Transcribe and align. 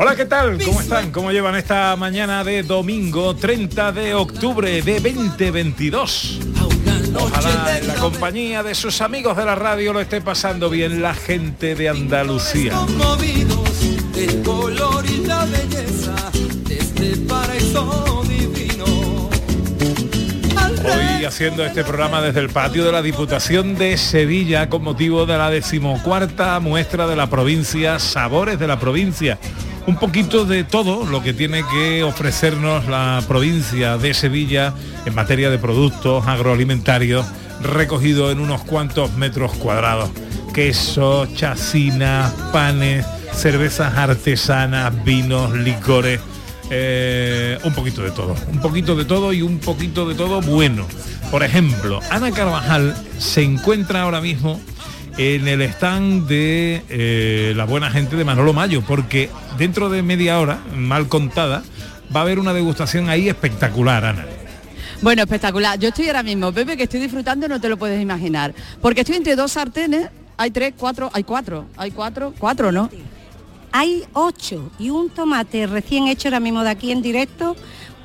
Hola, 0.00 0.14
¿qué 0.14 0.26
tal? 0.26 0.62
¿Cómo 0.64 0.80
están? 0.80 1.10
¿Cómo 1.10 1.32
llevan 1.32 1.56
esta 1.56 1.96
mañana 1.96 2.44
de 2.44 2.62
domingo 2.62 3.34
30 3.34 3.90
de 3.90 4.14
octubre 4.14 4.80
de 4.80 5.00
2022? 5.00 6.38
Ojalá 7.16 7.78
en 7.78 7.88
la 7.88 7.94
compañía 7.96 8.62
de 8.62 8.76
sus 8.76 9.00
amigos 9.00 9.36
de 9.36 9.44
la 9.44 9.56
radio 9.56 9.92
lo 9.92 10.00
esté 10.00 10.20
pasando 10.20 10.70
bien 10.70 11.02
la 11.02 11.14
gente 11.14 11.74
de 11.74 11.88
Andalucía. 11.88 12.74
Conmovidos 12.74 14.12
del 14.12 14.40
color 14.42 15.04
y 15.04 15.26
la 15.26 15.44
belleza 15.46 16.14
de 16.68 16.78
este 16.78 17.16
paraíso. 17.28 18.18
Hoy 20.84 21.24
haciendo 21.24 21.64
este 21.64 21.82
programa 21.82 22.22
desde 22.22 22.38
el 22.38 22.50
patio 22.50 22.84
de 22.84 22.92
la 22.92 23.02
Diputación 23.02 23.74
de 23.74 23.98
Sevilla 23.98 24.70
con 24.70 24.82
motivo 24.82 25.26
de 25.26 25.36
la 25.36 25.50
decimocuarta 25.50 26.60
muestra 26.60 27.08
de 27.08 27.16
la 27.16 27.28
provincia, 27.28 27.98
Sabores 27.98 28.60
de 28.60 28.68
la 28.68 28.78
provincia. 28.78 29.38
Un 29.86 29.96
poquito 29.96 30.44
de 30.44 30.64
todo 30.64 31.06
lo 31.06 31.22
que 31.22 31.32
tiene 31.32 31.62
que 31.72 32.02
ofrecernos 32.02 32.86
la 32.86 33.22
provincia 33.26 33.96
de 33.96 34.12
Sevilla 34.12 34.74
en 35.06 35.14
materia 35.14 35.50
de 35.50 35.58
productos 35.58 36.26
agroalimentarios 36.26 37.26
recogido 37.62 38.30
en 38.30 38.40
unos 38.40 38.62
cuantos 38.62 39.14
metros 39.14 39.52
cuadrados. 39.54 40.10
Queso, 40.52 41.26
chacinas, 41.34 42.32
panes, 42.52 43.06
cervezas 43.32 43.96
artesanas, 43.96 45.04
vinos, 45.04 45.52
licores. 45.54 46.20
Eh, 46.70 47.58
un 47.64 47.72
poquito 47.72 48.02
de 48.02 48.10
todo, 48.10 48.34
un 48.52 48.60
poquito 48.60 48.94
de 48.94 49.06
todo 49.06 49.32
y 49.32 49.40
un 49.40 49.58
poquito 49.58 50.06
de 50.06 50.14
todo 50.14 50.42
bueno. 50.42 50.86
Por 51.30 51.42
ejemplo, 51.42 52.00
Ana 52.10 52.30
Carvajal 52.30 52.94
se 53.18 53.42
encuentra 53.42 54.02
ahora 54.02 54.20
mismo 54.20 54.60
en 55.18 55.48
el 55.48 55.60
stand 55.62 56.28
de 56.28 56.82
eh, 56.88 57.52
la 57.56 57.64
buena 57.64 57.90
gente 57.90 58.14
de 58.14 58.24
Manolo 58.24 58.52
Mayo, 58.52 58.82
porque 58.86 59.28
dentro 59.58 59.90
de 59.90 60.02
media 60.02 60.38
hora, 60.38 60.60
mal 60.74 61.08
contada, 61.08 61.64
va 62.14 62.20
a 62.20 62.22
haber 62.22 62.38
una 62.38 62.52
degustación 62.54 63.10
ahí 63.10 63.28
espectacular, 63.28 64.04
Ana. 64.04 64.24
Bueno, 65.02 65.22
espectacular. 65.22 65.76
Yo 65.78 65.88
estoy 65.88 66.06
ahora 66.06 66.22
mismo, 66.22 66.52
Pepe, 66.52 66.76
que 66.76 66.84
estoy 66.84 67.00
disfrutando, 67.00 67.48
no 67.48 67.60
te 67.60 67.68
lo 67.68 67.76
puedes 67.76 68.00
imaginar. 68.00 68.54
Porque 68.80 69.00
estoy 69.00 69.16
entre 69.16 69.34
dos 69.34 69.52
sartenes, 69.52 70.08
hay 70.36 70.52
tres, 70.52 70.74
cuatro, 70.76 71.10
hay 71.12 71.24
cuatro, 71.24 71.66
hay 71.76 71.90
cuatro, 71.90 72.32
cuatro, 72.38 72.70
¿no? 72.70 72.88
Hay 73.72 74.04
ocho 74.12 74.70
y 74.78 74.90
un 74.90 75.10
tomate 75.10 75.66
recién 75.66 76.06
hecho 76.06 76.28
ahora 76.28 76.40
mismo 76.40 76.62
de 76.62 76.70
aquí 76.70 76.92
en 76.92 77.02
directo, 77.02 77.56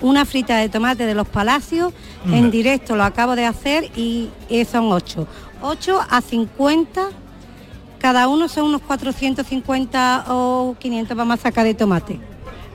una 0.01 0.25
frita 0.25 0.57
de 0.57 0.67
tomate 0.67 1.05
de 1.05 1.13
los 1.13 1.27
palacios, 1.27 1.93
en 2.25 2.33
Hombre. 2.45 2.51
directo 2.51 2.95
lo 2.95 3.03
acabo 3.03 3.35
de 3.35 3.45
hacer 3.45 3.89
y 3.95 4.29
eh, 4.49 4.65
son 4.65 4.91
ocho. 4.91 5.27
8 5.63 5.99
a 6.09 6.21
50, 6.21 7.09
cada 7.97 8.27
uno 8.27 8.49
son 8.49 8.65
unos 8.65 8.81
450 8.81 10.25
o 10.27 10.75
500 10.77 11.17
vamos 11.17 11.39
a 11.39 11.41
sacar 11.41 11.65
de 11.65 11.73
tomate. 11.73 12.19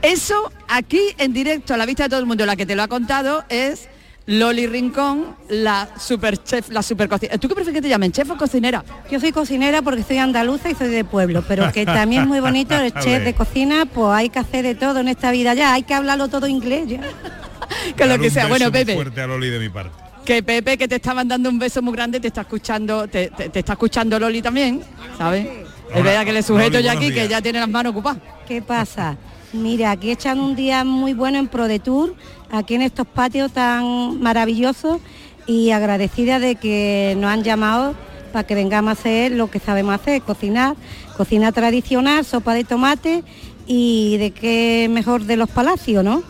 Eso 0.01 0.51
aquí 0.69 1.01
en 1.19 1.33
directo 1.33 1.75
a 1.75 1.77
la 1.77 1.85
vista 1.85 2.05
de 2.05 2.09
todo 2.09 2.21
el 2.21 2.27
mundo, 2.27 2.47
la 2.47 2.57
que 2.57 2.65
te 2.65 2.75
lo 2.75 2.83
ha 2.83 2.89
contado 2.89 3.45
es 3.51 3.89
Loli 4.25 4.67
Rincón, 4.67 5.37
la 5.51 5.89
super 5.99 6.43
chef, 6.43 6.71
la 6.71 6.83
super 6.83 7.11
cocinera. 7.11 7.39
¿Tú 7.39 7.49
qué 7.49 7.55
prefieres 7.55 7.79
que 7.79 7.83
te 7.83 7.91
llamen, 7.91 8.11
chef 8.11 8.31
o 8.31 8.39
cocinera? 8.39 8.83
Yo 9.11 9.21
soy 9.21 9.33
cocinera 9.33 9.83
porque 9.83 10.03
soy 10.03 10.17
andaluza 10.17 10.71
y 10.71 10.75
soy 10.75 10.89
de 10.89 11.05
pueblo, 11.05 11.45
pero 11.47 11.71
que 11.73 11.85
también 11.85 12.23
es 12.23 12.29
muy 12.29 12.41
bonito 12.41 12.75
el 12.75 12.93
chef 13.01 13.23
de 13.23 13.35
cocina, 13.35 13.85
pues 13.85 14.09
hay 14.13 14.31
que 14.31 14.39
hacer 14.39 14.65
de 14.65 14.75
todo 14.75 15.01
en 15.01 15.09
esta 15.09 15.31
vida 15.31 15.53
ya, 15.53 15.75
hay 15.75 15.83
que 15.83 15.93
hablarlo 15.93 16.29
todo 16.29 16.47
inglés 16.47 16.89
ya. 16.89 17.01
Que 17.97 18.07
lo 18.07 18.19
que 18.19 18.31
sea. 18.31 18.47
Bueno, 18.47 18.73
Pepe, 18.73 18.95
fuerte 18.95 19.21
a 19.21 19.27
Loli 19.27 19.51
de 19.51 19.59
mi 19.59 19.69
parte. 19.69 20.08
Que 20.29 20.43
Pepe 20.43 20.77
que 20.77 20.87
te 20.87 20.97
está 20.97 21.15
mandando 21.15 21.49
un 21.49 21.59
beso 21.59 21.81
muy 21.81 21.95
grande, 21.95 22.21
te 22.21 22.29
está 22.29 22.43
escuchando, 22.43 23.09
te, 23.09 23.29
te- 23.31 23.49
te 23.49 23.61
está 23.61 23.73
escuchando 23.73 24.19
Loli 24.21 24.43
también, 24.43 24.83
¿sabes? 25.17 25.47
Es 25.95 26.05
verdad 26.05 26.23
que 26.27 26.35
le 26.35 26.43
sujeto 26.43 26.73
Loli, 26.73 26.85
ya 26.85 26.93
aquí, 26.93 27.11
que 27.13 27.27
ya 27.29 27.41
tiene 27.41 27.61
las 27.61 27.69
manos 27.71 27.93
ocupadas. 27.93 28.21
¿Qué 28.47 28.61
pasa? 28.61 29.17
Mira, 29.55 29.91
aquí 29.93 30.11
echan 30.11 30.39
un 30.39 30.55
día 30.55 30.85
muy 30.85 31.15
bueno 31.15 31.39
en 31.39 31.49
Pro 31.49 31.67
de 31.67 31.79
Tour, 31.79 32.15
aquí 32.51 32.75
en 32.75 32.83
estos 32.83 33.07
patios 33.07 33.53
tan 33.53 34.21
maravillosos 34.21 35.01
y 35.47 35.71
agradecida 35.71 36.39
de 36.39 36.57
que 36.57 37.17
nos 37.19 37.31
han 37.31 37.43
llamado 37.43 37.95
para 38.31 38.47
que 38.47 38.55
vengamos 38.55 38.91
a 38.91 39.01
hacer 39.01 39.33
lo 39.33 39.51
que 39.51 39.59
sabemos 39.61 39.95
hacer, 39.95 40.21
cocinar, 40.21 40.77
cocina 41.17 41.53
tradicional, 41.53 42.27
sopa 42.27 42.53
de 42.53 42.65
tomate 42.65 43.25
y 43.67 44.19
de 44.19 44.33
qué 44.33 44.89
mejor 44.91 45.23
de 45.25 45.39
los 45.39 45.49
palacios, 45.49 46.05
¿no? 46.05 46.23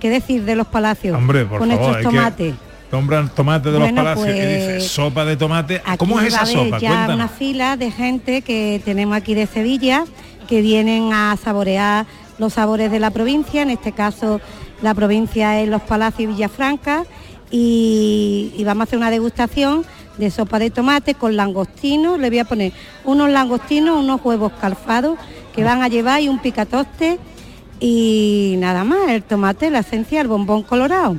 ¿Qué 0.00 0.10
decir 0.10 0.44
de 0.44 0.54
los 0.54 0.66
palacios? 0.66 1.16
Hombre, 1.16 1.46
por 1.46 1.60
Con 1.60 1.70
favor, 1.70 1.96
estos 1.96 2.12
tomates. 2.12 2.52
que 2.54 2.67
nombran 2.92 3.28
tomate 3.28 3.70
de 3.70 3.78
los 3.78 3.92
palacios 3.92 4.28
y 4.28 4.32
dice 4.32 4.74
pues, 4.78 4.90
sopa 4.90 5.24
de 5.24 5.36
tomate. 5.36 5.82
¿Cómo 5.98 6.20
es 6.20 6.28
esa 6.28 6.46
sopa? 6.46 6.78
ya 6.78 6.90
Cuéntanos. 6.90 7.14
una 7.16 7.28
fila 7.28 7.76
de 7.76 7.90
gente 7.90 8.42
que 8.42 8.80
tenemos 8.84 9.16
aquí 9.16 9.34
de 9.34 9.46
Sevilla 9.46 10.04
que 10.48 10.62
vienen 10.62 11.12
a 11.12 11.36
saborear 11.36 12.06
los 12.38 12.54
sabores 12.54 12.90
de 12.90 13.00
la 13.00 13.10
provincia, 13.10 13.62
en 13.62 13.70
este 13.70 13.92
caso 13.92 14.40
la 14.80 14.94
provincia 14.94 15.60
es 15.60 15.68
Los 15.68 15.82
Palacios 15.82 16.20
y 16.22 16.26
Villafranca 16.26 17.04
y, 17.50 18.52
y 18.56 18.64
vamos 18.64 18.82
a 18.82 18.84
hacer 18.84 18.98
una 18.98 19.10
degustación 19.10 19.84
de 20.18 20.30
sopa 20.30 20.58
de 20.58 20.70
tomate 20.70 21.14
con 21.14 21.36
langostinos, 21.36 22.18
le 22.18 22.28
voy 22.28 22.38
a 22.38 22.44
poner 22.44 22.72
unos 23.04 23.30
langostinos, 23.30 23.98
unos 23.98 24.20
huevos 24.24 24.52
calfados 24.60 25.18
que 25.54 25.64
van 25.64 25.82
a 25.82 25.88
llevar 25.88 26.20
y 26.20 26.28
un 26.28 26.38
picatoste 26.38 27.18
y 27.80 28.56
nada 28.58 28.84
más, 28.84 29.08
el 29.10 29.22
tomate, 29.22 29.70
la 29.70 29.80
esencia, 29.80 30.20
el 30.20 30.28
bombón 30.28 30.62
colorado. 30.62 31.16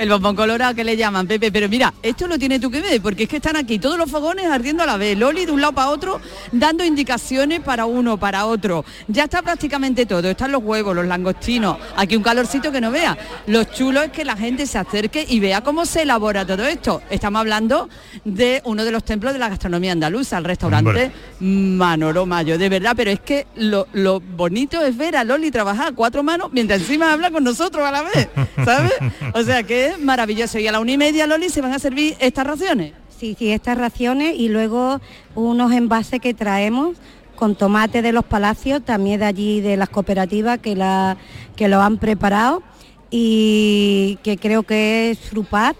El 0.00 0.08
bombón 0.08 0.34
colorado 0.34 0.74
que 0.74 0.82
le 0.82 0.96
llaman, 0.96 1.26
Pepe. 1.26 1.52
Pero 1.52 1.68
mira, 1.68 1.92
esto 2.02 2.26
lo 2.26 2.38
tiene 2.38 2.58
tú 2.58 2.70
que 2.70 2.80
ver, 2.80 3.02
porque 3.02 3.24
es 3.24 3.28
que 3.28 3.36
están 3.36 3.56
aquí 3.56 3.78
todos 3.78 3.98
los 3.98 4.10
fogones 4.10 4.46
ardiendo 4.46 4.82
a 4.82 4.86
la 4.86 4.96
vez. 4.96 5.18
Loli 5.18 5.44
de 5.44 5.52
un 5.52 5.60
lado 5.60 5.74
para 5.74 5.90
otro, 5.90 6.22
dando 6.52 6.82
indicaciones 6.82 7.60
para 7.60 7.84
uno, 7.84 8.16
para 8.16 8.46
otro. 8.46 8.82
Ya 9.08 9.24
está 9.24 9.42
prácticamente 9.42 10.06
todo. 10.06 10.30
Están 10.30 10.52
los 10.52 10.62
huevos, 10.64 10.96
los 10.96 11.04
langostinos. 11.04 11.76
Aquí 11.98 12.16
un 12.16 12.22
calorcito 12.22 12.72
que 12.72 12.80
no 12.80 12.90
vea. 12.90 13.18
Lo 13.46 13.64
chulo 13.64 14.00
es 14.00 14.10
que 14.10 14.24
la 14.24 14.36
gente 14.36 14.66
se 14.66 14.78
acerque 14.78 15.26
y 15.28 15.38
vea 15.38 15.60
cómo 15.60 15.84
se 15.84 16.00
elabora 16.00 16.46
todo 16.46 16.64
esto. 16.64 17.02
Estamos 17.10 17.40
hablando 17.40 17.90
de 18.24 18.62
uno 18.64 18.86
de 18.86 18.92
los 18.92 19.04
templos 19.04 19.34
de 19.34 19.38
la 19.38 19.50
gastronomía 19.50 19.92
andaluza, 19.92 20.38
el 20.38 20.44
restaurante. 20.44 21.12
Manolo 21.40 22.24
Mayo. 22.24 22.56
De 22.56 22.70
verdad, 22.70 22.94
pero 22.96 23.10
es 23.10 23.20
que 23.20 23.46
lo, 23.54 23.86
lo 23.92 24.20
bonito 24.20 24.80
es 24.82 24.96
ver 24.96 25.14
a 25.16 25.24
Loli 25.24 25.50
trabajar 25.50 25.88
a 25.88 25.92
cuatro 25.92 26.22
manos 26.22 26.48
mientras 26.52 26.80
encima 26.80 27.12
habla 27.12 27.30
con 27.30 27.44
nosotros 27.44 27.86
a 27.86 27.90
la 27.90 28.00
vez. 28.00 28.28
¿Sabes? 28.64 28.94
O 29.34 29.42
sea 29.42 29.62
que 29.62 29.89
maravilloso. 29.98 30.58
Y 30.58 30.66
a 30.66 30.72
la 30.72 30.80
una 30.80 30.92
y 30.92 30.98
media, 30.98 31.26
Loli, 31.26 31.50
se 31.50 31.60
van 31.60 31.72
a 31.72 31.78
servir 31.78 32.16
estas 32.20 32.46
raciones. 32.46 32.92
Sí, 33.18 33.36
sí, 33.38 33.50
estas 33.50 33.76
raciones 33.76 34.34
y 34.38 34.48
luego 34.48 35.00
unos 35.34 35.72
envases 35.72 36.20
que 36.20 36.32
traemos 36.32 36.96
con 37.36 37.54
tomate 37.54 38.02
de 38.02 38.12
los 38.12 38.24
palacios, 38.24 38.82
también 38.84 39.20
de 39.20 39.26
allí 39.26 39.60
de 39.60 39.76
las 39.76 39.88
cooperativas 39.88 40.58
que, 40.58 40.76
la, 40.76 41.16
que 41.56 41.68
lo 41.68 41.80
han 41.80 41.98
preparado 41.98 42.62
y 43.10 44.18
que 44.22 44.36
creo 44.36 44.62
que 44.62 45.10
es 45.10 45.18
frupar. 45.18 45.74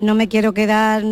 No 0.00 0.14
me 0.14 0.28
quiero 0.28 0.52
quedar, 0.52 1.02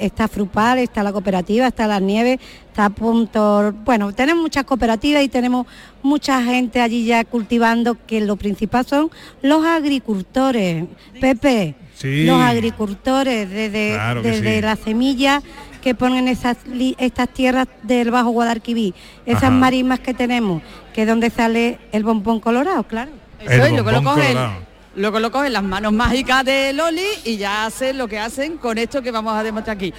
está 0.00 0.28
frupar, 0.28 0.78
está 0.78 1.02
la 1.02 1.12
cooperativa, 1.12 1.66
está 1.66 1.86
las 1.86 2.00
nieves, 2.02 2.38
está 2.68 2.90
punto, 2.90 3.72
bueno, 3.84 4.12
tenemos 4.12 4.42
muchas 4.42 4.64
cooperativas 4.64 5.22
y 5.22 5.28
tenemos 5.28 5.66
mucha 6.02 6.42
gente 6.42 6.80
allí 6.80 7.04
ya 7.04 7.24
cultivando 7.24 7.96
que 8.06 8.20
lo 8.20 8.36
principal 8.36 8.86
son 8.86 9.10
los 9.42 9.64
agricultores. 9.64 10.84
Pepe, 11.20 11.74
Sí. 11.94 12.24
los 12.24 12.40
agricultores 12.40 13.50
desde, 13.50 13.92
Claro 13.94 14.22
que 14.22 14.30
desde 14.30 14.56
sí. 14.56 14.62
la 14.62 14.76
semilla 14.76 15.42
que 15.82 15.94
ponen 15.94 16.28
esas 16.28 16.56
estas 16.98 17.28
tierras 17.28 17.66
del 17.82 18.10
Bajo 18.10 18.30
Guadalquivir, 18.30 18.94
esas 19.26 19.44
Ajá. 19.44 19.50
marismas 19.50 20.00
que 20.00 20.14
tenemos, 20.14 20.62
que 20.94 21.02
es 21.02 21.08
donde 21.08 21.28
sale 21.30 21.78
el 21.92 22.02
bombón 22.04 22.40
colorado, 22.40 22.84
claro. 22.84 23.10
El 23.40 23.50
es, 23.52 23.58
luego 23.58 23.90
lo 23.90 24.02
cogen. 24.02 24.26
colorado. 24.28 24.69
Luego 24.96 25.20
lo 25.20 25.30
cogen 25.30 25.52
las 25.52 25.62
manos 25.62 25.92
mágicas 25.92 26.44
de 26.44 26.72
Loli 26.72 27.04
y 27.24 27.36
ya 27.36 27.64
hacen 27.66 27.96
lo 27.96 28.08
que 28.08 28.18
hacen 28.18 28.56
con 28.58 28.76
esto 28.78 29.02
que 29.02 29.10
vamos 29.10 29.34
a 29.34 29.42
demostrar 29.42 29.76
aquí. 29.76 29.92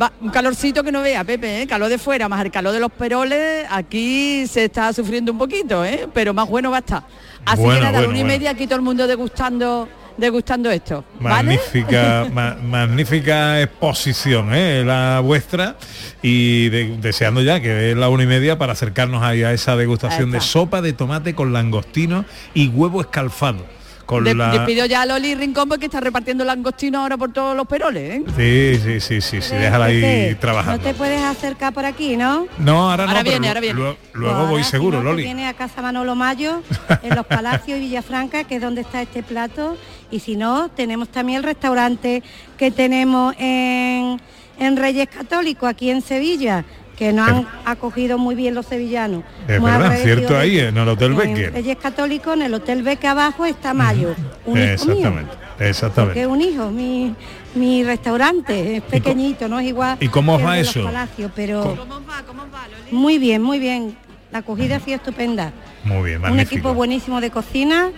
Va- 0.00 0.12
un 0.20 0.30
calorcito 0.30 0.82
que 0.82 0.90
no 0.90 1.02
vea, 1.02 1.22
Pepe, 1.24 1.62
¿eh? 1.62 1.66
calor 1.66 1.88
de 1.90 1.98
fuera, 1.98 2.28
más 2.28 2.42
el 2.44 2.50
calor 2.50 2.72
de 2.72 2.80
los 2.80 2.90
peroles, 2.90 3.66
aquí 3.70 4.46
se 4.46 4.64
está 4.64 4.92
sufriendo 4.92 5.30
un 5.30 5.38
poquito, 5.38 5.84
¿eh? 5.84 6.08
pero 6.12 6.32
más 6.34 6.48
bueno 6.48 6.70
va 6.70 6.78
a 6.78 6.80
estar. 6.80 7.02
Así 7.44 7.60
Bueno, 7.62 7.78
que 7.80 7.84
nada, 7.84 7.98
bueno, 7.98 8.08
una 8.10 8.18
y 8.20 8.24
media 8.24 8.50
aquí 8.50 8.66
todo 8.66 8.76
el 8.76 8.82
mundo 8.82 9.06
degustando, 9.06 9.86
degustando 10.16 10.70
esto. 10.70 11.04
¿vale? 11.20 11.34
Magnífica, 11.58 12.26
ma- 12.32 12.54
magnífica 12.54 13.60
exposición, 13.60 14.48
¿eh? 14.54 14.82
la 14.86 15.20
vuestra 15.20 15.76
y 16.22 16.70
de- 16.70 16.96
deseando 16.96 17.42
ya 17.42 17.60
que 17.60 17.90
es 17.90 17.96
la 17.96 18.08
una 18.08 18.22
y 18.22 18.26
media 18.26 18.56
para 18.58 18.72
acercarnos 18.72 19.22
ahí 19.22 19.42
a 19.42 19.52
esa 19.52 19.76
degustación 19.76 20.30
de 20.30 20.40
sopa 20.40 20.80
de 20.80 20.94
tomate 20.94 21.34
con 21.34 21.52
langostino 21.52 22.24
y 22.54 22.68
huevo 22.68 23.02
escalfado. 23.02 23.66
Con 24.06 24.24
De- 24.24 24.34
la... 24.34 24.50
Despido 24.50 24.86
ya 24.86 25.02
a 25.02 25.06
Loli 25.06 25.34
Rincón 25.34 25.68
porque 25.68 25.86
está 25.86 26.00
repartiendo 26.00 26.44
langostinos 26.44 27.00
ahora 27.00 27.16
por 27.16 27.32
todos 27.32 27.56
los 27.56 27.66
peroles, 27.66 28.20
¿eh? 28.20 28.24
Sí, 28.36 28.80
sí, 28.82 29.00
sí, 29.00 29.20
sí, 29.20 29.40
sí, 29.42 29.54
déjala 29.56 29.86
ahí 29.86 30.36
trabajando. 30.40 30.78
No 30.78 30.84
te 30.84 30.94
puedes 30.94 31.22
acercar 31.22 31.72
por 31.72 31.84
aquí, 31.84 32.16
¿no? 32.16 32.46
No, 32.58 32.90
ahora, 32.90 33.04
Ahora 33.04 33.22
no, 33.22 33.30
viene, 33.30 33.48
ahora 33.48 33.60
viene. 33.60 33.80
lu- 33.80 33.84
Pues 33.94 34.14
luego 34.14 34.34
ahora, 34.36 34.50
voy 34.50 34.64
seguro, 34.64 35.02
Loli. 35.02 35.22
Viene 35.24 35.46
a 35.46 35.54
Casa 35.54 35.80
Manolo 35.82 36.14
Mayo, 36.14 36.62
en 37.02 37.14
los 37.14 37.26
Palacios 37.26 37.78
y 37.78 37.80
Villafranca, 37.80 38.44
que 38.44 38.56
es 38.56 38.60
donde 38.62 38.82
está 38.82 39.00
este 39.02 39.22
plato. 39.22 39.76
Y 40.10 40.20
si 40.20 40.36
no, 40.36 40.68
tenemos 40.68 41.08
también 41.08 41.38
el 41.38 41.42
restaurante 41.44 42.22
que 42.58 42.70
tenemos 42.70 43.34
en, 43.38 44.20
en 44.58 44.76
Reyes 44.76 45.08
Católicos, 45.08 45.68
aquí 45.68 45.90
en 45.90 46.02
Sevilla, 46.02 46.64
que 46.96 47.12
nos 47.12 47.28
han 47.28 47.48
acogido 47.64 48.18
muy 48.18 48.34
bien 48.34 48.54
los 48.54 48.66
sevillanos. 48.66 49.24
Es 49.48 49.60
Muy 49.60 49.70
verdad, 49.70 49.96
cierto 50.02 50.34
de 50.34 50.38
ahí, 50.40 50.58
eso. 50.58 50.68
en 50.68 50.78
el 50.78 50.88
Hotel 50.88 51.10
En 51.12 51.16
Becker. 51.16 51.52
Reyes 51.52 51.76
Católicos, 51.78 52.34
en 52.34 52.42
el 52.42 52.54
Hotel 52.54 52.82
Becker 52.82 53.10
abajo 53.10 53.44
está 53.46 53.74
Mayo, 53.74 54.14
un 54.46 54.56
hijo 54.58 54.64
mío. 54.64 54.72
Exactamente, 54.72 55.32
exactamente. 55.58 56.20
es 56.20 56.26
un 56.26 56.40
hijo, 56.40 56.70
mi, 56.70 57.14
mi 57.56 57.82
restaurante 57.82 58.76
es 58.76 58.82
pequeñito, 58.82 59.48
no 59.48 59.58
es 59.58 59.66
igual. 59.66 59.96
y 60.00 60.08
cómo 60.08 60.34
os 60.34 60.38
que 60.38 60.44
va 60.44 60.54
de 60.54 60.60
los 60.60 60.70
eso? 60.76 60.84
Palacios, 60.84 61.32
pero 61.34 61.62
¿Cómo- 61.62 61.76
¿Cómo 61.76 61.94
va? 62.06 62.22
¿Cómo 62.26 62.42
va, 62.52 62.68
Loli? 62.68 62.92
muy 62.96 63.18
bien, 63.18 63.42
muy 63.42 63.58
bien. 63.58 63.96
La 64.30 64.38
acogida 64.38 64.76
ha 64.76 64.80
sido 64.80 64.96
estupenda. 64.96 65.52
Muy 65.84 66.02
bien, 66.10 66.16
Un 66.16 66.22
magnífico. 66.22 66.54
equipo 66.54 66.74
buenísimo 66.74 67.20
de 67.20 67.30
cocina 67.30 67.90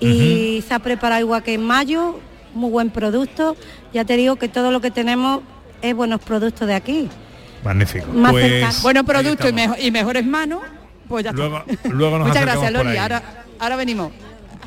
y 0.00 0.62
se 0.66 0.74
ha 0.74 0.78
preparado 0.78 1.20
igual 1.20 1.42
que 1.42 1.54
en 1.54 1.62
mayo, 1.64 2.18
muy 2.54 2.70
buen 2.70 2.90
producto. 2.90 3.56
Ya 3.92 4.04
te 4.04 4.16
digo 4.16 4.36
que 4.36 4.48
todo 4.48 4.70
lo 4.70 4.80
que 4.80 4.90
tenemos 4.90 5.40
es 5.82 5.94
buenos 5.94 6.20
productos 6.20 6.66
de 6.68 6.74
aquí. 6.74 7.08
Magnífico. 7.64 8.06
Más 8.12 8.32
Pues. 8.32 8.82
Bueno, 8.82 9.04
producto 9.04 9.48
y, 9.48 9.52
mejor- 9.52 9.78
y 9.80 9.90
mejores 9.90 10.24
manos, 10.26 10.60
pues 11.08 11.24
ya 11.24 11.32
Luego, 11.32 11.62
está. 11.66 11.88
luego 11.88 12.18
nos 12.18 12.28
Muchas 12.28 12.42
gracias, 12.42 12.72
Loli. 12.72 12.96
Ahora, 12.96 13.22
ahora 13.58 13.76
venimos. 13.76 14.12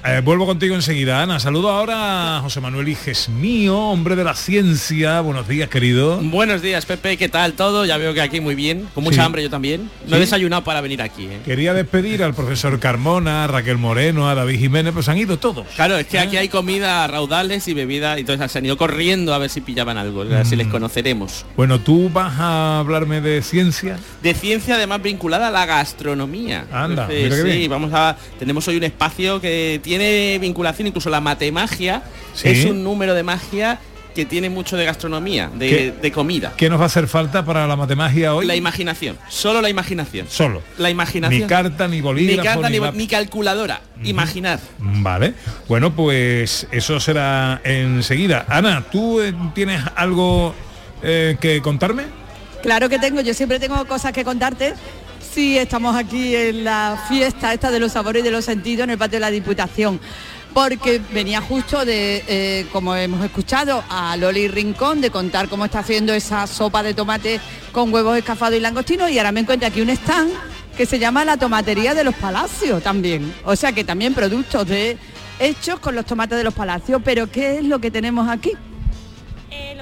Eh, 0.10 0.22
vuelvo 0.24 0.46
contigo 0.46 0.74
enseguida, 0.74 1.22
Ana. 1.22 1.38
Saludo 1.38 1.70
ahora 1.70 2.38
a 2.38 2.42
José 2.42 2.62
Manuel 2.62 2.88
Iges 2.88 3.28
mío, 3.28 3.78
hombre 3.78 4.16
de 4.16 4.24
la 4.24 4.36
ciencia. 4.36 5.20
Buenos 5.20 5.50
días, 5.50 5.68
querido. 5.68 6.20
Buenos 6.22 6.62
días, 6.62 6.86
Pepe, 6.86 7.18
¿qué 7.18 7.28
tal 7.28 7.54
todo? 7.54 7.84
Ya 7.84 7.98
veo 7.98 8.14
que 8.14 8.22
aquí 8.22 8.40
muy 8.40 8.56
bien, 8.56 8.88
con 8.96 9.04
mucha 9.04 9.16
Sí. 9.18 9.22
hambre 9.22 9.44
yo 9.44 9.50
también. 9.50 9.90
No 10.06 10.12
Sí. 10.12 10.16
he 10.16 10.20
desayunado 10.20 10.64
para 10.64 10.80
venir 10.80 11.02
aquí. 11.02 11.26
¿eh? 11.26 11.40
Quería 11.44 11.74
despedir 11.74 12.24
al 12.24 12.34
profesor 12.34 12.80
Carmona, 12.80 13.44
a 13.44 13.48
Raquel 13.48 13.78
Moreno, 13.80 14.30
a 14.30 14.36
David 14.36 14.60
Jiménez, 14.60 14.94
pues 14.94 15.10
han 15.10 15.18
ido 15.18 15.40
todos. 15.40 15.68
Claro, 15.76 15.98
es 15.98 16.08
que 16.08 16.16
¿Eh? 16.16 16.22
aquí 16.22 16.38
hay 16.38 16.48
comida 16.48 17.06
raudales 17.08 17.68
y 17.68 17.74
bebida, 17.74 18.16
y 18.18 18.22
entonces 18.22 18.50
se 18.50 18.60
han 18.60 18.66
ido 18.66 18.78
corriendo 18.78 19.34
a 19.34 19.40
ver 19.40 19.50
si 19.50 19.60
pillaban 19.60 19.98
algo, 19.98 20.22
a 20.22 20.26
ver 20.26 20.46
si 20.46 20.56
Mm. 20.56 20.60
les 20.60 20.68
conoceremos. 20.68 21.46
Bueno, 21.58 21.80
tú 21.82 22.10
vas 22.14 22.34
a 22.40 22.80
hablarme 22.80 23.20
de 23.20 23.42
ciencia. 23.42 24.00
De 24.24 24.34
ciencia 24.34 24.76
además 24.76 25.02
vinculada 25.02 25.50
a 25.50 25.52
la 25.52 25.66
gastronomía. 25.66 26.62
Anda, 26.72 27.08
Entonces, 27.10 27.24
mira 27.24 27.36
qué 27.44 27.52
sí, 27.52 27.58
bien. 27.58 27.72
vamos 27.72 27.92
a 27.94 28.16
tenemos 28.40 28.66
hoy 28.70 28.78
un 28.78 28.84
espacio 28.86 29.42
que 29.42 29.82
tiene 29.84 29.97
vinculación 30.42 30.88
incluso 30.88 31.10
la 31.10 31.22
matemagia 31.22 32.04
Sí. 32.34 32.50
es 32.50 32.66
un 32.66 32.84
número 32.84 33.14
de 33.16 33.24
magia 33.24 33.80
que 34.14 34.26
tiene 34.26 34.50
mucho 34.50 34.78
de 34.78 34.86
gastronomía, 34.86 35.50
de, 35.54 35.92
de 35.92 36.12
comida. 36.12 36.54
¿Qué 36.58 36.70
nos 36.72 36.80
va 36.80 36.84
a 36.84 36.88
hacer 36.88 37.08
falta 37.08 37.46
para 37.46 37.68
la 37.68 37.76
matemagia 37.76 38.34
hoy? 38.34 38.48
La 38.48 38.56
imaginación, 38.56 39.16
solo 39.30 39.62
la 39.62 39.70
imaginación. 39.70 40.26
Solo. 40.28 40.64
La 40.80 40.90
imaginación. 40.90 41.42
Ni 41.42 41.48
carta, 41.48 41.88
ni 41.88 41.98
ni 41.98 42.02
bolígrafo, 42.02 42.44
carta, 42.62 42.70
ni, 42.70 42.80
lápiz. 42.80 42.98
ni 42.98 43.08
calculadora. 43.08 43.82
Imaginar. 44.04 44.60
Vale. 44.80 45.36
Bueno, 45.68 45.96
pues 45.96 46.68
eso 46.72 47.00
será 47.00 47.62
enseguida. 47.64 48.46
Ana, 48.50 48.84
¿tú 48.92 49.22
eh, 49.22 49.34
tienes 49.54 49.84
algo 49.96 50.56
eh, 51.04 51.38
que 51.40 51.62
contarme? 51.62 52.06
Claro 52.64 52.90
que 52.90 52.98
tengo, 52.98 53.22
yo 53.22 53.36
siempre 53.36 53.60
tengo 53.60 53.86
cosas 53.86 54.14
que 54.14 54.24
contarte. 54.24 54.74
Sí, 55.38 55.56
estamos 55.56 55.96
aquí 55.96 56.36
en 56.36 56.64
la 56.64 57.00
fiesta 57.08 57.54
esta 57.54 57.70
de 57.70 57.80
los 57.80 57.92
sabores 57.92 58.22
y 58.22 58.26
de 58.26 58.32
los 58.32 58.44
sentidos 58.44 58.86
en 58.86 58.90
el 58.90 58.98
patio 58.98 59.18
de 59.18 59.20
la 59.20 59.30
Diputación. 59.30 60.00
Porque 60.52 61.00
venía 61.14 61.42
justo 61.42 61.86
de, 61.86 62.24
eh, 62.28 62.66
como 62.74 62.96
hemos 62.96 63.24
escuchado, 63.24 63.84
a 63.88 64.18
Loli 64.18 64.48
Rincón 64.48 65.00
de 65.00 65.12
contar 65.12 65.48
cómo 65.48 65.66
está 65.66 65.78
haciendo 65.78 66.12
esa 66.12 66.48
sopa 66.48 66.82
de 66.82 66.96
tomate 66.96 67.40
con 67.72 67.94
huevos 67.94 68.18
escafados 68.18 68.58
y 68.58 68.62
langostinos 68.62 69.12
y 69.12 69.20
ahora 69.20 69.32
me 69.32 69.42
encuentro 69.42 69.68
aquí 69.68 69.80
un 69.80 69.92
stand 69.92 70.32
que 70.76 70.88
se 70.88 70.98
llama 70.98 71.24
la 71.24 71.38
tomatería 71.38 71.94
de 71.94 72.04
los 72.04 72.16
palacios 72.16 72.82
también. 72.82 73.32
O 73.46 73.56
sea 73.56 73.74
que 73.74 73.84
también 73.84 74.16
productos 74.16 74.68
hechos 75.38 75.80
con 75.80 75.94
los 75.94 76.08
tomates 76.08 76.36
de 76.36 76.46
los 76.46 76.54
palacios. 76.56 77.00
Pero 77.06 77.30
¿qué 77.30 77.60
es 77.60 77.64
lo 77.64 77.78
que 77.78 77.92
tenemos 77.92 78.28
aquí? 78.28 78.54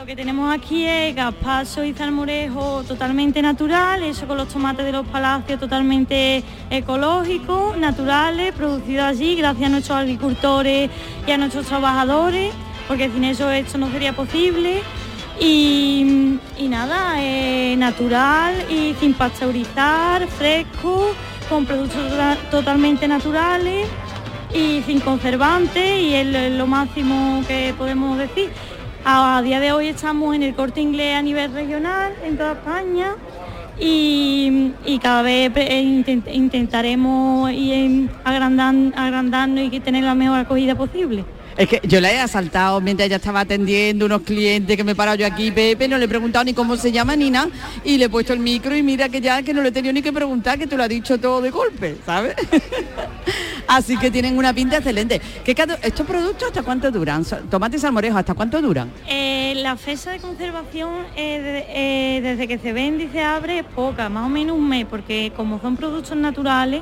Lo 0.06 0.10
que 0.10 0.16
tenemos 0.18 0.54
aquí 0.54 0.86
es 0.86 1.16
gazpacho 1.16 1.84
y 1.84 1.92
salmorejo 1.96 2.84
totalmente 2.84 3.42
natural, 3.42 4.04
eso 4.04 4.28
con 4.28 4.38
los 4.38 4.48
tomates 4.50 4.86
de 4.86 4.92
los 4.92 5.07
palacios 5.07 5.60
totalmente 5.60 6.44
ecológicos, 6.69 7.75
naturales, 7.75 8.54
producidos 8.54 9.04
allí 9.04 9.36
gracias 9.36 9.66
a 9.66 9.69
nuestros 9.72 9.98
agricultores 9.98 10.92
y 11.25 11.31
a 11.31 11.40
nuestros 11.40 11.66
trabajadores, 11.66 12.54
porque 12.88 13.10
sin 13.10 13.24
eso 13.24 13.50
esto 13.50 13.80
no 13.80 13.90
sería 13.90 14.13
posible. 14.16 14.84
Y, 15.40 16.38
nada, 16.69 17.16
eh, 17.18 17.75
natural 17.75 18.54
y 18.69 18.94
sin 19.00 19.16
pasteurizar, 19.16 20.28
fresco, 20.28 21.16
con 21.50 21.66
productos 21.66 22.12
to- 22.12 22.58
totalmente 22.60 23.08
naturales 23.08 23.88
y 24.54 24.84
sin 24.84 25.00
conservantes 25.00 26.00
y 26.00 26.13
es 26.13 26.51
lo 26.51 26.68
máximo 26.68 27.44
que 27.48 27.74
podemos 27.75 28.19
decir. 28.19 28.51
A, 29.07 29.40
día 29.44 29.60
de 29.60 29.72
hoy 29.72 29.90
estamos 29.90 30.36
en 30.36 30.42
el 30.42 30.56
corte 30.56 30.81
inglés 30.81 31.16
a 31.16 31.22
nivel 31.22 31.54
regional 31.54 32.12
en 32.24 32.38
toda 32.38 32.54
España 32.54 33.16
y, 33.80 34.74
cada 35.00 35.22
vez 35.22 35.52
pre- 35.52 35.80
intent- 35.84 36.34
intentaremos 36.34 37.52
ir 37.52 38.10
agrandando 38.24 39.62
y 39.62 39.80
tener 39.80 40.04
la 40.04 40.16
mejor 40.16 40.40
acogida 40.40 40.74
posible. 40.74 41.24
Es 41.57 41.69
que 41.69 41.80
yo 41.88 42.02
la 42.02 42.12
he 42.12 42.19
asaltado 42.19 42.81
mientras 42.81 43.07
ella 43.07 43.16
estaba 43.16 43.42
atendiendo 43.42 44.06
unos 44.06 44.24
clientes 44.24 44.75
que 44.75 44.84
me 44.84 44.92
he 44.92 44.96
parado 44.96 45.18
yo 45.18 45.25
aquí, 45.25 45.52
Pepe, 45.52 45.88
no 45.88 45.98
le 45.98 46.06
he 46.06 46.07
preguntado 46.07 46.44
ni 46.44 46.54
cómo 46.54 46.75
se 46.75 46.92
llama 46.92 47.16
ni 47.16 47.30
nada, 47.30 47.48
y 47.86 47.98
le 47.98 48.06
he 48.06 48.10
puesto 48.10 48.34
el 48.34 48.40
micro 48.40 48.75
y 48.75 48.84
mira 48.84 49.07
que 49.07 49.22
ya 49.22 49.42
que 49.42 49.54
no 49.54 49.62
le 49.62 49.69
he 49.69 49.72
tenido 49.72 49.94
ni 49.94 50.02
que 50.02 50.12
preguntar, 50.12 50.60
que 50.60 50.68
tú 50.68 50.75
lo 50.75 50.84
has 50.84 50.90
dicho 50.90 51.18
todo 51.18 51.42
de 51.42 51.52
golpe, 51.52 51.96
¿sabes? 52.06 52.36
Así 53.68 53.98
que 53.98 54.12
tienen 54.12 54.38
una 54.38 54.54
pinta 54.54 54.78
excelente. 54.78 55.22
¿Qué 55.44 55.56
¿Estos 55.81 56.06
productos 56.06 56.50
hasta 56.50 56.62
cuánto 56.62 56.91
duran? 56.91 57.24
Tomate 57.50 57.77
y 57.77 57.80
salmorejo, 57.80 58.18
¿hasta 58.18 58.34
cuánto 58.34 58.62
duran? 58.62 58.91
Eh, 59.08 59.53
la 59.56 59.77
fecha 59.77 60.12
de 60.12 60.20
conservación 60.20 60.91
eh, 61.15 61.65
eh, 61.70 62.20
desde 62.22 62.48
que 62.48 62.60
se 62.60 62.74
vende 62.74 63.06
y 63.06 63.08
se 63.08 63.22
abre 63.22 63.60
es 63.60 63.65
poca, 63.65 64.10
más 64.10 64.25
o 64.25 64.30
menos 64.30 64.58
un 64.58 64.68
mes, 64.68 64.86
porque 64.88 65.32
como 65.36 65.60
son 65.62 65.77
productos 65.77 66.18
naturales 66.18 66.82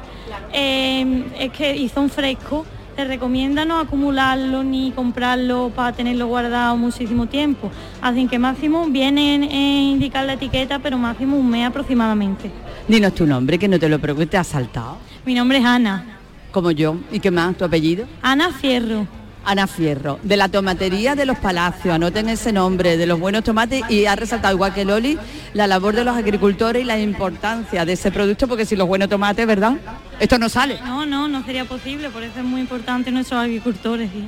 es 0.52 1.52
que, 1.52 1.76
y 1.76 1.90
son 1.90 2.10
frescos, 2.10 2.66
se 2.96 3.06
recomienda 3.06 3.66
no 3.66 3.80
acumularlo 3.80 4.64
ni 4.64 4.92
comprarlo 4.92 5.72
para 5.76 5.94
tenerlo 5.94 6.28
guardado 6.28 6.78
muchísimo 6.78 7.28
tiempo. 7.28 7.72
Así 8.02 8.28
que 8.28 8.40
máximo 8.40 8.86
viene 8.88 9.50
a 9.52 9.92
indicar 9.92 10.26
la 10.26 10.34
etiqueta, 10.34 10.80
pero 10.80 10.98
máximo 10.98 11.38
un 11.38 11.50
mes 11.50 11.68
aproximadamente. 11.68 12.52
Dinos 12.88 13.14
tu 13.16 13.26
nombre, 13.26 13.58
que 13.58 13.68
no 13.68 13.80
te 13.80 13.90
lo 13.90 14.00
pregunte, 14.00 14.28
te 14.28 14.38
has 14.38 14.48
saltado, 14.48 14.98
Mi 15.26 15.34
nombre 15.34 15.58
es 15.58 15.66
Ana, 15.66 16.18
como 16.52 16.72
yo. 16.72 16.98
¿Y 17.12 17.20
qué 17.20 17.32
más? 17.32 17.56
¿Tu 17.58 17.66
apellido? 17.66 18.06
Ana 18.22 18.52
Fierro. 18.52 19.08
Ana 19.46 19.68
Fierro, 19.68 20.20
de 20.24 20.38
la 20.38 20.48
tomatería 20.50 21.16
de 21.16 21.26
los 21.26 21.38
palacios, 21.38 21.94
anoten 21.94 22.30
ese 22.30 22.52
nombre, 22.54 22.98
de 22.98 23.06
los 23.06 23.20
buenos 23.20 23.44
tomates 23.44 23.84
y 23.90 24.06
ha 24.06 24.16
resaltado 24.16 24.54
igual 24.56 24.74
que 24.74 24.86
Loli 24.86 25.18
la 25.54 25.68
labor 25.68 25.96
de 25.96 26.04
los 26.04 26.16
agricultores 26.16 26.82
y 26.82 26.86
la 26.86 26.98
importancia 26.98 27.84
de 27.86 27.94
ese 27.94 28.12
producto, 28.12 28.48
porque 28.48 28.66
si 28.66 28.76
los 28.76 28.88
buenos 28.88 29.10
tomates, 29.10 29.46
¿verdad? 29.46 29.74
Esto 30.20 30.38
no 30.40 30.48
sale. 30.50 30.80
No, 30.86 31.06
no, 31.06 31.28
no 31.28 31.44
sería 31.44 31.66
posible, 31.66 32.10
por 32.10 32.24
eso 32.24 32.40
es 32.40 32.46
muy 32.46 32.62
importante 32.62 33.12
nuestros 33.12 33.40
agricultores. 33.42 34.10
sí. 34.12 34.28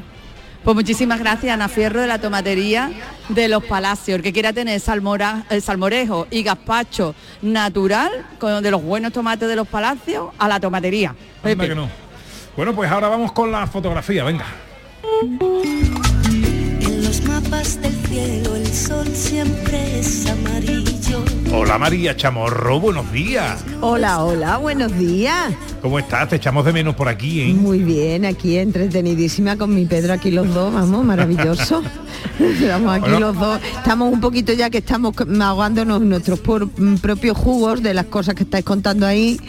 Pues 0.63 0.74
muchísimas 0.74 1.19
gracias, 1.19 1.53
Ana 1.53 1.69
Fierro, 1.69 2.01
de 2.01 2.07
la 2.07 2.17
tomatería 2.17 2.89
de 3.29 3.48
los 3.48 3.63
palacios. 3.65 4.15
El 4.17 4.24
que 4.24 4.34
quiera 4.34 4.51
tener 4.51 4.81
salmora- 4.81 5.45
eh, 5.51 5.62
salmorejo 5.62 6.25
y 6.31 6.41
gazpacho 6.41 7.13
natural, 7.43 8.10
con 8.39 8.63
de 8.63 8.72
los 8.72 8.81
buenos 8.81 9.13
tomates 9.13 9.48
de 9.48 9.55
los 9.55 9.67
palacios, 9.67 10.29
a 10.39 10.48
la 10.48 10.60
tomatería. 10.60 11.10
Anda 11.10 11.19
Pepe. 11.43 11.67
que 11.69 11.75
no. 11.75 11.88
Bueno, 12.57 12.74
pues 12.74 12.89
ahora 12.89 13.10
vamos 13.10 13.31
con 13.31 13.51
la 13.51 13.67
fotografía, 13.67 14.24
venga. 14.24 14.45
En 16.81 17.03
los 17.03 17.21
mapas 17.25 17.79
del 17.81 17.93
cielo 18.07 18.55
el 18.55 18.67
sol 18.67 19.07
siempre 19.13 20.00
es 20.00 20.25
amarillo. 20.27 21.24
Hola 21.53 21.77
María 21.77 22.15
Chamorro, 22.15 22.79
buenos 22.79 23.12
días. 23.12 23.63
Hola, 23.81 24.24
hola, 24.24 24.57
buenos 24.57 24.97
días. 24.97 25.53
¿Cómo 25.81 26.00
estás? 26.00 26.29
Te 26.29 26.38
echamos 26.38 26.65
de 26.65 26.74
menos 26.74 26.95
por 26.95 27.07
aquí, 27.07 27.41
¿eh? 27.41 27.53
Muy 27.53 27.79
bien, 27.79 28.25
aquí 28.25 28.57
entretenidísima 28.57 29.55
con 29.57 29.75
mi 29.75 29.85
Pedro 29.85 30.13
aquí 30.13 30.31
los 30.31 30.51
dos, 30.51 30.74
vamos, 30.74 31.05
maravilloso. 31.05 31.83
Estamos 32.39 32.91
aquí 32.93 33.01
Bueno. 33.01 33.19
los 33.19 33.38
dos. 33.39 33.59
Estamos 33.77 34.12
un 34.12 34.19
poquito 34.19 34.53
ya 34.53 34.69
que 34.71 34.79
estamos 34.79 35.13
ahogándonos 35.39 36.01
nuestros 36.01 36.39
por- 36.39 36.65
mm, 36.79 36.95
propios 36.97 37.38
jugos 37.38 37.83
de 37.83 37.93
las 37.93 38.05
cosas 38.07 38.33
que 38.33 38.43
estáis 38.43 38.65
contando 38.65 39.05
ahí. 39.05 39.39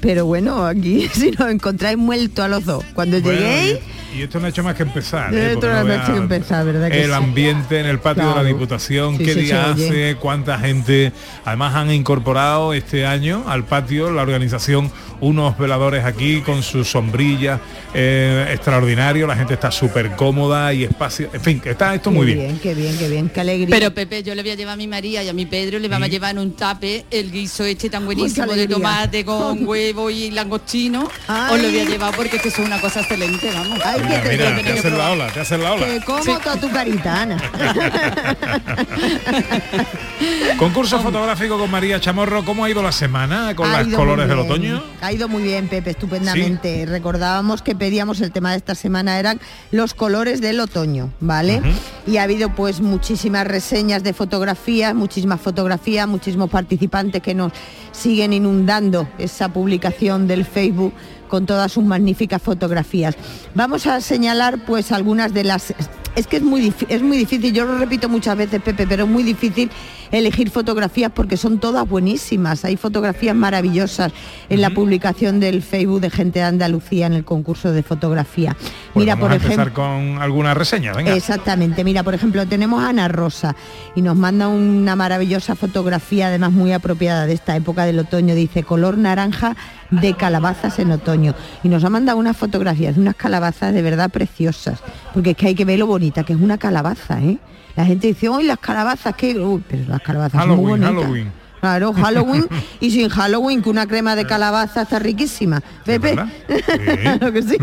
pero 0.00 0.26
bueno, 0.26 0.66
aquí 0.66 1.08
si 1.12 1.30
nos 1.30 1.48
encontráis 1.50 1.96
muertos 1.96 2.44
a 2.44 2.48
los 2.48 2.64
dos, 2.64 2.84
cuando 2.94 3.20
Bueno, 3.20 3.38
lleguéis, 3.40 3.78
y 4.16 4.22
esto 4.22 4.40
no 4.40 4.46
ha 4.46 4.48
hecho 4.50 4.62
más 4.62 4.74
que 4.74 4.82
empezar. 4.82 5.34
¿eh? 5.34 5.48
Esto 5.52 5.60
Porque 5.60 5.74
no 5.74 5.80
ha 5.80 5.84
no 5.84 5.92
hecho 5.94 6.04
que 6.06 6.12
vea 6.12 6.20
empezar, 6.22 6.64
¿verdad 6.64 6.90
que 6.90 7.02
El 7.02 7.10
sí? 7.10 7.12
ambiente 7.16 7.80
en 7.80 7.86
el 7.86 7.98
patio 7.98 8.28
de 8.28 8.34
la. 8.34 8.44
Diputación, 8.46 9.18
Sí, 9.18 9.24
qué 9.24 9.34
sí, 9.34 9.40
día 9.40 9.70
hace, 9.70 10.16
cuánta 10.20 10.58
gente. 10.58 11.12
Además 11.44 11.74
han 11.74 11.90
incorporado 11.92 12.72
este 12.72 13.04
año 13.06 13.44
al 13.46 13.64
patio 13.64 14.10
la 14.10 14.22
organización 14.22 14.90
unos 15.20 15.56
veladores 15.58 16.04
aquí 16.04 16.42
con 16.42 16.62
sus 16.62 16.88
sombrillas 16.88 17.58
eh, 17.94 18.48
extraordinario. 18.52 19.26
La 19.26 19.34
gente 19.36 19.54
está 19.54 19.70
súper 19.70 20.12
cómoda 20.16 20.72
y 20.74 20.84
espacio. 20.84 21.30
En 21.32 21.40
fin, 21.40 21.60
que 21.60 21.70
está 21.70 21.94
esto 21.94 22.10
qué 22.10 22.16
muy 22.16 22.26
bien. 22.26 22.38
bien. 22.38 22.58
qué 22.60 22.74
bien, 22.74 22.96
qué 22.98 23.08
bien, 23.08 23.28
qué 23.30 23.40
alegría. 23.40 23.68
Pero 23.70 23.94
Pepe, 23.94 24.22
yo 24.22 24.34
le 24.34 24.42
voy 24.42 24.50
a 24.50 24.54
llevar 24.54 24.74
a 24.74 24.76
mi 24.76 24.86
María 24.86 25.22
y 25.22 25.28
a 25.28 25.32
mi 25.32 25.46
Pedro 25.46 25.78
le 25.78 25.88
vamos 25.88 26.06
a 26.06 26.10
llevar 26.10 26.32
en 26.32 26.38
un 26.38 26.52
tape 26.54 27.06
el 27.10 27.30
guiso 27.32 27.64
este 27.64 27.88
tan 27.90 28.04
buenísimo 28.04 28.52
de 28.52 28.68
tomate 28.68 29.24
con 29.24 29.66
huevo 29.66 30.10
y 30.10 30.30
langostino. 30.30 31.08
Ay. 31.28 31.54
Os 31.54 31.62
lo 31.62 31.68
voy 31.70 31.80
a 31.80 31.84
llevar 31.84 32.14
porque 32.14 32.36
es 32.36 32.42
que 32.42 32.48
eso 32.48 32.60
es 32.62 32.66
una 32.68 32.80
cosa 32.80 33.00
excelente, 33.00 33.50
vamos. 33.52 33.80
Ay, 33.84 34.00
Mira, 34.06 34.22
que 34.22 34.28
te- 34.30 34.36
mira, 34.36 34.56
que 34.56 34.62
te 34.62 34.78
hacen 34.78 34.98
la 34.98 35.10
ola, 35.10 35.26
te 35.28 35.40
hacen 35.40 35.62
la 35.62 35.72
ola. 35.74 35.86
que 35.86 36.00
como 36.00 36.38
toda 36.38 36.56
tu 36.60 36.70
carita, 36.70 37.22
Ana. 37.22 37.36
Concurso 40.58 41.00
fotográfico 41.00 41.58
con 41.58 41.70
María 41.70 42.00
Chamorro. 42.00 42.44
¿Cómo 42.44 42.64
ha 42.64 42.70
ido 42.70 42.82
la 42.82 42.92
semana 42.92 43.54
con 43.54 43.72
Ha 43.72 43.82
los 43.82 43.94
colores 43.94 44.28
del 44.28 44.38
otoño? 44.38 44.82
Ha 45.00 45.12
ido 45.12 45.28
muy 45.28 45.42
bien, 45.42 45.68
Pepe, 45.68 45.90
estupendamente. 45.90 46.86
Recordábamos 46.86 47.62
que 47.62 47.74
pedíamos 47.74 48.20
el 48.20 48.32
tema 48.32 48.52
de 48.52 48.58
esta 48.58 48.74
semana 48.74 49.18
eran 49.18 49.40
los 49.70 49.94
colores 49.94 50.40
del 50.40 50.60
otoño, 50.60 51.12
¿vale? 51.20 51.60
Y 52.06 52.18
ha 52.18 52.22
habido 52.22 52.54
pues 52.54 52.80
muchísimas 52.80 53.46
reseñas 53.46 54.02
de 54.02 54.12
fotografías, 54.12 54.94
muchísimas 54.94 55.40
fotografías, 55.40 56.06
muchísimos 56.06 56.48
participantes 56.50 57.20
que 57.20 57.34
nos 57.34 57.52
siguen 57.92 58.32
inundando 58.32 59.08
esa 59.18 59.48
publicación 59.48 60.28
del 60.28 60.44
Facebook 60.44 60.92
con 61.28 61.46
todas 61.46 61.72
sus 61.72 61.84
magníficas 61.84 62.40
fotografías. 62.40 63.16
Vamos 63.54 63.86
a 63.86 64.00
señalar 64.00 64.64
pues 64.64 64.92
algunas 64.92 65.34
de 65.34 65.44
las 65.44 65.74
es 66.16 66.26
que 66.26 66.38
es 66.38 66.42
muy, 66.42 66.72
es 66.88 67.02
muy 67.02 67.18
difícil, 67.18 67.52
yo 67.52 67.66
lo 67.66 67.78
repito 67.78 68.08
muchas 68.08 68.36
veces, 68.38 68.62
Pepe, 68.62 68.86
pero 68.86 69.04
es 69.04 69.10
muy 69.10 69.22
difícil 69.22 69.70
elegir 70.10 70.50
fotografías 70.50 71.10
porque 71.12 71.36
son 71.36 71.58
todas 71.58 71.88
buenísimas. 71.88 72.64
Hay 72.64 72.76
fotografías 72.76 73.34
maravillosas 73.34 74.12
en 74.48 74.60
la 74.60 74.70
publicación 74.70 75.40
del 75.40 75.62
Facebook 75.62 76.00
de 76.00 76.10
Gente 76.10 76.38
de 76.40 76.44
Andalucía 76.44 77.06
en 77.06 77.12
el 77.12 77.24
concurso 77.24 77.72
de 77.72 77.82
fotografía. 77.82 78.56
Pues 78.92 79.04
Mira, 79.04 79.14
vamos 79.14 79.26
por 79.26 79.32
a 79.32 79.34
empezar 79.36 79.68
ejemplo... 79.68 79.74
con 79.74 80.22
alguna 80.22 80.54
reseña. 80.54 80.92
Venga. 80.92 81.14
Exactamente, 81.14 81.84
mira, 81.84 82.02
por 82.02 82.14
ejemplo, 82.14 82.46
tenemos 82.46 82.82
a 82.82 82.90
Ana 82.90 83.08
Rosa 83.08 83.54
y 83.94 84.02
nos 84.02 84.16
manda 84.16 84.48
una 84.48 84.96
maravillosa 84.96 85.54
fotografía, 85.54 86.28
además 86.28 86.52
muy 86.52 86.72
apropiada 86.72 87.26
de 87.26 87.34
esta 87.34 87.56
época 87.56 87.84
del 87.84 87.98
otoño, 87.98 88.34
dice 88.34 88.62
color 88.62 88.98
naranja 88.98 89.56
de 89.90 90.14
calabazas 90.14 90.78
en 90.78 90.92
otoño. 90.92 91.34
Y 91.62 91.68
nos 91.68 91.84
ha 91.84 91.90
mandado 91.90 92.18
unas 92.18 92.36
fotografías 92.36 92.94
de 92.94 93.00
unas 93.00 93.16
calabazas 93.16 93.72
de 93.72 93.82
verdad 93.82 94.10
preciosas, 94.10 94.80
porque 95.14 95.30
es 95.30 95.36
que 95.36 95.48
hay 95.48 95.54
que 95.54 95.64
ver 95.64 95.78
lo 95.78 95.86
bonita 95.86 96.24
que 96.24 96.32
es 96.32 96.40
una 96.40 96.58
calabaza, 96.58 97.20
¿eh? 97.22 97.38
La 97.76 97.84
gente 97.84 98.06
dice, 98.08 98.28
¡ay, 98.32 98.46
las 98.46 98.58
calabazas! 98.58 99.14
que 99.14 99.34
pero 99.68 99.84
las 99.86 100.00
calabazas 100.00 100.40
son 100.40 100.56
muy 100.56 100.72
Halloween, 100.72 100.80
bonitas. 100.80 101.04
Halloween. 101.04 101.32
Claro, 101.66 101.92
Halloween 101.92 102.46
y 102.80 102.92
sin 102.92 103.08
Halloween, 103.08 103.60
que 103.60 103.70
una 103.70 103.88
crema 103.88 104.14
de 104.14 104.24
calabaza 104.24 104.82
está 104.82 105.00
riquísima. 105.00 105.60
Pepe. 105.84 106.14
verdad? 106.14 106.28
Claro 107.02 107.32
que 107.32 107.42
sí. 107.42 107.56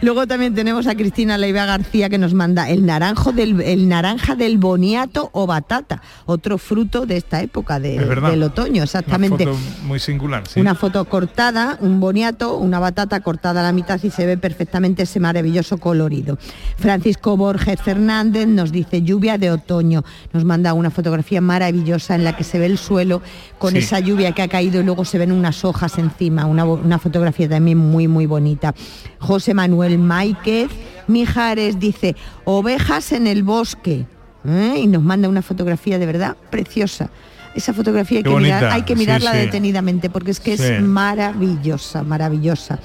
Luego 0.00 0.26
también 0.26 0.54
tenemos 0.54 0.86
a 0.86 0.94
Cristina 0.94 1.36
Leiva 1.36 1.66
García 1.66 2.08
que 2.08 2.16
nos 2.18 2.32
manda 2.32 2.68
el 2.70 2.86
naranjo 2.86 3.32
del 3.32 3.60
el 3.60 3.88
naranja 3.88 4.36
del 4.36 4.56
boniato 4.58 5.28
o 5.32 5.46
batata, 5.46 6.00
otro 6.24 6.56
fruto 6.56 7.04
de 7.04 7.18
esta 7.18 7.42
época 7.42 7.78
de- 7.78 7.96
Es 7.96 8.22
del 8.22 8.42
otoño, 8.42 8.82
exactamente. 8.82 9.44
Una 9.44 9.52
foto 9.54 9.86
muy 9.86 9.98
singular, 10.00 10.46
sí. 10.46 10.60
Una 10.60 10.74
foto 10.74 11.04
cortada, 11.04 11.76
un 11.80 12.00
boniato, 12.00 12.56
una 12.56 12.78
batata 12.78 13.20
cortada 13.20 13.60
a 13.60 13.64
la 13.64 13.72
mitad 13.72 14.00
y 14.02 14.10
se 14.10 14.24
ve 14.24 14.38
perfectamente 14.38 15.02
ese 15.02 15.20
maravilloso 15.20 15.76
colorido. 15.78 16.38
Francisco 16.78 17.36
Borges 17.36 17.80
Fernández 17.82 18.46
nos 18.46 18.72
dice 18.72 19.02
lluvia 19.02 19.36
de 19.36 19.50
otoño. 19.50 20.04
Nos 20.32 20.44
manda 20.44 20.72
una 20.72 20.90
fotografía 20.90 21.40
maravillosa 21.40 22.14
en 22.14 22.24
la 22.24 22.36
que 22.36 22.44
se 22.44 22.58
ve 22.58 22.66
el 22.66 22.78
suelo 22.78 23.09
con 23.58 23.72
Sí. 23.72 23.78
esa 23.78 23.98
lluvia 24.00 24.32
que 24.32 24.42
ha 24.42 24.48
caído 24.48 24.80
y 24.80 24.84
luego 24.84 25.04
se 25.04 25.18
ven 25.18 25.32
unas 25.32 25.64
hojas 25.64 25.98
encima. 25.98 26.46
Una, 26.46 26.98
fotografía 26.98 27.48
también 27.48 27.78
muy, 27.78 28.06
muy 28.08 28.26
bonita. 28.26 28.74
José 29.18 29.54
Manuel 29.54 29.98
Máiquez 29.98 30.68
Mijares 31.08 31.78
dice 31.80 32.14
ovejas 32.44 33.12
en 33.12 33.26
el 33.26 33.42
bosque. 33.42 34.06
¿eh? 34.46 34.74
Y 34.82 34.86
nos 34.86 35.02
manda 35.02 35.28
una 35.28 35.42
fotografía 35.42 35.98
de 35.98 36.06
verdad 36.06 36.36
preciosa. 36.50 37.10
Esa 37.52 37.74
fotografía 37.74 38.18
hay 38.18 38.22
que, 38.22 38.30
mirar- 38.30 38.60
bonita, 38.60 38.74
hay 38.74 38.82
que 38.82 38.94
sí, 38.94 38.98
mirarla 39.00 39.32
sí. 39.32 39.38
detenidamente 39.38 40.08
porque 40.08 40.30
es 40.30 40.38
que 40.38 40.56
Sí. 40.56 40.62
es 40.62 40.80
maravillosa, 40.82 42.04
maravillosa. 42.04 42.78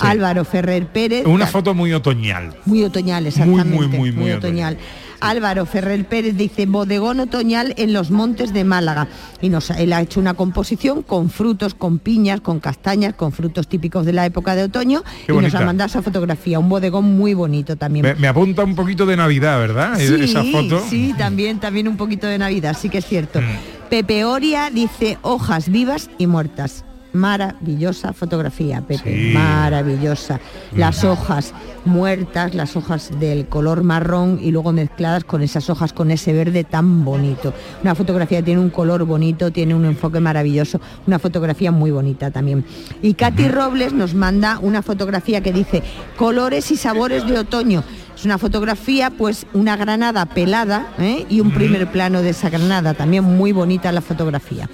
Álvaro 0.00 0.44
Ferrer 0.44 0.86
Pérez. 0.86 1.26
Una 1.26 1.46
foto 1.48 1.74
muy 1.74 1.92
otoñal. 1.92 2.54
muy 2.64 2.84
otoñal, 2.84 3.26
exactamente. 3.26 3.74
muy, 3.76 3.88
muy, 3.88 4.12
muy 4.12 4.30
otoñal. 4.30 4.78
Álvaro 5.22 5.66
Ferrer 5.66 6.04
Pérez 6.04 6.36
dice 6.36 6.66
bodegón 6.66 7.20
otoñal 7.20 7.74
en 7.76 7.92
los 7.92 8.10
montes 8.10 8.52
de 8.52 8.64
Málaga. 8.64 9.08
Y 9.40 9.48
nos, 9.48 9.70
él 9.70 9.92
ha 9.92 10.00
hecho 10.02 10.20
una 10.20 10.34
composición 10.34 11.02
con 11.02 11.30
frutos, 11.30 11.74
con 11.74 11.98
piñas, 11.98 12.40
con 12.40 12.60
castañas, 12.60 13.14
con 13.14 13.32
frutos 13.32 13.68
típicos 13.68 14.04
de 14.04 14.12
la 14.12 14.26
época 14.26 14.54
de 14.54 14.64
otoño. 14.64 15.02
Qué 15.26 15.32
y 15.32 15.36
nos 15.36 15.54
ha 15.54 15.60
mandado 15.60 15.88
esa 15.88 16.02
fotografía, 16.02 16.58
un 16.58 16.68
bodegón 16.68 17.04
muy 17.16 17.34
bonito 17.34 17.76
también. 17.76 18.04
Me, 18.04 18.14
me 18.14 18.28
apunta 18.28 18.64
un 18.64 18.74
poquito 18.74 19.06
de 19.06 19.16
Navidad, 19.16 19.58
¿verdad? 19.58 19.98
Sí, 19.98 20.14
Esa 20.20 20.42
foto. 20.44 20.82
sí, 20.88 21.14
también, 21.16 21.60
también 21.60 21.88
un 21.88 21.96
poquito 21.96 22.26
de 22.26 22.38
Navidad, 22.38 22.76
sí 22.78 22.88
que 22.88 22.98
es 22.98 23.06
cierto. 23.06 23.40
Mm. 23.40 23.88
Pepe 23.88 24.24
Oria 24.24 24.70
dice 24.70 25.18
hojas 25.22 25.68
vivas 25.68 26.10
y 26.18 26.26
muertas. 26.26 26.84
Maravillosa 27.12 28.12
fotografía, 28.12 28.80
Pepe, 28.80 29.28
Sí. 29.28 29.34
maravillosa. 29.34 30.40
Las 30.74 31.04
hojas 31.04 31.52
muertas, 31.84 32.54
las 32.54 32.76
hojas 32.76 33.10
del 33.18 33.46
color 33.48 33.82
marrón 33.82 34.38
y 34.40 34.50
luego 34.50 34.72
mezcladas 34.72 35.24
con 35.24 35.42
esas 35.42 35.68
hojas 35.68 35.92
con 35.92 36.10
ese 36.10 36.32
verde 36.32 36.64
tan 36.64 37.04
bonito. 37.04 37.52
Una 37.82 37.94
fotografía 37.94 38.42
tiene 38.42 38.60
un 38.60 38.70
color 38.70 39.04
bonito, 39.04 39.50
tiene 39.50 39.74
un 39.74 39.84
enfoque 39.84 40.20
maravilloso, 40.20 40.80
una 41.06 41.18
fotografía 41.18 41.72
muy 41.72 41.90
bonita 41.90 42.30
también. 42.30 42.64
Y 43.02 43.14
Katy 43.14 43.48
Robles 43.48 43.92
nos 43.92 44.14
manda 44.14 44.58
una 44.60 44.82
fotografía 44.82 45.42
que 45.42 45.52
dice 45.52 45.82
colores 46.16 46.70
y 46.70 46.76
sabores 46.76 47.26
de 47.26 47.38
otoño. 47.38 47.82
Es 48.16 48.24
una 48.24 48.38
fotografía, 48.38 49.10
pues 49.10 49.46
una 49.52 49.76
granada 49.76 50.26
pelada 50.26 50.86
¿eh? 50.98 51.26
y 51.28 51.40
un 51.40 51.50
primer 51.50 51.90
plano 51.90 52.22
de 52.22 52.30
esa 52.30 52.50
granada. 52.50 52.94
También 52.94 53.24
muy 53.24 53.52
bonita 53.52 53.90
la 53.90 54.00
fotografía. 54.00 54.68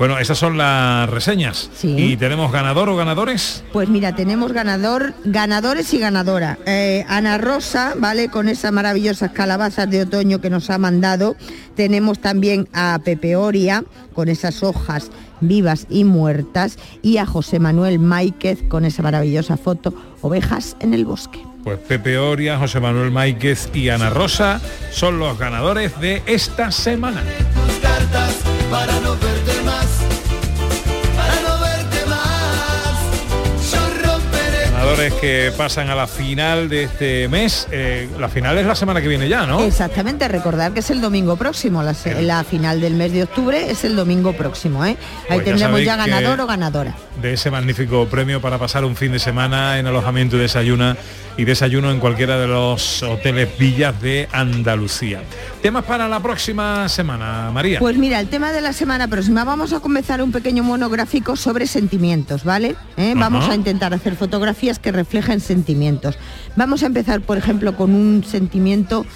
Bueno, 0.00 0.18
esas 0.18 0.38
son 0.38 0.56
las 0.56 1.10
reseñas. 1.10 1.68
Sí. 1.74 1.94
¿Y 1.94 2.16
tenemos 2.16 2.50
ganador 2.50 2.88
o 2.88 2.96
ganadores? 2.96 3.62
Pues 3.70 3.90
mira, 3.90 4.14
tenemos 4.14 4.50
ganador, 4.50 5.12
ganadores 5.26 5.92
y 5.92 5.98
ganadora. 5.98 6.56
Eh, 6.64 7.04
Ana 7.06 7.36
Rosa, 7.36 7.92
¿vale? 7.98 8.30
Con 8.30 8.48
esas 8.48 8.72
maravillosas 8.72 9.32
calabazas 9.32 9.90
de 9.90 10.00
otoño 10.00 10.40
que 10.40 10.48
nos 10.48 10.70
ha 10.70 10.78
mandado. 10.78 11.36
Tenemos 11.74 12.18
también 12.18 12.66
a 12.72 12.98
Pepe 13.04 13.36
Oria, 13.36 13.84
con 14.14 14.30
esas 14.30 14.62
hojas 14.62 15.10
vivas 15.42 15.86
y 15.90 16.04
muertas. 16.04 16.78
Y 17.02 17.18
a 17.18 17.26
José 17.26 17.58
Manuel 17.58 17.98
Máiquez, 17.98 18.62
con 18.70 18.86
esa 18.86 19.02
maravillosa 19.02 19.58
foto, 19.58 19.92
ovejas 20.22 20.78
en 20.80 20.94
el 20.94 21.04
bosque. 21.04 21.40
Pues 21.62 21.78
Pepe 21.78 22.16
Oria, 22.16 22.56
José 22.56 22.80
Manuel 22.80 23.10
Máiquez 23.10 23.68
y 23.74 23.90
Ana 23.90 24.08
Rosa 24.08 24.62
son 24.92 25.18
los 25.18 25.38
ganadores 25.38 26.00
de 26.00 26.22
esta 26.24 26.72
semana. 26.72 27.22
Ganadores 34.90 35.14
que 35.20 35.52
pasan 35.56 35.88
a 35.88 35.94
la 35.94 36.08
final 36.08 36.68
de 36.68 36.82
este 36.82 37.28
mes. 37.28 37.68
Eh, 37.70 38.08
la 38.18 38.28
final 38.28 38.58
es 38.58 38.66
la 38.66 38.74
semana 38.74 39.00
que 39.00 39.06
viene 39.06 39.28
ya, 39.28 39.46
¿no? 39.46 39.60
Exactamente, 39.62 40.26
recordar 40.26 40.72
que 40.72 40.80
es 40.80 40.90
el 40.90 41.00
domingo 41.00 41.36
próximo, 41.36 41.80
la, 41.84 41.94
se- 41.94 42.20
la 42.22 42.42
final 42.42 42.80
del 42.80 42.94
mes 42.94 43.12
de 43.12 43.22
octubre 43.22 43.70
es 43.70 43.84
el 43.84 43.94
domingo 43.94 44.32
próximo, 44.32 44.84
¿eh? 44.84 44.96
Ahí 45.28 45.36
Pues 45.36 45.38
ya 45.38 45.44
tendremos 45.44 45.84
ya 45.84 45.92
que- 46.04 46.10
ganador 46.10 46.40
o 46.40 46.46
ganadora. 46.48 46.94
de 47.22 47.34
ese 47.34 47.52
magnífico 47.52 48.06
premio 48.06 48.40
para 48.40 48.58
pasar 48.58 48.84
un 48.84 48.96
fin 48.96 49.12
de 49.12 49.20
semana 49.20 49.78
en 49.78 49.86
alojamiento 49.86 50.36
y 50.36 50.40
desayuna 50.40 50.96
y 51.40 51.44
desayuno 51.46 51.90
en 51.90 52.00
cualquiera 52.00 52.38
de 52.38 52.46
los 52.46 53.02
hoteles 53.02 53.48
villas 53.58 53.98
de 54.02 54.28
Andalucía. 54.30 55.22
Temas 55.62 55.84
para 55.84 56.06
la 56.06 56.20
próxima 56.20 56.86
semana, 56.90 57.50
María. 57.50 57.78
Pues 57.78 57.96
mira, 57.96 58.20
el 58.20 58.28
tema 58.28 58.52
de 58.52 58.60
la 58.60 58.74
semana 58.74 59.08
próxima 59.08 59.42
vamos 59.44 59.72
a 59.72 59.80
comenzar 59.80 60.22
un 60.22 60.32
pequeño 60.32 60.62
monográfico 60.62 61.36
sobre 61.36 61.66
sentimientos, 61.66 62.44
¿vale? 62.44 62.76
¿Eh? 62.98 63.14
Vamos 63.16 63.48
a 63.48 63.54
intentar 63.54 63.94
hacer 63.94 64.16
fotografías 64.16 64.78
que 64.78 64.92
reflejen 64.92 65.40
sentimientos. 65.40 66.18
Vamos 66.56 66.82
a 66.82 66.86
empezar, 66.86 67.22
por 67.22 67.38
ejemplo, 67.38 67.74
con 67.74 67.94
un 67.94 68.22
sentimiento 68.22 69.06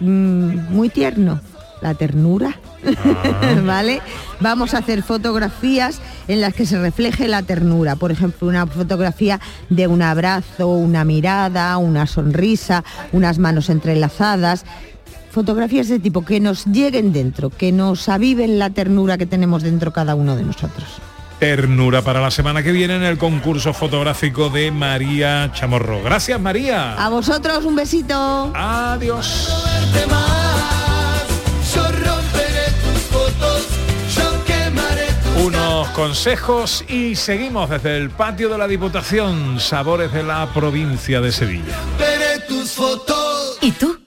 mm, 0.00 0.74
muy 0.74 0.90
tierno, 0.90 1.40
la 1.80 1.94
ternura. 1.94 2.58
¿Vale? 3.64 4.00
Vamos 4.40 4.74
a 4.74 4.78
hacer 4.78 5.02
fotografías 5.02 6.00
en 6.28 6.40
las 6.40 6.54
que 6.54 6.66
se 6.66 6.78
refleje 6.80 7.28
la 7.28 7.42
ternura. 7.42 7.96
Por 7.96 8.10
ejemplo, 8.10 8.48
una 8.48 8.66
fotografía 8.66 9.40
de 9.68 9.86
un 9.86 10.02
abrazo, 10.02 10.68
una 10.68 11.04
mirada, 11.04 11.76
una 11.76 12.06
sonrisa, 12.06 12.84
unas 13.12 13.38
manos 13.38 13.70
entrelazadas. 13.70 14.64
Fotografías 15.30 15.88
de 15.88 15.98
tipo 15.98 16.24
que 16.24 16.40
nos 16.40 16.66
lleguen 16.66 17.12
dentro, 17.12 17.50
que 17.50 17.72
nos 17.72 18.08
aviven 18.08 18.58
la 18.58 18.70
ternura 18.70 19.16
que 19.16 19.26
tenemos 19.26 19.62
dentro 19.62 19.92
cada 19.92 20.14
uno 20.14 20.36
de 20.36 20.42
nosotros. 20.42 21.00
ternura 21.38 22.02
para 22.02 22.20
la 22.20 22.30
semana 22.30 22.62
que 22.62 22.70
viene 22.70 22.94
en 22.94 23.02
el 23.02 23.18
concurso 23.18 23.72
fotográfico 23.72 24.48
de 24.48 24.70
María 24.70 25.50
Chamorro. 25.52 26.00
Gracias 26.00 26.40
María. 26.40 26.94
A 26.94 27.08
vosotros 27.08 27.64
un 27.64 27.74
besito. 27.74 28.52
Adiós. 28.54 29.48
Unos 35.44 35.88
consejos 35.88 36.84
y 36.88 37.16
seguimos 37.16 37.68
desde 37.68 37.96
el 37.96 38.10
patio 38.10 38.48
de 38.48 38.58
la 38.58 38.68
Diputación, 38.68 39.58
sabores 39.58 40.12
de 40.12 40.22
la 40.22 40.46
provincia 40.52 41.20
de 41.20 41.32
Sevilla. 41.32 41.76
romperé 41.98 42.38
tus 42.46 42.70
fotos. 42.70 43.58
¿Y 43.60 43.72
tú? 43.72 43.98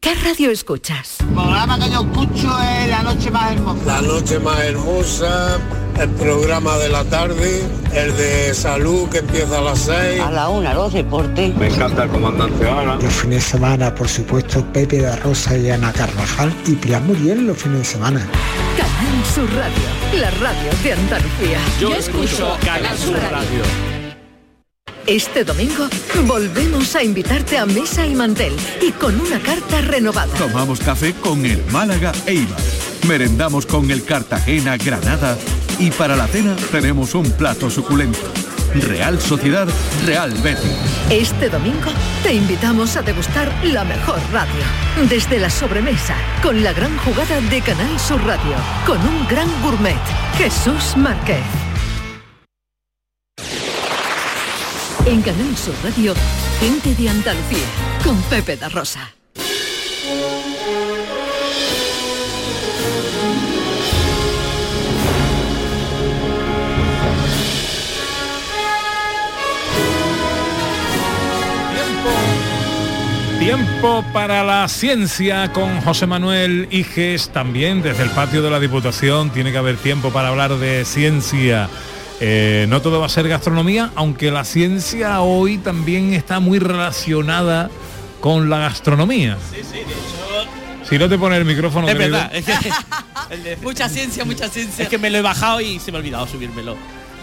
¿Qué 0.00 0.12
radio 0.16 0.50
escuchas? 0.50 1.20
El 1.20 1.26
programa 1.28 1.78
que 1.78 1.88
yo 1.88 2.00
escucho 2.00 2.58
es 2.60 2.88
La 2.88 3.02
Noche 3.04 3.30
Más 3.30 3.52
Hermosa. 3.52 3.84
La 3.84 4.02
noche 4.02 4.38
más 4.40 4.58
hermosa, 4.58 5.60
el 6.00 6.10
programa 6.10 6.76
de 6.78 6.88
la 6.88 7.04
tarde, 7.04 7.62
el 7.94 8.16
de 8.16 8.52
salud 8.52 9.08
que 9.08 9.18
empieza 9.18 9.58
a 9.58 9.60
las 9.60 9.78
6. 9.78 10.20
A 10.20 10.30
la 10.32 10.48
una, 10.48 10.74
los 10.74 10.92
deportes. 10.92 11.54
Me 11.54 11.68
encanta 11.68 12.02
el 12.02 12.10
comandante 12.10 12.68
Ana. 12.68 12.96
Los 12.96 13.14
fines 13.14 13.44
de 13.44 13.50
semana, 13.52 13.94
por 13.94 14.08
supuesto, 14.08 14.64
Pepe 14.72 14.98
de 14.98 15.14
Rosa 15.16 15.56
y 15.56 15.70
Ana 15.70 15.92
Carvajal 15.92 16.52
y 16.66 16.72
Pilar 16.72 17.02
Muriel 17.02 17.46
los 17.46 17.56
fines 17.56 17.78
de 17.78 17.84
semana. 17.84 18.26
Canal 19.22 19.34
Sur 19.34 19.54
Radio, 19.54 20.20
la 20.20 20.30
radio 20.30 20.70
de 20.82 20.92
Andalucía. 20.92 21.58
Yo 21.80 21.94
escucho 21.94 22.56
Canal 22.64 22.98
Sur 22.98 23.16
Radio. 23.30 23.62
Este 25.06 25.44
domingo 25.44 25.88
volvemos 26.26 26.96
a 26.96 27.04
invitarte 27.04 27.56
a 27.56 27.64
mesa 27.64 28.04
y 28.04 28.14
mantel 28.14 28.52
y 28.80 28.90
con 28.90 29.20
una 29.20 29.38
carta 29.38 29.80
renovada. 29.80 30.34
Tomamos 30.34 30.80
café 30.80 31.14
con 31.14 31.46
el 31.46 31.62
Málaga 31.66 32.12
Eibar. 32.26 32.58
Merendamos 33.06 33.64
con 33.64 33.90
el 33.92 34.04
Cartagena 34.04 34.76
Granada 34.76 35.38
y 35.78 35.90
para 35.92 36.16
la 36.16 36.26
cena 36.26 36.56
tenemos 36.72 37.14
un 37.14 37.30
plato 37.30 37.70
suculento. 37.70 38.18
Real 38.74 39.20
Sociedad 39.20 39.68
Real 40.06 40.32
Betis. 40.42 40.72
Este 41.10 41.48
domingo 41.48 41.90
te 42.22 42.32
invitamos 42.32 42.96
a 42.96 43.02
degustar 43.02 43.52
la 43.64 43.84
mejor 43.84 44.18
radio. 44.32 44.62
Desde 45.08 45.38
la 45.38 45.50
sobremesa, 45.50 46.14
con 46.42 46.62
la 46.62 46.72
gran 46.72 46.96
jugada 46.98 47.40
de 47.40 47.60
Canal 47.60 47.98
Sur 48.00 48.24
Radio, 48.24 48.56
con 48.86 48.98
un 49.06 49.26
gran 49.28 49.48
gourmet, 49.62 50.00
Jesús 50.38 50.96
Márquez. 50.96 51.44
En 55.04 55.20
Canal 55.20 55.56
Sur 55.56 55.74
Radio, 55.84 56.14
gente 56.60 56.94
de 56.94 57.08
Andalucía, 57.08 57.66
con 58.04 58.20
Pepe 58.22 58.56
da 58.56 58.68
Rosa. 58.68 59.21
Tiempo 73.42 74.04
para 74.12 74.44
la 74.44 74.68
ciencia 74.68 75.52
con 75.52 75.80
José 75.80 76.06
Manuel 76.06 76.68
Iges 76.70 77.30
también 77.30 77.82
desde 77.82 78.04
el 78.04 78.10
patio 78.10 78.40
de 78.40 78.48
la 78.50 78.60
Diputación. 78.60 79.30
Tiene 79.30 79.50
que 79.50 79.58
haber 79.58 79.76
tiempo 79.78 80.10
para 80.12 80.28
hablar 80.28 80.54
de 80.58 80.84
ciencia. 80.84 81.68
Eh, 82.20 82.66
no 82.68 82.80
todo 82.82 83.00
va 83.00 83.06
a 83.06 83.08
ser 83.08 83.26
gastronomía, 83.26 83.90
aunque 83.96 84.30
la 84.30 84.44
ciencia 84.44 85.20
hoy 85.22 85.58
también 85.58 86.14
está 86.14 86.38
muy 86.38 86.60
relacionada 86.60 87.68
con 88.20 88.48
la 88.48 88.58
gastronomía. 88.58 89.36
Sí, 89.52 89.60
sí, 89.64 89.78
de 89.78 89.80
hecho... 89.82 90.88
Si 90.88 90.96
no 90.98 91.08
te 91.08 91.18
pone 91.18 91.36
el 91.36 91.44
micrófono, 91.44 91.88
Es 91.88 91.94
querido. 91.96 92.18
verdad, 92.18 92.36
es 92.36 92.44
que, 92.44 92.54
el 93.34 93.42
de- 93.42 93.56
Mucha 93.56 93.88
ciencia, 93.88 94.24
mucha 94.24 94.48
ciencia. 94.48 94.84
es 94.84 94.88
que 94.88 94.98
me 94.98 95.10
lo 95.10 95.18
he 95.18 95.22
bajado 95.22 95.60
y 95.60 95.80
se 95.80 95.90
me 95.90 95.98
ha 95.98 96.00
olvidado 96.00 96.28
subírmelo. 96.28 96.76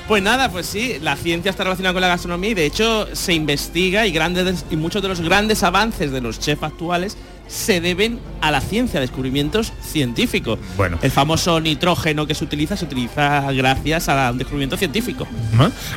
Pues 0.10 0.24
nada, 0.24 0.50
pues 0.50 0.66
sí, 0.66 0.96
la 1.04 1.16
ciencia 1.16 1.51
está 1.51 1.63
relacionada 1.66 1.94
con 1.94 2.01
la 2.01 2.08
gastronomía 2.08 2.50
y 2.50 2.54
de 2.56 2.66
hecho 2.66 3.08
se 3.16 3.32
investiga 3.32 4.08
y, 4.08 4.12
grandes, 4.12 4.66
y 4.72 4.75
muchos 4.75 5.04
de 5.04 5.08
los 5.08 5.22
grandes 5.22 5.62
avances 5.62 6.12
de 6.12 6.20
los 6.20 6.39
chefs 6.39 6.63
actuales 6.63 7.16
se 7.48 7.80
deben 7.80 8.20
a 8.42 8.50
la 8.50 8.60
ciencia, 8.60 8.98
a 8.98 9.02
descubrimientos 9.02 9.72
científicos. 9.84 10.58
Bueno. 10.78 10.98
El 11.04 11.12
famoso 11.12 11.62
nitrógeno 11.62 12.26
que 12.26 12.34
se 12.34 12.43
utiliza 12.43 12.76
se 12.76 12.86
utiliza 12.86 13.52
gracias 13.52 14.10
a 14.10 14.32
un 14.32 14.39
descubrimiento 14.39 14.78
científico. 14.78 15.28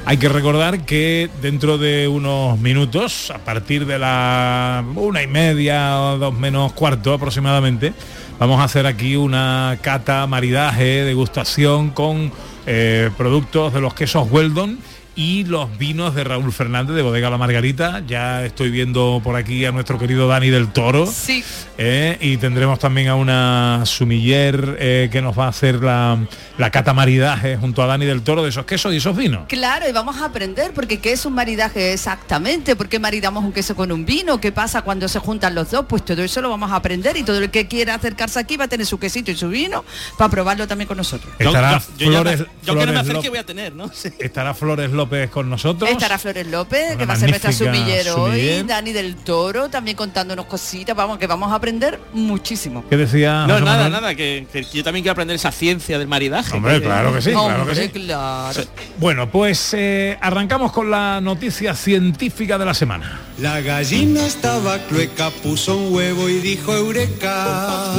Hay 0.04 0.18
que 0.18 0.28
recordar 0.28 0.84
que 0.84 1.30
dentro 1.40 1.78
de 1.78 2.06
unos 2.06 2.58
minutos, 2.58 3.30
a 3.30 3.38
partir 3.38 3.86
de 3.86 3.98
la 3.98 4.84
una 4.94 5.22
y 5.22 5.26
media 5.26 5.98
o 5.98 6.18
dos 6.18 6.34
menos 6.34 6.74
cuarto 6.74 7.14
aproximadamente, 7.14 7.94
vamos 8.38 8.60
a 8.60 8.64
hacer 8.64 8.86
aquí 8.86 9.16
una 9.16 9.78
cata, 9.80 10.26
maridaje, 10.26 11.02
degustación 11.02 11.88
con 11.88 12.30
eh, 12.66 13.10
productos 13.16 13.72
de 13.72 13.80
los 13.80 13.94
quesos 13.94 14.28
Weldon 14.30 14.78
y 15.14 15.44
los 15.44 15.76
vinos 15.78 16.14
de 16.14 16.24
Raúl 16.24 16.52
Fernández 16.52 16.96
de 16.96 17.02
Bodega 17.02 17.28
La 17.30 17.38
Margarita. 17.38 18.02
Ya 18.06 18.44
estoy 18.44 18.70
viendo 18.70 19.20
por 19.22 19.36
aquí 19.36 19.64
a 19.66 19.72
nuestro 19.72 19.98
querido 19.98 20.26
Dani 20.28 20.48
del 20.50 20.68
Toro. 20.72 21.06
Sí. 21.06 21.44
Eh, 21.78 22.16
y 22.20 22.36
tendremos 22.38 22.78
también 22.78 23.08
a 23.08 23.14
una 23.14 23.82
sumiller 23.84 24.76
eh, 24.78 25.08
que 25.12 25.20
nos 25.20 25.38
va 25.38 25.46
a 25.46 25.48
hacer 25.48 25.76
la, 25.82 26.18
la 26.58 26.70
cata 26.70 26.92
maridaje 26.94 27.56
junto 27.56 27.82
a 27.82 27.86
Dani 27.86 28.06
del 28.06 28.22
Toro 28.22 28.42
de 28.42 28.48
esos 28.48 28.64
quesos 28.64 28.92
y 28.94 28.96
esos 28.96 29.16
vinos. 29.16 29.44
Claro, 29.48 29.88
y 29.88 29.92
vamos 29.92 30.16
a 30.16 30.26
aprender 30.26 30.72
porque 30.72 30.98
qué 31.00 31.12
es 31.12 31.26
un 31.26 31.34
maridaje 31.34 31.92
exactamente, 31.92 32.76
por 32.76 32.88
qué 32.88 32.98
maridamos 32.98 33.44
un 33.44 33.52
queso 33.52 33.76
con 33.76 33.92
un 33.92 34.04
vino, 34.06 34.40
qué 34.40 34.50
pasa 34.52 34.82
cuando 34.82 35.08
se 35.08 35.18
juntan 35.18 35.54
los 35.54 35.70
dos, 35.70 35.86
pues 35.88 36.04
todo 36.04 36.22
eso 36.22 36.40
lo 36.40 36.48
vamos 36.50 36.70
a 36.72 36.76
aprender 36.76 37.16
y 37.16 37.22
todo 37.22 37.38
el 37.38 37.50
que 37.50 37.68
quiera 37.68 37.94
acercarse 37.94 38.38
aquí 38.38 38.56
va 38.56 38.64
a 38.64 38.68
tener 38.68 38.86
su 38.86 38.98
quesito 38.98 39.30
y 39.30 39.36
su 39.36 39.48
vino 39.48 39.84
para 40.16 40.30
probarlo 40.30 40.66
también 40.66 40.88
con 40.88 40.96
nosotros. 40.96 41.34
Estará 41.38 41.78
yo, 41.98 42.06
yo 42.06 42.10
Flores, 42.12 42.38
yo 42.40 42.46
que 42.46 42.72
no 42.72 42.74
me 42.74 42.82
Flores 42.84 42.96
acerque 43.00 43.12
López- 43.18 43.30
voy 43.30 43.38
a 43.38 43.46
tener, 43.46 43.74
¿no? 43.74 43.90
Sí. 43.92 44.08
estará 44.18 44.54
Flores 44.54 44.90
López 44.90 45.01
con 45.30 45.48
nosotros. 45.50 45.90
Estará 45.90 46.18
Flores 46.18 46.46
López, 46.46 46.96
que 46.96 47.06
va 47.06 47.14
a 47.14 47.16
ser 47.16 47.30
nuestra 47.30 47.52
sumillero 47.52 48.22
hoy. 48.24 48.62
Dani 48.62 48.92
del 48.92 49.16
Toro 49.16 49.68
también 49.68 49.96
contándonos 49.96 50.46
cositas, 50.46 50.94
vamos, 50.96 51.18
que 51.18 51.26
vamos 51.26 51.50
a 51.52 51.56
aprender 51.56 51.98
muchísimo. 52.12 52.84
¿Qué 52.88 52.96
decía? 52.96 53.46
No, 53.46 53.54
José 53.54 53.64
nada, 53.64 53.76
Manuel? 53.84 53.92
nada, 53.92 54.14
que, 54.14 54.46
que 54.52 54.64
yo 54.64 54.84
también 54.84 55.02
quiero 55.02 55.12
aprender 55.12 55.36
esa 55.36 55.52
ciencia 55.52 55.98
del 55.98 56.08
maridaje. 56.08 56.56
Hombre, 56.56 56.74
que- 56.74 56.82
claro 56.82 57.12
que 57.12 57.22
sí, 57.22 57.30
claro 57.30 57.66
que 57.66 57.74
sí. 57.74 57.88
claro. 57.88 58.62
Bueno, 58.98 59.30
pues 59.30 59.74
eh, 59.74 60.16
arrancamos 60.20 60.72
con 60.72 60.90
la 60.90 61.20
noticia 61.20 61.74
científica 61.74 62.58
de 62.58 62.64
la 62.64 62.74
semana. 62.74 63.20
La 63.38 63.60
gallina 63.60 64.24
estaba 64.26 64.78
clueca, 64.86 65.30
puso 65.42 65.76
un 65.76 65.94
huevo 65.94 66.28
y 66.28 66.34
dijo 66.38 66.74
eureka. 66.74 67.92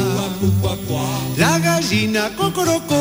La 1.37 1.59
gallina 1.59 2.29
cocorocó. 2.37 2.93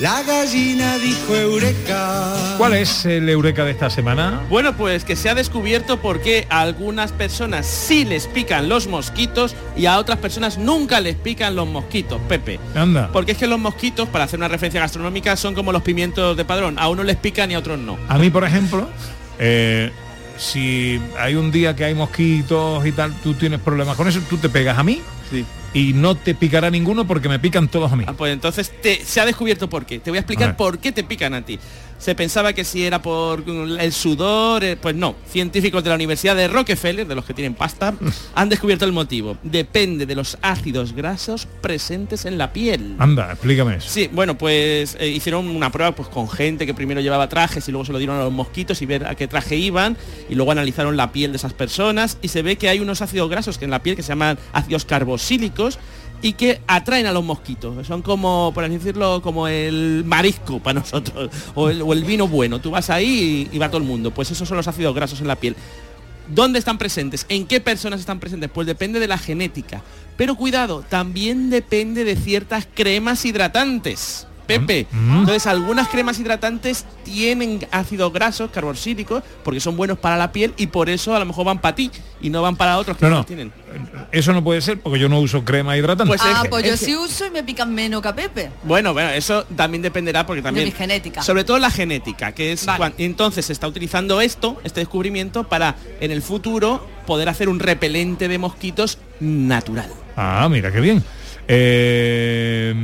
La 0.00 0.24
gallina 0.24 0.98
dijo 0.98 1.36
eureka. 1.36 2.56
¿Cuál 2.58 2.74
es 2.74 3.06
el 3.06 3.28
eureka 3.28 3.64
de 3.64 3.70
esta 3.70 3.88
semana? 3.90 4.42
Bueno, 4.50 4.76
pues 4.76 5.04
que 5.04 5.14
se 5.14 5.30
ha 5.30 5.36
descubierto 5.36 6.00
por 6.00 6.20
qué 6.20 6.48
a 6.50 6.62
algunas 6.62 7.12
personas 7.12 7.64
sí 7.64 8.04
les 8.04 8.26
pican 8.26 8.68
los 8.68 8.88
mosquitos 8.88 9.54
y 9.76 9.86
a 9.86 9.98
otras 9.98 10.18
personas 10.18 10.58
nunca 10.58 11.00
les 11.00 11.14
pican 11.14 11.54
los 11.54 11.68
mosquitos, 11.68 12.20
Pepe. 12.28 12.58
Anda. 12.74 13.08
Porque 13.12 13.32
es 13.32 13.38
que 13.38 13.46
los 13.46 13.60
mosquitos, 13.60 14.08
para 14.08 14.24
hacer 14.24 14.40
una 14.40 14.48
referencia 14.48 14.80
gastronómica, 14.80 15.36
son 15.36 15.54
como 15.54 15.70
los 15.70 15.82
pimientos 15.82 16.36
de 16.36 16.44
padrón. 16.44 16.76
A 16.80 16.88
unos 16.88 17.06
les 17.06 17.16
pican 17.16 17.52
y 17.52 17.54
a 17.54 17.60
otros 17.60 17.78
no. 17.78 17.96
A 18.08 18.18
mí, 18.18 18.30
por 18.30 18.42
ejemplo, 18.42 18.88
eh, 19.38 19.92
si 20.36 21.00
hay 21.16 21.36
un 21.36 21.52
día 21.52 21.76
que 21.76 21.84
hay 21.84 21.94
mosquitos 21.94 22.84
y 22.84 22.90
tal, 22.90 23.14
tú 23.22 23.34
tienes 23.34 23.60
problemas 23.60 23.96
con 23.96 24.08
eso, 24.08 24.18
tú 24.28 24.38
te 24.38 24.48
pegas 24.48 24.76
a 24.76 24.82
mí 24.82 25.00
Sí. 25.30 25.44
Y 25.74 25.92
no 25.92 26.14
te 26.14 26.34
picará 26.34 26.70
ninguno 26.70 27.06
porque 27.06 27.28
me 27.28 27.38
pican 27.38 27.68
todos 27.68 27.92
a 27.92 27.96
mí. 27.96 28.04
Ah, 28.06 28.14
pues 28.14 28.32
entonces 28.32 28.72
te- 28.80 29.04
se 29.04 29.20
ha 29.20 29.26
descubierto 29.26 29.68
por 29.68 29.84
qué. 29.84 29.98
Te 29.98 30.10
voy 30.10 30.16
a 30.16 30.20
explicar 30.20 30.56
por 30.56 30.78
qué 30.78 30.92
te 30.92 31.04
pican 31.04 31.34
a 31.34 31.44
ti. 31.44 31.58
Se 31.96 32.14
pensaba 32.14 32.52
que 32.52 32.64
si 32.64 32.84
era 32.84 33.00
por 33.00 33.44
el 33.48 33.92
sudor, 33.92 34.62
eh, 34.62 34.76
pues 34.76 34.94
no. 34.94 35.14
Científicos 35.30 35.82
de 35.82 35.88
la 35.88 35.94
Universidad 35.94 36.36
de 36.36 36.48
Rockefeller, 36.48 37.06
de 37.06 37.14
los 37.14 37.24
que 37.24 37.32
tienen 37.32 37.54
pasta, 37.54 37.94
han 38.34 38.48
descubierto 38.48 38.84
el 38.84 38.92
motivo. 38.92 39.38
Depende 39.42 40.04
de 40.04 40.14
los 40.14 40.36
ácidos 40.42 40.92
grasos 40.92 41.48
presentes 41.62 42.24
en 42.26 42.36
la 42.36 42.52
piel. 42.52 42.96
Anda, 42.98 43.30
explícame 43.32 43.76
eso. 43.76 43.88
Sí, 43.88 44.10
bueno, 44.12 44.36
pues 44.36 44.96
eh, 45.00 45.08
hicieron 45.08 45.48
una 45.48 45.70
prueba 45.72 45.94
pues 45.94 46.08
con 46.08 46.28
gente 46.28 46.66
que 46.66 46.74
primero 46.74 47.00
llevaba 47.00 47.28
trajes 47.28 47.66
y 47.68 47.72
luego 47.72 47.86
se 47.86 47.92
lo 47.92 47.98
dieron 47.98 48.16
a 48.16 48.24
los 48.24 48.32
mosquitos 48.32 48.82
y 48.82 48.86
ver 48.86 49.06
a 49.06 49.14
qué 49.14 49.26
traje 49.26 49.56
iban 49.56 49.96
y 50.28 50.34
luego 50.34 50.52
analizaron 50.52 50.96
la 50.98 51.10
piel 51.10 51.30
de 51.32 51.36
esas 51.38 51.54
personas 51.54 52.18
y 52.20 52.28
se 52.28 52.42
ve 52.42 52.56
que 52.56 52.68
hay 52.68 52.80
unos 52.80 53.00
ácidos 53.02 53.30
grasos 53.30 53.56
que 53.56 53.64
en 53.64 53.70
la 53.70 53.82
piel 53.82 53.96
que 53.96 54.02
se 54.02 54.08
llaman 54.08 54.36
ácidos 54.52 54.84
carboxílicos 54.84 55.63
y 56.22 56.32
que 56.32 56.60
atraen 56.66 57.06
a 57.06 57.12
los 57.12 57.22
mosquitos. 57.22 57.86
Son 57.86 58.02
como, 58.02 58.52
por 58.54 58.64
así 58.64 58.74
decirlo, 58.74 59.20
como 59.22 59.46
el 59.46 60.04
marisco 60.06 60.58
para 60.58 60.80
nosotros 60.80 61.30
o 61.54 61.68
el, 61.68 62.04
vino 62.04 62.26
bueno. 62.26 62.60
Tú 62.60 62.70
vas 62.70 62.90
ahí 62.90 63.48
y, 63.52 63.56
y 63.56 63.58
va 63.58 63.68
todo 63.68 63.78
el 63.78 63.84
mundo. 63.84 64.10
Pues 64.10 64.30
esos 64.30 64.48
son 64.48 64.56
los 64.56 64.66
ácidos 64.66 64.94
grasos 64.94 65.20
en 65.20 65.28
la 65.28 65.36
piel. 65.36 65.54
¿Dónde 66.28 66.58
están 66.58 66.78
presentes? 66.78 67.26
¿En 67.28 67.46
qué 67.46 67.60
personas 67.60 68.00
están 68.00 68.20
presentes? 68.20 68.50
Pues 68.50 68.66
depende 68.66 68.98
de 68.98 69.08
la 69.08 69.18
genética. 69.18 69.82
Pero 70.16 70.36
cuidado, 70.36 70.82
también 70.88 71.50
depende 71.50 72.04
de 72.04 72.16
ciertas 72.16 72.66
cremas 72.72 73.24
hidratantes. 73.24 74.26
Pepe. 74.46 74.86
Mm. 74.90 75.20
Entonces, 75.20 75.46
algunas 75.46 75.88
cremas 75.88 76.18
hidratantes 76.18 76.84
tienen 77.04 77.66
ácidos 77.70 78.12
grasos 78.12 78.50
carboxílicos 78.50 79.22
porque 79.42 79.60
son 79.60 79.76
buenos 79.76 79.98
para 79.98 80.16
la 80.16 80.32
piel 80.32 80.54
y 80.56 80.66
por 80.68 80.88
eso 80.88 81.14
a 81.14 81.18
lo 81.18 81.24
mejor 81.26 81.46
van 81.46 81.58
para 81.60 81.74
ti 81.74 81.90
y 82.20 82.30
no 82.30 82.42
van 82.42 82.56
para 82.56 82.78
otros 82.78 82.96
que 82.96 83.04
No, 83.04 83.10
no, 83.10 83.16
los 83.18 83.26
tienen. 83.26 83.52
Eso 84.12 84.32
no 84.32 84.44
puede 84.44 84.60
ser 84.60 84.80
porque 84.80 84.98
yo 84.98 85.08
no 85.08 85.18
uso 85.20 85.44
crema 85.44 85.76
hidratante. 85.76 86.08
Pues 86.08 86.20
ah, 86.24 86.42
es 86.44 86.48
pues 86.50 86.64
yo 86.64 86.70
que- 86.72 86.76
sí 86.76 86.94
uso 86.96 87.26
y 87.26 87.30
me 87.30 87.42
pican 87.42 87.74
menos 87.74 88.00
que 88.02 88.08
a 88.08 88.14
Pepe. 88.14 88.50
Bueno, 88.62 88.92
bueno, 88.92 89.10
eso 89.10 89.44
también 89.56 89.82
dependerá 89.82 90.24
porque 90.26 90.42
también... 90.42 90.66
mi 90.66 90.72
genética. 90.72 91.22
Sobre 91.22 91.44
todo 91.44 91.58
la 91.58 91.70
genética, 91.70 92.32
que 92.32 92.52
es... 92.52 92.64
Vale. 92.66 92.78
cuan- 92.78 92.94
entonces 92.98 93.46
se 93.46 93.52
está 93.52 93.66
utilizando 93.66 94.20
esto, 94.20 94.60
este 94.64 94.80
descubrimiento, 94.80 95.44
para 95.44 95.76
en 96.00 96.10
el 96.10 96.22
futuro 96.22 96.86
poder 97.06 97.28
hacer 97.28 97.48
un 97.48 97.58
repelente 97.60 98.28
de 98.28 98.38
mosquitos 98.38 98.98
natural. 99.20 99.90
Ah, 100.16 100.48
mira 100.50 100.70
qué 100.72 100.80
bien. 100.80 101.02
Eh, 101.46 102.74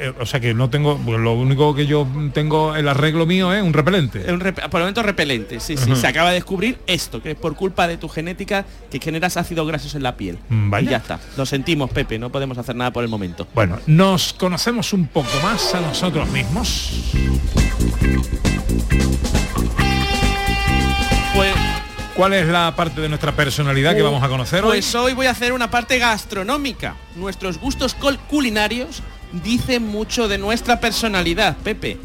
eh, 0.00 0.12
o 0.20 0.26
sea 0.26 0.40
que 0.40 0.54
no 0.54 0.70
tengo, 0.70 0.96
pues 0.98 1.18
lo 1.20 1.34
único 1.34 1.74
que 1.74 1.86
yo 1.86 2.06
tengo 2.32 2.74
el 2.76 2.88
arreglo 2.88 3.26
mío 3.26 3.52
es 3.52 3.62
un 3.62 3.72
repelente. 3.72 4.20
Es 4.24 4.30
un 4.30 4.40
rep- 4.40 4.68
por 4.68 4.80
el 4.80 4.84
momento 4.84 5.02
repelente, 5.02 5.60
sí, 5.60 5.76
sí. 5.76 5.94
Se 5.96 6.06
acaba 6.06 6.28
de 6.30 6.34
descubrir 6.36 6.78
esto, 6.86 7.22
que 7.22 7.32
es 7.32 7.36
por 7.36 7.54
culpa 7.56 7.86
de 7.88 7.96
tu 7.96 8.08
genética 8.08 8.64
que 8.90 8.98
generas 9.00 9.36
ácidos 9.36 9.66
grasos 9.66 9.94
en 9.94 10.02
la 10.02 10.16
piel. 10.16 10.38
Mm, 10.48 10.70
vaya. 10.70 10.86
Y 10.86 10.90
ya 10.90 10.96
está. 10.98 11.20
Lo 11.36 11.46
sentimos, 11.46 11.90
Pepe, 11.90 12.18
no 12.18 12.30
podemos 12.30 12.58
hacer 12.58 12.76
nada 12.76 12.92
por 12.92 13.02
el 13.04 13.10
momento. 13.10 13.46
Bueno, 13.54 13.78
nos 13.86 14.32
conocemos 14.32 14.92
un 14.92 15.06
poco 15.06 15.28
más 15.42 15.74
a 15.74 15.80
nosotros 15.80 16.28
mismos. 16.30 17.12
¿Cuál 22.18 22.34
es 22.34 22.48
la 22.48 22.74
parte 22.74 23.00
de 23.00 23.08
nuestra 23.08 23.30
personalidad 23.30 23.94
que 23.94 24.02
vamos 24.02 24.20
a 24.24 24.28
conocer 24.28 24.64
hoy? 24.64 24.70
pues 24.70 24.92
hoy 24.96 25.12
voy 25.12 25.26
a 25.26 25.30
hacer 25.30 25.52
una 25.52 25.70
parte 25.70 26.00
gastronómica. 26.00 26.96
Nuestros 27.14 27.58
gustos 27.58 27.94
culinarios 28.28 29.04
dicen 29.44 29.86
mucho 29.86 30.26
de 30.26 30.36
nuestra 30.36 30.80
personalidad, 30.80 31.56
Pepe. 31.58 31.96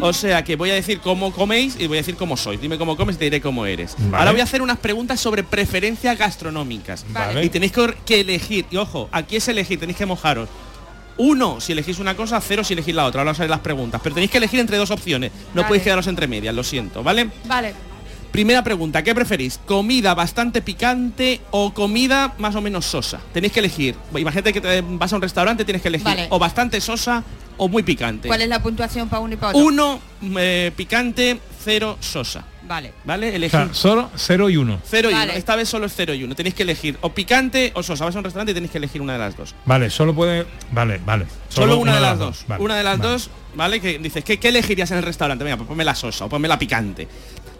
O 0.00 0.12
sea 0.12 0.42
que 0.42 0.56
voy 0.56 0.70
a 0.70 0.74
decir 0.74 0.98
cómo 0.98 1.32
coméis 1.32 1.76
y 1.78 1.86
voy 1.86 1.98
a 1.98 2.00
decir 2.00 2.16
cómo 2.16 2.36
sois. 2.36 2.60
Dime 2.60 2.76
cómo 2.76 2.96
comes 2.96 3.14
y 3.14 3.18
te 3.20 3.24
diré 3.26 3.40
cómo 3.40 3.64
eres. 3.64 3.94
Vale. 3.98 4.16
Ahora 4.16 4.32
voy 4.32 4.40
a 4.40 4.44
hacer 4.44 4.62
unas 4.62 4.78
preguntas 4.78 5.20
sobre 5.20 5.44
preferencias 5.44 6.18
gastronómicas. 6.18 7.06
Vale. 7.10 7.44
Y 7.44 7.48
tenéis 7.48 7.70
que, 7.70 7.94
que 8.04 8.20
elegir. 8.22 8.66
Y 8.68 8.78
ojo, 8.78 9.08
aquí 9.12 9.36
es 9.36 9.46
elegir, 9.46 9.78
tenéis 9.78 9.96
que 9.96 10.06
mojaros. 10.06 10.48
Uno, 11.18 11.60
si 11.60 11.70
elegís 11.70 12.00
una 12.00 12.16
cosa, 12.16 12.40
cero 12.40 12.64
si 12.64 12.72
elegís 12.72 12.96
la 12.96 13.04
otra. 13.06 13.20
Ahora 13.20 13.30
os 13.30 13.38
haré 13.38 13.48
las 13.48 13.60
preguntas. 13.60 14.00
Pero 14.02 14.12
tenéis 14.16 14.32
que 14.32 14.38
elegir 14.38 14.58
entre 14.58 14.76
dos 14.76 14.90
opciones. 14.90 15.30
No 15.54 15.60
Vale. 15.62 15.68
podéis 15.68 15.84
quedaros 15.84 16.08
entre 16.08 16.26
medias, 16.26 16.52
lo 16.52 16.64
siento, 16.64 17.04
¿vale? 17.04 17.30
Vale. 17.44 17.91
Primera 18.32 18.64
pregunta, 18.64 19.02
¿qué 19.04 19.14
preferís? 19.14 19.60
¿Comida 19.66 20.14
bastante 20.14 20.62
picante 20.62 21.42
o 21.50 21.74
comida 21.74 22.32
más 22.38 22.54
o 22.54 22.62
menos 22.62 22.86
sosa? 22.86 23.20
Tenéis 23.34 23.52
que 23.52 23.60
elegir. 23.60 23.94
Imagínate 24.16 24.54
que 24.54 24.60
te 24.62 24.80
vas 24.80 25.12
a 25.12 25.16
un 25.16 25.22
restaurante, 25.22 25.66
tienes 25.66 25.82
que 25.82 25.88
elegir 25.88 26.06
Vale. 26.06 26.26
o 26.30 26.38
bastante 26.38 26.80
sosa 26.80 27.22
o 27.58 27.68
muy 27.68 27.82
picante. 27.82 28.28
¿Cuál 28.28 28.40
es 28.40 28.48
la 28.48 28.62
puntuación 28.62 29.10
para 29.10 29.20
uno 29.20 29.34
y 29.34 29.36
para 29.36 29.50
otro? 29.50 29.62
Uno 29.62 30.00
eh, 30.38 30.72
picante, 30.74 31.38
cero 31.62 31.98
sosa. 32.00 32.44
Vale. 32.66 32.94
¿Vale? 33.04 33.26
O 33.32 33.34
Elegir. 33.34 33.50
sea, 33.50 33.74
solo 33.74 34.10
0 34.16 34.48
y 34.48 34.56
1. 34.56 34.80
Cero 34.86 35.10
y 35.10 35.12
Vale. 35.12 35.32
uno. 35.32 35.38
Esta 35.38 35.56
vez 35.56 35.68
solo 35.68 35.84
es 35.86 35.92
cero 35.94 36.14
y 36.14 36.24
uno. 36.24 36.34
Tenéis 36.34 36.54
que 36.54 36.62
elegir 36.62 36.96
o 37.02 37.10
picante 37.12 37.70
o 37.74 37.82
sosa. 37.82 38.06
Vas 38.06 38.14
a 38.14 38.18
un 38.18 38.24
restaurante 38.24 38.52
y 38.52 38.54
tenéis 38.54 38.70
que 38.70 38.78
elegir 38.78 39.02
una 39.02 39.12
de 39.12 39.18
las 39.18 39.36
dos. 39.36 39.54
Vale, 39.66 39.90
solo 39.90 40.14
puede. 40.14 40.46
Vale, 40.70 40.98
vale. 41.04 41.26
Solo, 41.50 41.76
una, 41.76 41.96
de 41.96 42.00
las 42.00 42.18
dos. 42.18 42.44
Vale, 42.48 42.62
una 42.64 42.76
de 42.76 42.84
las 42.84 42.98
vale. 42.98 43.10
dos, 43.10 43.30
¿vale? 43.56 43.80
Que 43.80 43.98
dices, 43.98 44.24
¿qué, 44.24 44.38
qué 44.38 44.48
elegirías 44.48 44.90
en 44.92 44.98
el 44.98 45.02
restaurante? 45.02 45.44
Venga, 45.44 45.58
pues 45.58 45.68
ponme 45.68 45.84
la 45.84 45.94
sosa 45.94 46.24
o 46.24 46.28
ponme 46.30 46.48
la 46.48 46.58
picante. 46.58 47.06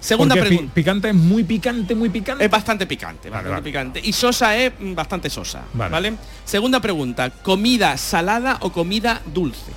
Segunda 0.02 0.34
Porque 0.34 0.48
pregunta. 0.48 0.74
picante 0.74 1.08
es 1.10 1.14
muy 1.14 1.44
picante, 1.44 1.94
muy 1.94 2.08
picante. 2.10 2.44
Es 2.44 2.50
bastante 2.50 2.86
picante, 2.86 3.30
Vale, 3.30 3.44
bastante 3.48 3.70
vale. 3.72 3.90
picante. 3.92 4.00
Y 4.02 4.12
sosa 4.12 4.56
es 4.56 4.72
mm, 4.78 4.94
bastante 4.94 5.30
sosa, 5.30 5.62
Vale. 5.72 5.92
vale. 5.92 6.12
Segunda 6.44 6.80
pregunta, 6.80 7.30
¿comida 7.30 7.96
salada 7.96 8.58
o 8.62 8.72
comida 8.72 9.22
dulce? 9.32 9.70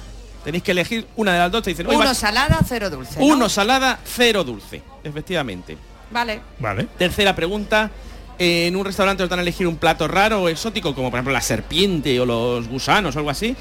Tenéis 0.43 0.63
que 0.63 0.71
elegir 0.71 1.05
una 1.15 1.33
de 1.33 1.39
las 1.39 1.51
dos, 1.51 1.61
te 1.63 1.69
dicen, 1.69 1.85
"Oye, 1.87 1.95
Uno 1.97 2.05
vas- 2.05 2.17
salada, 2.17 2.59
cero 2.67 2.89
dulce. 2.89 3.19
¿no? 3.19 3.25
uno 3.27 3.49
salada, 3.49 3.99
cero 4.03 4.43
dulce, 4.43 4.81
efectivamente. 5.03 5.77
Vale. 6.11 6.41
Vale. 6.59 6.87
Tercera 6.97 7.35
pregunta, 7.35 7.91
en 8.39 8.75
un 8.75 8.83
restaurante 8.83 9.21
os 9.23 9.29
dan 9.29 9.39
a 9.39 9.41
elegir 9.43 9.67
un 9.67 9.77
plato 9.77 10.07
raro 10.07 10.41
o 10.41 10.49
exótico, 10.49 10.93
como 10.95 11.09
por 11.11 11.17
ejemplo 11.19 11.33
la 11.33 11.41
serpiente 11.41 12.19
o 12.19 12.25
los 12.25 12.67
gusanos 12.67 13.15
o 13.15 13.19
algo 13.19 13.29
así. 13.29 13.55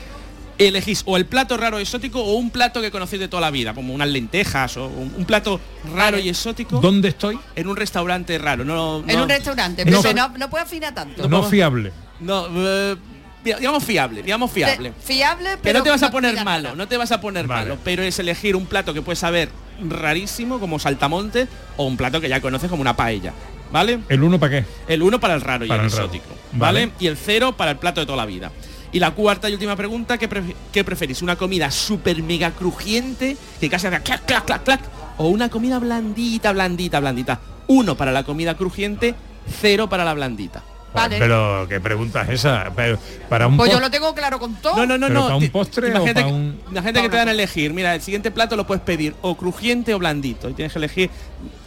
Elegís 0.59 1.03
o 1.07 1.17
el 1.17 1.27
plato 1.27 1.57
raro 1.57 1.79
o 1.79 1.81
exótico 1.81 2.21
o 2.23 2.35
un 2.35 2.51
plato 2.51 2.81
que 2.81 2.91
conocéis 2.91 3.21
de 3.21 3.29
toda 3.29 3.41
la 3.41 3.51
vida, 3.51 3.75
como 3.75 3.93
unas 3.93 4.09
lentejas 4.09 4.77
o 4.77 4.87
un, 4.87 5.13
un 5.17 5.25
plato 5.25 5.61
raro 5.95 6.19
y 6.19 6.29
exótico 6.29 6.81
¿Dónde 6.81 7.09
estoy? 7.09 7.39
en 7.57 7.67
un 7.69 7.77
restaurante 7.77 8.39
raro. 8.39 8.65
No, 8.65 9.03
En 9.07 9.21
un 9.21 9.29
restaurante. 9.29 9.85
No. 9.85 10.01
Pepe, 10.03 10.15
no, 10.15 10.29
no 10.39 10.49
puede 10.51 10.65
afinar 10.65 10.95
tanto. 10.95 11.29
No 11.29 11.43
fiable. 11.43 11.93
No, 12.21 12.47
eh, 12.55 12.97
digamos 13.45 13.83
fiable, 13.85 14.23
digamos 14.23 14.51
fiable. 14.53 14.93
Fiable, 15.03 15.51
Que 15.51 15.59
pero 15.63 15.79
no 15.81 15.85
te 15.85 15.91
vas 15.91 16.03
a 16.03 16.11
poner 16.11 16.35
malo, 16.45 16.63
nada. 16.71 16.77
no 16.77 16.87
te 16.89 16.97
vas 16.97 17.11
a 17.13 17.21
poner 17.21 17.47
Vale. 17.47 17.63
malo, 17.71 17.79
pero 17.85 18.03
es 18.03 18.19
elegir 18.19 18.55
un 18.57 18.67
plato 18.67 18.95
que 18.95 19.03
puede 19.03 19.17
saber 19.17 19.49
rarísimo 19.89 20.61
como 20.61 20.79
saltamonte 20.79 21.49
o 21.77 21.85
un 21.85 21.97
plato 21.97 22.21
que 22.21 22.29
ya 22.29 22.41
conoces 22.41 22.71
como 22.71 22.81
una 22.81 22.95
paella, 22.97 23.33
¿vale? 23.73 23.99
¿El 24.09 24.23
1 24.23 24.39
para 24.39 24.61
qué? 24.61 24.67
El 24.87 25.03
uno 25.03 25.19
para 25.19 25.35
el 25.35 25.41
raro 25.41 25.65
y 25.65 25.69
Para 25.69 25.83
el 25.83 25.87
el 25.87 25.93
raro. 25.93 26.05
exótico, 26.05 26.33
¿vale? 26.53 26.87
Vale. 26.87 26.93
Y 27.01 27.07
el 27.09 27.17
cero 27.17 27.57
para 27.57 27.73
el 27.73 27.77
plato 27.79 28.01
de 28.01 28.07
toda 28.07 28.17
la 28.19 28.27
vida. 28.27 28.53
Y 28.95 29.01
la 29.01 29.11
cuarta 29.11 29.51
y 29.51 29.53
última 29.55 29.75
pregunta, 29.75 30.17
¿qué, 30.19 30.31
pref- 30.31 30.55
qué 30.73 30.85
preferís? 30.85 31.21
¿Una 31.21 31.35
comida 31.35 31.69
súper 31.73 32.23
mega 32.23 32.53
crujiente 32.53 33.37
que 33.59 33.69
casi 33.69 33.89
haga 33.89 33.99
clac, 33.99 34.25
clac, 34.25 34.45
clac, 34.45 34.63
clac? 34.63 34.81
¿O 35.19 35.29
una 35.31 35.49
comida 35.49 35.81
blandita, 35.81 36.53
blandita, 36.53 37.01
blandita? 37.01 37.41
Uno 37.67 37.97
para 37.97 38.13
la 38.13 38.23
comida 38.23 38.57
crujiente, 38.57 39.17
cero 39.61 39.89
para 39.89 40.05
la 40.05 40.15
blandita. 40.15 40.63
Vale. 40.95 41.17
Pero 41.19 41.67
qué 41.69 41.81
pregunta 41.81 42.23
es 42.23 42.29
esa. 42.31 42.71
Pero, 42.77 42.99
para 43.29 43.47
un 43.49 43.57
Pues 43.57 43.71
yo 43.73 43.81
lo 43.81 43.91
tengo 43.91 44.15
claro 44.15 44.39
con 44.39 44.55
todo. 44.55 44.77
No, 44.77 44.87
no, 44.87 44.97
no, 44.97 45.09
¿Pero 45.09 45.21
no. 45.21 45.25
para 45.27 45.37
un 45.37 45.49
postre 45.51 45.91
o 45.97 46.05
para 46.05 46.15
que- 46.15 46.23
un- 46.33 46.61
Imagínate 46.71 47.03
que 47.03 47.09
te 47.09 47.17
dan 47.17 47.29
a 47.29 47.33
elegir. 47.33 47.73
Mira, 47.75 47.95
el 47.95 48.01
siguiente 48.01 48.31
plato 48.31 48.55
lo 48.57 48.67
puedes 48.67 48.83
pedir 48.83 49.15
o 49.23 49.37
crujiente 49.37 49.93
o 49.95 49.99
blandito. 49.99 50.49
Y 50.49 50.55
tienes 50.55 50.73
que 50.73 50.79
elegir 50.79 51.11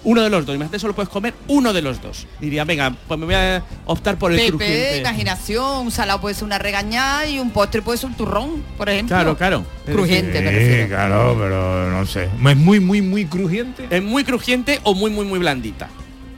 uno 0.06 0.22
de 0.24 0.30
los 0.30 0.46
dos. 0.46 0.56
Imagínate 0.56 0.80
solo 0.80 0.96
puedes 0.96 1.10
comer 1.10 1.34
uno 1.50 1.74
de 1.74 1.82
los 1.82 2.02
dos. 2.02 2.26
Diría, 2.40 2.64
venga, 2.64 2.96
pues 3.08 3.20
me 3.20 3.26
voy 3.26 3.36
a 3.36 3.62
optar 3.86 4.18
por 4.18 4.32
el 4.32 4.38
Pepe, 4.38 4.50
crujiente. 4.52 4.98
imaginación, 5.00 5.86
un 5.88 5.92
salado 5.92 6.22
puede 6.22 6.34
ser 6.34 6.46
una 6.46 6.58
regañada 6.60 7.28
y 7.28 7.40
un 7.40 7.52
postre 7.52 7.82
puede 7.82 7.98
ser 7.98 8.10
un 8.10 8.16
turrón, 8.16 8.64
por 8.78 8.88
ejemplo. 8.90 9.16
Claro, 9.16 9.38
claro. 9.38 9.66
Crujiente, 9.86 10.42
me 10.42 10.84
Sí, 10.84 10.88
claro, 10.88 11.36
pero 11.38 11.90
no 11.92 12.06
sé. 12.06 12.26
¿Es 12.26 12.58
muy, 12.58 12.80
muy, 12.80 13.02
muy 13.02 13.26
crujiente? 13.26 13.88
Es 13.90 14.02
muy 14.02 14.24
crujiente 14.24 14.80
o 14.84 14.94
muy, 14.94 15.12
muy, 15.12 15.26
muy 15.26 15.40
blandita. 15.40 15.90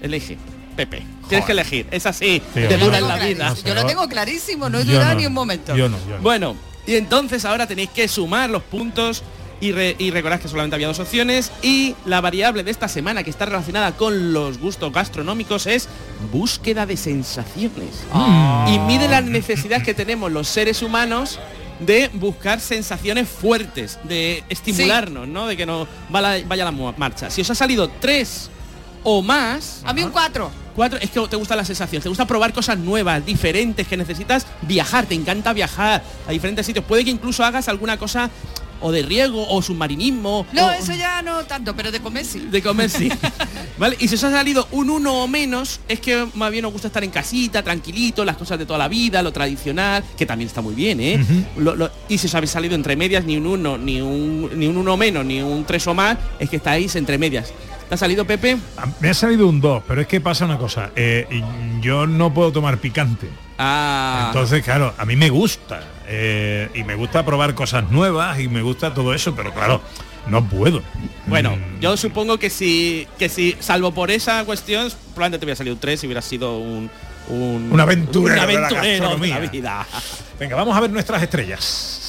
Elige, 0.02 0.38
Pepe. 0.85 1.03
Tienes 1.27 1.45
que 1.45 1.51
elegir. 1.51 1.87
Es 1.91 2.05
así. 2.05 2.41
Tío, 2.53 2.69
te 2.69 2.77
dura 2.77 2.99
en 2.99 3.07
la 3.09 3.17
vida. 3.17 3.53
Yo 3.65 3.73
lo 3.73 3.85
tengo 3.85 4.07
clarísimo, 4.07 4.69
no 4.69 4.79
he 4.79 4.85
no. 4.85 5.13
ni 5.15 5.25
un 5.25 5.33
momento. 5.33 5.75
Yo 5.75 5.89
no, 5.89 5.97
yo 6.07 6.15
no. 6.15 6.21
Bueno, 6.21 6.55
y 6.87 6.95
entonces 6.95 7.43
ahora 7.43 7.67
tenéis 7.67 7.89
que 7.89 8.07
sumar 8.07 8.49
los 8.49 8.63
puntos 8.63 9.21
y, 9.59 9.73
re- 9.73 9.97
y 9.99 10.09
recordad 10.11 10.39
que 10.39 10.47
solamente 10.47 10.75
había 10.75 10.87
dos 10.87 10.99
opciones 10.99 11.51
y 11.61 11.95
la 12.05 12.21
variable 12.21 12.63
de 12.63 12.71
esta 12.71 12.87
semana 12.87 13.23
que 13.23 13.29
está 13.29 13.45
relacionada 13.45 13.91
con 13.97 14.31
los 14.31 14.57
gustos 14.57 14.93
gastronómicos 14.93 15.67
es 15.67 15.89
búsqueda 16.31 16.85
de 16.85 16.95
sensaciones. 16.95 18.05
Y 18.73 18.79
mide 18.79 19.09
las 19.09 19.25
necesidades 19.25 19.83
que 19.83 19.93
tenemos 19.93 20.31
los 20.31 20.47
seres 20.47 20.81
humanos 20.81 21.39
de 21.81 22.09
buscar 22.13 22.61
sensaciones 22.61 23.27
fuertes, 23.27 23.99
de 24.05 24.43
estimularnos, 24.47 25.27
¿no? 25.27 25.45
De 25.45 25.57
que 25.57 25.65
nos 25.65 25.87
va 26.13 26.21
la- 26.21 26.39
vaya 26.47 26.63
la 26.63 26.71
marcha. 26.71 27.29
Si 27.29 27.41
os 27.41 27.49
ha 27.49 27.55
salido 27.55 27.89
tres 27.99 28.49
o 29.03 29.21
más, 29.21 29.81
A 29.85 29.93
mí 29.93 30.03
un 30.03 30.12
cuatro. 30.12 30.51
Cuatro, 30.75 30.97
es 31.01 31.09
que 31.09 31.19
te 31.27 31.35
gusta 31.35 31.55
la 31.55 31.65
sensación, 31.65 32.01
te 32.01 32.07
gusta 32.09 32.25
probar 32.25 32.53
cosas 32.53 32.77
nuevas, 32.77 33.25
diferentes, 33.25 33.85
que 33.88 33.97
necesitas 33.97 34.45
viajar, 34.62 35.05
te 35.07 35.15
encanta 35.15 35.51
viajar 35.51 36.01
a 36.27 36.31
diferentes 36.31 36.65
sitios. 36.65 36.85
Puede 36.85 37.03
que 37.03 37.12
incluso 37.12 37.43
hagas 37.43 37.67
alguna 37.67 37.97
cosa 37.97 38.29
o 38.81 38.93
de 38.93 39.01
riego 39.01 39.45
o 39.49 39.62
submarinismo. 39.62 40.45
No, 40.53 40.67
o- 40.67 40.71
eso 40.71 40.93
ya 40.93 41.21
no 41.21 41.43
tanto, 41.43 41.75
pero 41.75 41.91
de 41.91 41.99
comer 41.99 42.23
sí. 42.23 42.39
De 42.49 42.62
comer 42.62 42.89
sí. 42.89 43.09
¿Vale? 43.77 43.97
Y 43.99 44.07
si 44.07 44.15
os 44.15 44.23
ha 44.23 44.31
salido 44.31 44.69
un 44.71 44.89
uno 44.89 45.23
o 45.23 45.27
menos, 45.27 45.81
es 45.89 45.99
que 45.99 46.25
más 46.35 46.49
bien 46.49 46.63
os 46.63 46.71
gusta 46.71 46.88
estar 46.88 47.03
en 47.03 47.12
casita, 47.12 47.62
tranquilito, 47.62 48.23
las 48.23 48.38
cosas 48.38 48.57
de 48.57 48.65
toda 48.65 48.79
la 48.79 48.88
vida, 48.88 49.21
lo 49.21 49.33
tradicional, 49.33 50.03
que 50.17 50.25
también 50.25 50.47
está 50.47 50.62
muy 50.62 50.75
bien, 50.75 51.01
¿eh? 51.01 51.21
Lo- 51.57 51.75
lo- 51.75 51.89
y 52.07 52.17
si 52.17 52.27
os 52.27 52.35
habéis 52.35 52.51
salido 52.51 52.75
entre 52.75 52.95
medias, 52.95 53.25
ni 53.25 53.35
un 53.35 53.47
uno, 53.47 53.77
ni 53.77 53.99
un, 53.99 54.49
ni 54.57 54.67
un 54.67 54.77
uno 54.77 54.95
menos, 54.95 55.25
ni 55.25 55.41
un 55.41 55.65
tres 55.65 55.85
o 55.88 55.93
más, 55.93 56.17
es 56.39 56.49
que 56.49 56.55
estáis 56.55 56.95
entre 56.95 57.17
medias. 57.17 57.51
¿Te 57.89 57.95
ha 57.95 57.97
salido, 57.97 58.23
Pepe? 58.25 58.56
Ah, 58.78 58.86
Me 58.99 59.10
ha 59.10 59.13
salido 59.15 59.47
un 59.47 59.60
2, 59.60 59.84
pero 59.88 60.02
es 60.02 60.08
que 60.08 60.21
pasa 60.21 60.45
una 60.45 60.58
cosa. 60.60 60.91
eh, 60.95 61.28
yo 61.82 62.06
no 62.06 62.32
puedo 62.34 62.52
tomar 62.52 62.78
picante. 62.78 63.28
Ah. 63.58 64.25
Entonces, 64.28 64.63
claro, 64.63 64.93
a 64.97 65.06
mí 65.06 65.15
me 65.15 65.30
gusta. 65.30 65.82
eh, 66.08 66.69
y 66.73 66.84
me 66.84 66.95
gusta 66.95 67.23
probar 67.25 67.54
cosas 67.56 67.89
nuevas 67.91 68.39
y 68.39 68.47
me 68.47 68.62
gusta 68.63 68.93
todo 68.93 69.13
eso, 69.13 69.36
pero 69.36 69.54
claro, 69.54 69.82
no 70.28 70.43
puedo. 70.47 70.82
Bueno, 71.28 71.56
Mm, 71.56 71.80
yo 71.82 71.97
supongo 71.97 72.38
que 72.39 72.49
si, 72.49 73.08
que 73.19 73.30
si, 73.30 73.56
salvo 73.60 73.91
por 73.91 74.10
esa 74.12 74.43
cuestión, 74.45 74.89
probablemente 75.13 75.39
te 75.39 75.45
hubiera 75.45 75.56
salido 75.58 75.75
un 75.75 75.80
3 75.80 75.99
si 75.99 76.08
hubiera 76.08 76.21
sido 76.21 76.58
un... 76.58 76.89
Un, 77.28 77.69
Un 77.71 77.80
aventurero 77.80 78.41
un 78.41 78.47
de 78.47 78.60
la 78.60 78.69
de 78.71 78.99
la 79.30 79.39
vida. 79.39 79.86
Venga, 80.39 80.56
vamos 80.56 80.75
a 80.75 80.80
ver 80.80 80.89
nuestras 80.89 81.21
estrellas. 81.21 82.08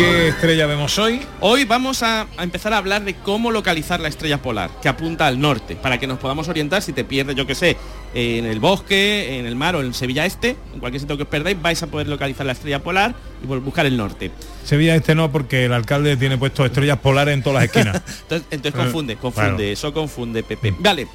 ¿Qué 0.00 0.28
estrella 0.28 0.64
vemos 0.66 0.98
hoy? 0.98 1.20
Hoy 1.40 1.64
vamos 1.66 2.02
a, 2.02 2.26
a 2.38 2.42
empezar 2.42 2.72
a 2.72 2.78
hablar 2.78 3.04
de 3.04 3.16
cómo 3.16 3.50
localizar 3.50 4.00
la 4.00 4.08
estrella 4.08 4.40
polar, 4.40 4.70
que 4.80 4.88
apunta 4.88 5.26
al 5.26 5.38
norte, 5.38 5.76
para 5.76 5.98
que 5.98 6.06
nos 6.06 6.18
podamos 6.18 6.48
orientar 6.48 6.80
si 6.80 6.94
te 6.94 7.04
pierdes, 7.04 7.36
yo 7.36 7.46
que 7.46 7.54
sé, 7.54 7.76
en 8.14 8.46
el 8.46 8.60
bosque, 8.60 9.38
en 9.38 9.44
el 9.44 9.56
mar 9.56 9.76
o 9.76 9.82
en 9.82 9.92
Sevilla 9.92 10.24
Este, 10.24 10.56
en 10.72 10.80
cualquier 10.80 11.02
sitio 11.02 11.18
que 11.18 11.24
os 11.24 11.28
perdáis, 11.28 11.60
vais 11.60 11.82
a 11.82 11.86
poder 11.88 12.08
localizar 12.08 12.46
la 12.46 12.52
estrella 12.52 12.82
polar 12.82 13.14
y 13.44 13.46
buscar 13.46 13.84
el 13.84 13.98
norte. 13.98 14.30
Sevilla 14.64 14.94
este 14.94 15.14
no, 15.14 15.30
porque 15.30 15.66
el 15.66 15.72
alcalde 15.74 16.16
tiene 16.16 16.38
puesto 16.38 16.64
estrellas 16.64 16.98
polares 17.00 17.34
en 17.34 17.42
todas 17.42 17.56
las 17.56 17.64
esquinas. 17.64 17.96
Entonces, 18.22 18.48
entonces 18.50 18.80
Eh, 18.80 18.82
confunde, 18.82 19.16
confunde, 19.16 19.48
claro. 19.56 19.62
eso 19.64 19.92
confunde, 19.92 20.42
Pepe. 20.42 20.74
Vale, 20.78 21.08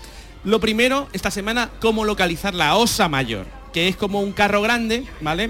lo 0.44 0.60
primero, 0.60 1.10
esta 1.12 1.32
semana, 1.32 1.72
cómo 1.82 2.06
localizar 2.06 2.54
la 2.54 2.76
osa 2.76 3.10
mayor, 3.10 3.48
que 3.74 3.88
es 3.88 3.96
como 3.96 4.22
un 4.22 4.32
carro 4.32 4.62
grande, 4.62 5.06
¿vale? 5.22 5.50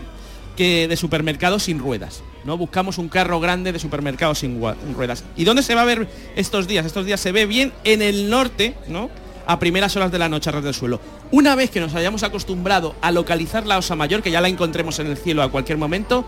Que 0.56 0.88
de 0.88 0.96
supermercado 0.96 1.60
sin 1.60 1.80
ruedas. 1.80 2.24
¿No? 2.46 2.58
Buscamos 2.58 2.98
un 2.98 3.10
carro 3.10 3.40
grande 3.40 3.72
de 3.72 3.80
supermercado 3.80 4.36
sin 4.36 4.62
ruedas. 4.96 5.24
¿Y 5.36 5.44
dónde 5.44 5.64
se 5.64 5.76
va 5.76 5.82
a 5.82 5.86
ver 5.86 6.08
estos 6.36 6.68
días? 6.68 6.86
Estos 6.86 7.06
días 7.06 7.20
se 7.20 7.32
ve 7.32 7.46
bien 7.46 7.74
en 7.84 8.02
el 8.02 8.30
norte, 8.30 8.76
¿no? 8.88 9.10
A 9.48 9.60
primeras 9.60 9.96
horas 9.96 10.12
de 10.12 10.20
la 10.20 10.30
noche 10.30 10.50
a 10.50 10.54
ras 10.54 10.64
del 10.64 10.74
suelo. 10.74 11.00
Una 11.32 11.56
vez 11.56 11.70
que 11.70 11.80
nos 11.80 11.94
hayamos 11.96 12.24
acostumbrado 12.24 12.96
a 13.02 13.12
localizar 13.12 13.66
la 13.66 13.78
osa 13.78 13.96
mayor, 13.96 14.22
que 14.22 14.32
ya 14.32 14.42
la 14.42 14.48
encontremos 14.48 15.00
en 15.00 15.08
el 15.08 15.18
cielo 15.18 15.44
a 15.44 15.52
cualquier 15.52 15.78
momento, 15.78 16.26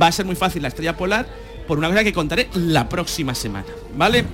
va 0.00 0.06
a 0.06 0.12
ser 0.12 0.24
muy 0.24 0.36
fácil 0.36 0.62
la 0.62 0.68
estrella 0.68 0.96
polar 0.96 1.26
por 1.66 1.78
una 1.78 1.88
cosa 1.88 2.04
que 2.04 2.12
contaré 2.12 2.48
la 2.54 2.88
próxima 2.88 3.34
semana, 3.34 3.66
¿vale? 3.96 4.24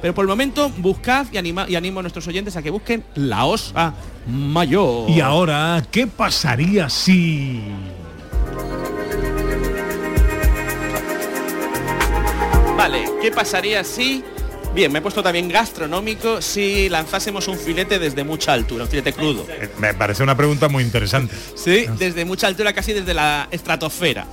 Pero 0.00 0.14
por 0.14 0.24
el 0.24 0.28
momento 0.28 0.70
buscad 0.78 1.26
y, 1.30 1.36
anima, 1.36 1.66
y 1.68 1.76
animo 1.76 2.00
a 2.00 2.02
nuestros 2.02 2.26
oyentes 2.26 2.56
a 2.56 2.62
que 2.62 2.70
busquen 2.70 3.04
la 3.14 3.44
osa 3.44 3.92
mayor. 4.26 5.10
Y 5.10 5.20
ahora, 5.20 5.84
¿qué 5.90 6.06
pasaría 6.06 6.88
si... 6.88 7.60
¿qué 13.20 13.30
pasaría 13.30 13.84
si... 13.84 14.22
Bien, 14.74 14.92
me 14.92 15.00
he 15.00 15.02
puesto 15.02 15.20
también 15.22 15.48
gastronómico 15.48 16.40
si 16.40 16.88
lanzásemos 16.88 17.48
un 17.48 17.58
filete 17.58 17.98
desde 17.98 18.22
mucha 18.22 18.52
altura, 18.52 18.84
un 18.84 18.90
filete 18.90 19.12
crudo. 19.12 19.44
Eh, 19.48 19.68
Me 19.78 19.94
parece 19.94 20.22
una 20.22 20.36
pregunta 20.36 20.68
muy 20.68 20.84
interesante. 20.84 21.34
Sí, 21.56 21.86
desde 21.98 22.24
mucha 22.24 22.46
altura, 22.46 22.72
casi 22.72 22.92
desde 22.92 23.12
la 23.12 23.48
estratosfera. 23.50 24.26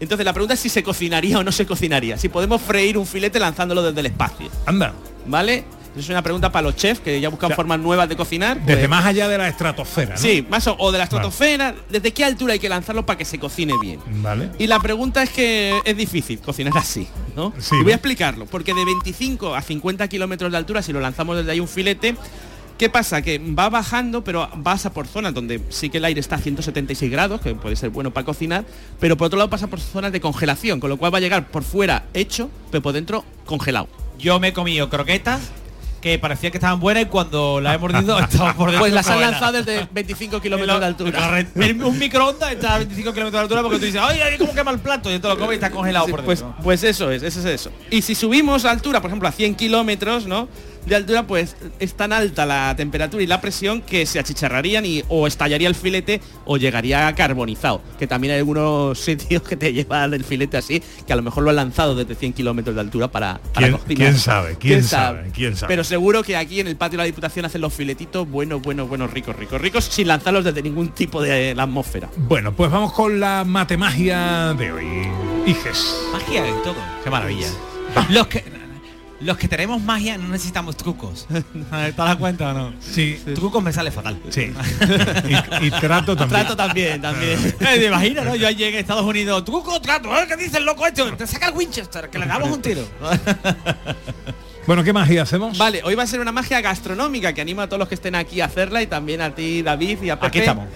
Entonces 0.00 0.24
la 0.24 0.32
pregunta 0.32 0.54
es 0.54 0.60
si 0.60 0.68
se 0.68 0.82
cocinaría 0.82 1.38
o 1.38 1.44
no 1.44 1.52
se 1.52 1.66
cocinaría. 1.66 2.18
Si 2.18 2.28
podemos 2.28 2.60
freír 2.60 2.98
un 2.98 3.06
filete 3.06 3.38
lanzándolo 3.38 3.82
desde 3.82 4.00
el 4.00 4.06
espacio. 4.06 4.48
Anda, 4.66 4.92
¿Vale? 5.26 5.64
Es 5.96 6.08
una 6.08 6.22
pregunta 6.22 6.52
para 6.52 6.62
los 6.64 6.76
chefs 6.76 7.00
que 7.00 7.20
ya 7.20 7.28
buscan 7.28 7.52
formas 7.52 7.80
nuevas 7.80 8.08
de 8.08 8.16
cocinar. 8.16 8.60
desde 8.60 8.80
pues- 8.80 8.90
más 8.90 9.06
allá 9.06 9.28
de 9.28 9.38
la 9.38 9.48
estratosfera, 9.48 10.14
¿no? 10.14 10.20
Sí, 10.20 10.46
más 10.48 10.66
o, 10.66 10.76
o 10.78 10.92
de 10.92 10.98
la 10.98 11.04
estratosfera, 11.04 11.74
¿desde 11.88 12.12
qué 12.12 12.24
altura 12.24 12.52
hay 12.52 12.58
que 12.58 12.68
lanzarlo 12.68 13.06
para 13.06 13.16
que 13.18 13.24
se 13.24 13.38
cocine 13.38 13.74
bien? 13.80 14.00
Vale. 14.22 14.50
Y 14.58 14.66
la 14.66 14.78
pregunta 14.78 15.22
es 15.22 15.30
que 15.30 15.80
es 15.84 15.96
difícil 15.96 16.38
cocinar 16.40 16.76
así, 16.76 17.08
¿no? 17.34 17.52
Sí, 17.58 17.74
y 17.74 17.78
voy 17.78 17.86
¿no? 17.86 17.90
a 17.92 17.94
explicarlo, 17.94 18.46
porque 18.46 18.74
de 18.74 18.84
25 18.84 19.54
a 19.54 19.62
50 19.62 20.06
kilómetros 20.08 20.50
de 20.52 20.58
altura, 20.58 20.82
si 20.82 20.92
lo 20.92 21.00
lanzamos 21.00 21.36
desde 21.36 21.50
ahí 21.52 21.60
un 21.60 21.68
filete, 21.68 22.14
¿qué 22.78 22.90
pasa? 22.90 23.22
Que 23.22 23.38
va 23.38 23.70
bajando, 23.70 24.22
pero 24.22 24.48
pasa 24.62 24.92
por 24.92 25.06
zonas 25.06 25.32
donde 25.32 25.62
sí 25.70 25.88
que 25.88 25.98
el 25.98 26.04
aire 26.04 26.20
está 26.20 26.36
a 26.36 26.38
176 26.40 27.10
grados, 27.10 27.40
que 27.40 27.54
puede 27.54 27.74
ser 27.76 27.88
bueno 27.90 28.10
para 28.12 28.26
cocinar, 28.26 28.64
pero 29.00 29.16
por 29.16 29.28
otro 29.28 29.38
lado 29.38 29.48
pasa 29.48 29.66
por 29.68 29.80
zonas 29.80 30.12
de 30.12 30.20
congelación, 30.20 30.78
con 30.78 30.90
lo 30.90 30.98
cual 30.98 31.12
va 31.14 31.18
a 31.18 31.22
llegar 31.22 31.48
por 31.48 31.62
fuera 31.62 32.04
hecho, 32.12 32.50
pero 32.70 32.82
por 32.82 32.92
dentro 32.92 33.24
congelado. 33.46 33.88
Yo 34.18 34.40
me 34.40 34.48
he 34.48 34.52
comido 34.52 34.88
croquetas 34.88 35.52
que 36.06 36.20
parecía 36.20 36.52
que 36.52 36.58
estaban 36.58 36.78
buenas 36.78 37.02
y 37.02 37.06
cuando 37.06 37.60
las 37.60 37.74
he 37.74 37.78
mordido 37.78 38.16
estaban 38.20 38.54
por 38.56 38.68
dentro. 38.70 38.80
Pues 38.82 38.92
las 38.92 39.08
han 39.08 39.20
lanzado 39.20 39.52
desde 39.60 39.88
25 39.90 40.40
kilómetros 40.40 40.78
de 40.78 40.86
altura. 40.86 41.44
Un 41.56 41.98
microondas 41.98 42.52
está 42.52 42.74
a 42.74 42.78
25 42.78 43.12
kilómetros 43.12 43.32
de 43.32 43.42
altura 43.42 43.62
porque 43.62 43.78
tú 43.80 43.86
dices, 43.86 44.00
ay, 44.02 44.20
ay, 44.20 44.38
cómo 44.38 44.54
quema 44.54 44.70
el 44.70 44.78
plato 44.78 45.12
y 45.12 45.18
te 45.18 45.26
lo 45.26 45.36
comes 45.36 45.52
y 45.52 45.54
está 45.54 45.70
congelado 45.70 46.06
Sí, 46.06 46.12
por 46.12 46.24
pues, 46.24 46.40
dentro. 46.40 46.62
pues 46.62 46.84
eso 46.84 47.10
es, 47.10 47.24
eso 47.24 47.40
es 47.40 47.46
eso. 47.46 47.72
Y 47.90 48.02
si 48.02 48.14
subimos 48.14 48.64
a 48.64 48.70
altura, 48.70 49.00
por 49.00 49.10
ejemplo, 49.10 49.28
a 49.28 49.32
100 49.32 49.56
kilómetros, 49.56 50.26
¿no? 50.26 50.48
De 50.86 50.94
altura, 50.94 51.26
pues 51.26 51.56
es 51.80 51.94
tan 51.94 52.12
alta 52.12 52.46
la 52.46 52.74
temperatura 52.76 53.22
y 53.22 53.26
la 53.26 53.40
presión 53.40 53.82
que 53.82 54.06
se 54.06 54.18
achicharrarían 54.20 54.86
y 54.86 55.02
o 55.08 55.26
estallaría 55.26 55.66
el 55.68 55.74
filete 55.74 56.20
o 56.44 56.56
llegaría 56.56 57.12
carbonizado. 57.14 57.82
Que 57.98 58.06
también 58.06 58.32
hay 58.34 58.38
algunos 58.38 58.98
sitios 59.00 59.42
que 59.42 59.56
te 59.56 59.72
llevan 59.72 60.14
el 60.14 60.22
filete 60.24 60.56
así, 60.56 60.82
que 61.06 61.12
a 61.12 61.16
lo 61.16 61.22
mejor 61.22 61.42
lo 61.44 61.50
han 61.50 61.56
lanzado 61.56 61.94
desde 61.96 62.14
100 62.14 62.32
kilómetros 62.34 62.74
de 62.76 62.80
altura 62.80 63.08
para, 63.08 63.40
para 63.52 63.66
¿Quién- 63.68 63.78
cocinar. 63.78 63.96
quién 63.96 64.18
sabe? 64.18 64.56
¿Quién 64.58 64.84
sabe? 64.84 65.30
¿Quién 65.34 65.56
sabe? 65.56 65.68
Pero 65.70 65.82
seguro 65.84 66.22
que 66.22 66.36
aquí 66.36 66.60
en 66.60 66.68
el 66.68 66.76
patio 66.76 66.92
de 66.98 67.02
la 67.02 67.04
Diputación 67.06 67.44
hacen 67.44 67.60
los 67.60 67.72
filetitos 67.74 68.28
buenos, 68.30 68.62
buenos, 68.62 68.88
buenos, 68.88 69.10
ricos, 69.12 69.34
ricos, 69.34 69.60
ricos, 69.60 69.84
sin 69.84 70.06
lanzarlos 70.06 70.44
desde 70.44 70.62
ningún 70.62 70.90
tipo 70.90 71.20
de 71.20 71.54
la 71.54 71.64
atmósfera. 71.64 72.08
Bueno, 72.16 72.52
pues 72.54 72.70
vamos 72.70 72.92
con 72.92 73.18
la 73.18 73.42
matemagia 73.44 74.54
de 74.54 74.72
hoy. 74.72 74.86
Hijes. 75.46 75.96
Magia 76.12 76.46
y 76.48 76.52
todo. 76.62 76.76
Qué 77.04 77.10
maravilla. 77.10 77.48
Los 78.10 78.26
que 78.28 78.44
los 79.20 79.36
que 79.38 79.48
tenemos 79.48 79.80
magia 79.82 80.18
no 80.18 80.28
necesitamos 80.28 80.76
trucos. 80.76 81.26
¿Te 81.70 81.92
das 81.92 82.16
cuenta 82.16 82.50
o 82.50 82.54
no? 82.54 82.72
Sí. 82.80 83.18
Trucos 83.34 83.62
me 83.62 83.72
sale 83.72 83.90
fatal. 83.90 84.20
Sí. 84.28 84.52
y, 85.60 85.66
y 85.66 85.70
trato 85.70 86.16
también. 86.16 86.40
Trato 86.40 86.56
también, 86.56 87.00
también. 87.00 87.38
Eh, 87.60 87.78
¿Te 87.78 87.86
imaginas, 87.86 88.24
no? 88.24 88.36
Yo 88.36 88.46
allí 88.46 88.64
en 88.64 88.74
Estados 88.74 89.04
Unidos, 89.04 89.44
truco, 89.44 89.80
trato, 89.80 90.14
¿eh? 90.16 90.26
¿qué 90.28 90.36
dice 90.36 90.58
el 90.58 90.64
loco 90.64 90.86
esto? 90.86 91.12
Te 91.16 91.26
saca 91.26 91.48
el 91.48 91.54
Winchester, 91.54 92.10
que 92.10 92.18
le 92.18 92.26
damos 92.26 92.50
un 92.50 92.62
tiro. 92.62 92.82
Bueno, 94.66 94.82
¿qué 94.82 94.92
magia 94.92 95.22
hacemos? 95.22 95.56
Vale, 95.56 95.80
hoy 95.84 95.94
va 95.94 96.02
a 96.02 96.06
ser 96.08 96.18
una 96.18 96.32
magia 96.32 96.60
gastronómica 96.60 97.32
que 97.32 97.40
animo 97.40 97.60
a 97.60 97.68
todos 97.68 97.78
los 97.78 97.88
que 97.88 97.94
estén 97.94 98.16
aquí 98.16 98.40
a 98.40 98.46
hacerla 98.46 98.82
y 98.82 98.88
también 98.88 99.20
a 99.20 99.32
ti, 99.32 99.62
David, 99.62 100.02
y 100.02 100.10
a 100.10 100.16
Pepe. 100.16 100.26
Aquí 100.26 100.38
estamos. 100.40 100.66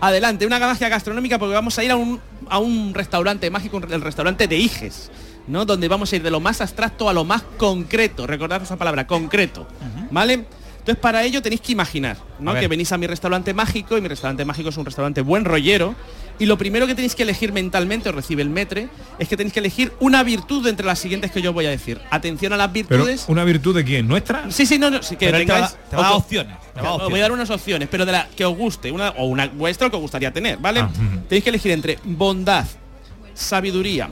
Adelante, 0.00 0.46
una 0.46 0.58
magia 0.58 0.88
gastronómica 0.88 1.38
porque 1.38 1.54
vamos 1.54 1.78
a 1.78 1.84
ir 1.84 1.90
a 1.90 1.96
un, 1.96 2.20
a 2.48 2.58
un 2.58 2.94
restaurante 2.94 3.50
mágico, 3.50 3.82
el 3.86 4.00
restaurante 4.00 4.48
de 4.48 4.56
Iges, 4.56 5.10
¿no? 5.46 5.64
Donde 5.64 5.88
vamos 5.88 6.12
a 6.12 6.16
ir 6.16 6.22
de 6.22 6.30
lo 6.30 6.40
más 6.40 6.60
abstracto 6.60 7.08
a 7.08 7.12
lo 7.12 7.24
más 7.24 7.42
concreto. 7.56 8.26
Recordad 8.26 8.62
esa 8.62 8.76
palabra, 8.76 9.06
concreto. 9.06 9.66
¿Vale? 10.10 10.44
Entonces 10.78 11.00
para 11.00 11.22
ello 11.24 11.40
tenéis 11.40 11.62
que 11.62 11.72
imaginar, 11.72 12.18
¿no? 12.38 12.52
Que 12.54 12.68
venís 12.68 12.92
a 12.92 12.98
mi 12.98 13.06
restaurante 13.06 13.54
mágico 13.54 13.96
y 13.96 14.02
mi 14.02 14.08
restaurante 14.08 14.44
mágico 14.44 14.68
es 14.68 14.76
un 14.76 14.84
restaurante 14.84 15.22
buen 15.22 15.44
rollero. 15.46 15.94
Y 16.38 16.46
lo 16.46 16.58
primero 16.58 16.86
que 16.88 16.96
tenéis 16.96 17.14
que 17.14 17.22
elegir 17.22 17.52
mentalmente, 17.52 18.08
os 18.08 18.14
recibe 18.14 18.42
el 18.42 18.50
metre, 18.50 18.88
es 19.20 19.28
que 19.28 19.36
tenéis 19.36 19.54
que 19.54 19.60
elegir 19.60 19.92
una 20.00 20.22
virtud 20.24 20.64
de 20.64 20.70
entre 20.70 20.84
las 20.84 20.98
siguientes 20.98 21.30
que 21.30 21.40
yo 21.40 21.52
voy 21.52 21.64
a 21.66 21.70
decir. 21.70 22.00
Atención 22.10 22.52
a 22.52 22.56
las 22.56 22.70
Pero 22.70 22.88
virtudes. 22.88 23.24
una 23.28 23.44
virtud 23.44 23.72
de 23.74 23.84
quién, 23.84 24.08
nuestra. 24.08 24.50
Sí, 24.50 24.66
sí, 24.66 24.76
no, 24.78 24.90
no, 24.90 25.00
sí, 25.02 25.14
que 25.16 25.26
Pero 25.30 25.38
te 25.38 25.52
va- 25.52 25.68
te 25.90 25.96
va 25.96 26.12
o- 26.12 26.16
opciones, 26.16 26.56
te 26.74 26.82
va 26.82 26.96
voy 27.08 27.20
a 27.20 27.22
dar 27.22 27.32
unas 27.32 27.48
opciones, 27.50 27.88
pero 27.88 28.04
de 28.04 28.10
la 28.12 28.28
que 28.36 28.44
os 28.44 28.56
guste, 28.56 28.90
una 28.90 29.10
o 29.10 29.26
una 29.26 29.46
vuestra 29.46 29.86
o 29.86 29.90
que 29.90 29.96
os 29.96 30.02
gustaría 30.02 30.32
tener, 30.32 30.58
¿vale? 30.58 30.80
Ah. 30.80 30.90
Tenéis 31.28 31.44
que 31.44 31.50
elegir 31.50 31.70
entre 31.70 32.00
bondad, 32.04 32.66
sabiduría, 33.32 34.10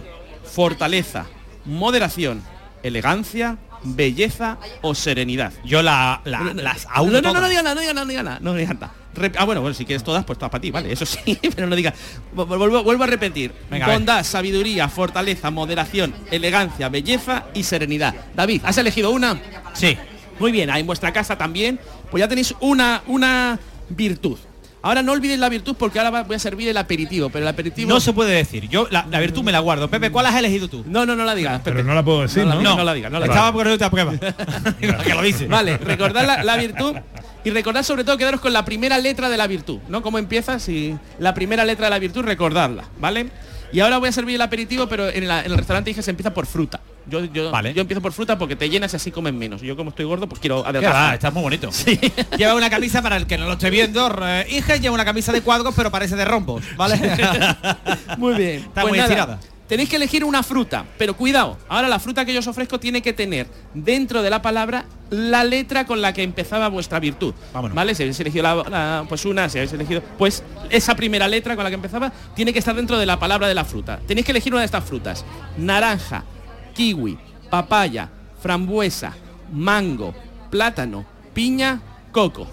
fortaleza, 0.54 1.26
moderación, 1.64 2.42
elegancia, 2.82 3.56
belleza 3.84 4.58
o 4.82 4.94
serenidad. 4.94 5.52
Yo 5.64 5.82
la, 5.82 6.20
la- 6.24 6.52
las 6.54 6.86
aún 6.90 7.12
no, 7.12 7.20
no, 7.20 7.32
no, 7.32 7.40
no 7.40 7.48
diga 7.48 7.62
nada, 7.62 7.74
no 7.74 7.80
diga 7.80 7.92
nada, 7.94 8.04
no 8.04 8.10
diga 8.10 8.22
nada, 8.22 8.38
no 8.40 8.54
diga 8.54 8.74
nada. 8.74 8.92
Ah, 9.38 9.44
bueno, 9.44 9.60
bueno, 9.60 9.74
si 9.74 9.84
quieres 9.84 10.02
todas, 10.02 10.24
pues 10.24 10.38
todas 10.38 10.50
para 10.50 10.62
ti, 10.62 10.70
vale, 10.70 10.90
eso 10.92 11.04
sí, 11.04 11.38
pero 11.54 11.66
no 11.66 11.76
digas. 11.76 11.94
Vu- 12.34 12.46
Vuelvo, 12.46 12.82
vuelvo 12.82 13.04
a 13.04 13.06
repetir. 13.06 13.52
Venga, 13.70 13.86
a. 13.86 13.92
Bondad, 13.92 14.24
sabiduría, 14.24 14.88
fortaleza, 14.88 15.50
moderación, 15.50 16.14
elegancia, 16.30 16.88
belleza 16.88 17.44
y 17.54 17.62
serenidad. 17.64 18.14
David, 18.34 18.62
¿has 18.64 18.78
elegido 18.78 19.10
una? 19.10 19.38
Sí. 19.74 19.96
Muy 20.38 20.50
bien, 20.50 20.70
en 20.70 20.86
vuestra 20.86 21.12
casa 21.12 21.36
también, 21.36 21.78
pues 22.10 22.20
ya 22.22 22.28
tenéis 22.28 22.54
una, 22.60 23.02
una 23.06 23.58
virtud. 23.90 24.38
Ahora 24.82 25.02
no 25.02 25.12
olvidéis 25.12 25.38
la 25.38 25.48
virtud 25.48 25.76
porque 25.78 26.00
ahora 26.00 26.22
voy 26.24 26.34
a 26.34 26.38
servir 26.40 26.68
el 26.68 26.76
aperitivo, 26.76 27.30
pero 27.30 27.44
el 27.44 27.48
aperitivo... 27.48 27.88
No 27.88 28.00
se 28.00 28.12
puede 28.12 28.32
decir. 28.34 28.68
Yo 28.68 28.88
la, 28.90 29.06
la 29.10 29.20
virtud 29.20 29.42
me 29.44 29.52
la 29.52 29.60
guardo. 29.60 29.88
Pepe, 29.88 30.10
¿cuál 30.10 30.26
has 30.26 30.34
elegido 30.34 30.68
tú? 30.68 30.84
No, 30.88 31.06
no, 31.06 31.14
no 31.14 31.24
la 31.24 31.34
digas, 31.36 31.60
Pepe. 31.60 31.76
Pero 31.76 31.84
no 31.88 31.94
la 31.94 32.02
puedo 32.04 32.22
decir, 32.22 32.44
No 32.44 32.54
¿no? 32.60 32.60
la 32.60 32.62
digas, 32.62 32.76
no 32.76 32.84
la 32.84 32.94
digas, 32.94 33.12
no 33.12 33.18
la 33.20 33.24
digas. 33.26 33.36
Estaba 33.36 33.52
poniéndote 33.52 33.84
a 33.84 33.90
prueba. 33.90 34.12
que 35.04 35.14
lo 35.14 35.22
dice. 35.22 35.46
Vale, 35.46 35.78
recordad 35.78 36.26
la, 36.26 36.42
la 36.42 36.56
virtud 36.56 36.96
y 37.44 37.50
recordad 37.50 37.82
sobre 37.84 38.02
todo 38.04 38.16
quedaros 38.18 38.40
con 38.40 38.52
la 38.52 38.64
primera 38.64 38.98
letra 38.98 39.28
de 39.28 39.36
la 39.36 39.46
virtud, 39.46 39.78
¿no? 39.88 40.02
¿Cómo 40.02 40.18
empieza? 40.18 40.58
Si 40.58 40.96
la 41.18 41.32
primera 41.34 41.64
letra 41.64 41.86
de 41.86 41.90
la 41.90 41.98
virtud, 41.98 42.22
recordadla, 42.24 42.84
¿vale? 42.98 43.28
Y 43.72 43.80
ahora 43.80 43.98
voy 43.98 44.08
a 44.08 44.12
servir 44.12 44.34
el 44.34 44.42
aperitivo, 44.42 44.86
pero 44.88 45.08
en, 45.08 45.26
la- 45.28 45.44
en 45.44 45.50
el 45.52 45.56
restaurante 45.58 45.90
dije 45.90 46.02
se 46.02 46.10
empieza 46.10 46.34
por 46.34 46.46
fruta. 46.46 46.80
Yo, 47.06 47.24
yo, 47.24 47.50
Vale. 47.50 47.74
yo 47.74 47.80
empiezo 47.82 48.00
por 48.00 48.12
fruta 48.12 48.38
porque 48.38 48.54
te 48.56 48.68
llenas 48.70 48.92
y 48.92 48.96
así 48.96 49.10
comen 49.10 49.36
menos. 49.36 49.60
Yo 49.60 49.76
como 49.76 49.90
estoy 49.90 50.04
gordo, 50.04 50.28
pues 50.28 50.40
quiero 50.40 50.64
adelgazar. 50.66 51.10
va, 51.10 51.14
está 51.14 51.30
muy 51.30 51.42
bonito. 51.42 51.68
Lleva 52.38 52.54
una 52.54 52.70
camisa 52.70 53.02
para 53.02 53.16
el 53.16 53.26
que 53.26 53.36
no 53.38 53.46
lo 53.46 53.52
esté 53.54 53.70
viendo. 53.70 54.08
eh, 54.22 54.46
Hija 54.50 54.76
lleva 54.76 54.94
una 54.94 55.04
camisa 55.04 55.32
de 55.32 55.40
cuadros, 55.42 55.74
pero 55.76 55.90
parece 55.90 56.16
de 56.16 56.24
rombos, 56.24 56.62
¿vale? 56.76 56.96
Muy 58.18 58.34
bien. 58.34 58.58
Está 58.60 58.82
Pues 58.82 58.90
muy 58.90 58.98
nada, 58.98 59.08
estirada. 59.10 59.40
Tenéis 59.68 59.88
que 59.88 59.96
elegir 59.96 60.22
una 60.22 60.42
fruta, 60.42 60.84
pero 60.98 61.14
cuidado, 61.16 61.56
ahora 61.68 61.88
la 61.88 61.98
fruta 61.98 62.26
que 62.26 62.34
yo 62.34 62.40
os 62.40 62.46
ofrezco 62.46 62.78
tiene 62.78 63.00
que 63.00 63.14
tener 63.14 63.46
dentro 63.72 64.20
de 64.22 64.28
la 64.28 64.42
palabra 64.42 64.84
la 65.08 65.44
letra 65.44 65.86
con 65.86 66.02
la 66.02 66.12
que 66.12 66.22
empezaba 66.22 66.68
vuestra 66.68 67.00
virtud. 67.00 67.32
Vámonos. 67.54 67.74
¿Vale? 67.74 67.94
Si 67.94 68.02
habéis 68.02 68.20
elegido 68.20 68.42
la, 68.42 68.54
la- 68.68 69.04
pues 69.08 69.24
una, 69.24 69.48
si 69.48 69.58
habéis 69.58 69.72
elegido, 69.72 70.02
pues 70.18 70.42
esa 70.68 70.94
primera 70.94 71.26
letra 71.26 71.54
con 71.54 71.64
la 71.64 71.70
que 71.70 71.76
empezaba 71.76 72.12
tiene 72.34 72.52
que 72.52 72.58
estar 72.58 72.74
dentro 72.76 72.98
de 72.98 73.06
la 73.06 73.18
palabra 73.18 73.48
de 73.48 73.54
la 73.54 73.64
fruta. 73.64 73.98
Tenéis 74.06 74.26
que 74.26 74.32
elegir 74.32 74.52
una 74.52 74.60
de 74.60 74.66
estas 74.66 74.84
frutas. 74.84 75.24
Naranja, 75.56 76.24
kiwi, 76.72 77.18
papaya, 77.50 78.08
frambuesa, 78.40 79.14
mango, 79.52 80.14
plátano, 80.50 81.04
piña, 81.32 81.80
coco. 82.10 82.46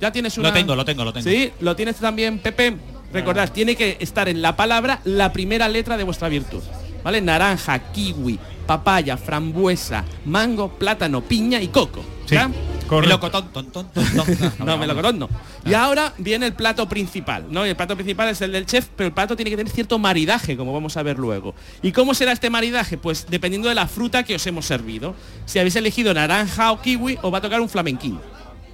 Ya 0.00 0.12
tienes 0.12 0.36
una. 0.38 0.48
Lo 0.48 0.54
tengo, 0.54 0.76
lo 0.76 0.84
tengo, 0.84 1.04
lo 1.04 1.12
tengo. 1.12 1.28
Sí, 1.28 1.52
lo 1.60 1.74
tienes 1.76 1.96
también, 1.96 2.38
Pepe. 2.38 2.76
Recordad, 3.12 3.50
tiene 3.50 3.76
que 3.76 3.96
estar 4.00 4.28
en 4.28 4.42
la 4.42 4.56
palabra 4.56 5.00
la 5.04 5.32
primera 5.32 5.68
letra 5.68 5.96
de 5.96 6.04
vuestra 6.04 6.28
virtud. 6.28 6.62
¿vale? 7.06 7.20
Naranja, 7.20 7.78
kiwi, 7.92 8.36
papaya, 8.66 9.16
frambuesa, 9.16 10.04
mango, 10.24 10.70
plátano, 10.70 11.22
piña 11.22 11.60
y 11.60 11.68
coco. 11.68 12.02
¿ya? 12.26 12.50
Melocotón, 12.90 13.48
ton, 13.52 13.70
ton. 13.70 13.88
No, 14.64 14.78
melocotón 14.78 15.18
no. 15.18 15.28
Y 15.64 15.74
ahora 15.74 16.12
viene 16.18 16.46
el 16.46 16.52
plato 16.52 16.88
principal, 16.88 17.46
¿no? 17.50 17.66
Y 17.66 17.70
el 17.70 17.76
plato 17.76 17.96
principal 17.96 18.28
es 18.28 18.40
el 18.40 18.52
del 18.52 18.66
chef, 18.66 18.88
pero 18.94 19.08
el 19.08 19.12
plato 19.12 19.34
tiene 19.34 19.50
que 19.50 19.56
tener 19.56 19.72
cierto 19.72 19.98
maridaje, 19.98 20.56
como 20.56 20.72
vamos 20.72 20.96
a 20.96 21.02
ver 21.02 21.18
luego. 21.18 21.54
¿Y 21.82 21.92
cómo 21.92 22.14
será 22.14 22.32
este 22.32 22.48
maridaje? 22.50 22.96
Pues 22.96 23.26
dependiendo 23.28 23.68
de 23.68 23.74
la 23.74 23.88
fruta 23.88 24.22
que 24.22 24.36
os 24.36 24.46
hemos 24.46 24.66
servido. 24.66 25.14
Si 25.46 25.58
habéis 25.58 25.76
elegido 25.76 26.14
naranja 26.14 26.70
o 26.72 26.80
kiwi, 26.80 27.18
os 27.22 27.32
va 27.32 27.38
a 27.38 27.40
tocar 27.40 27.60
un 27.60 27.68
flamenquín. 27.68 28.20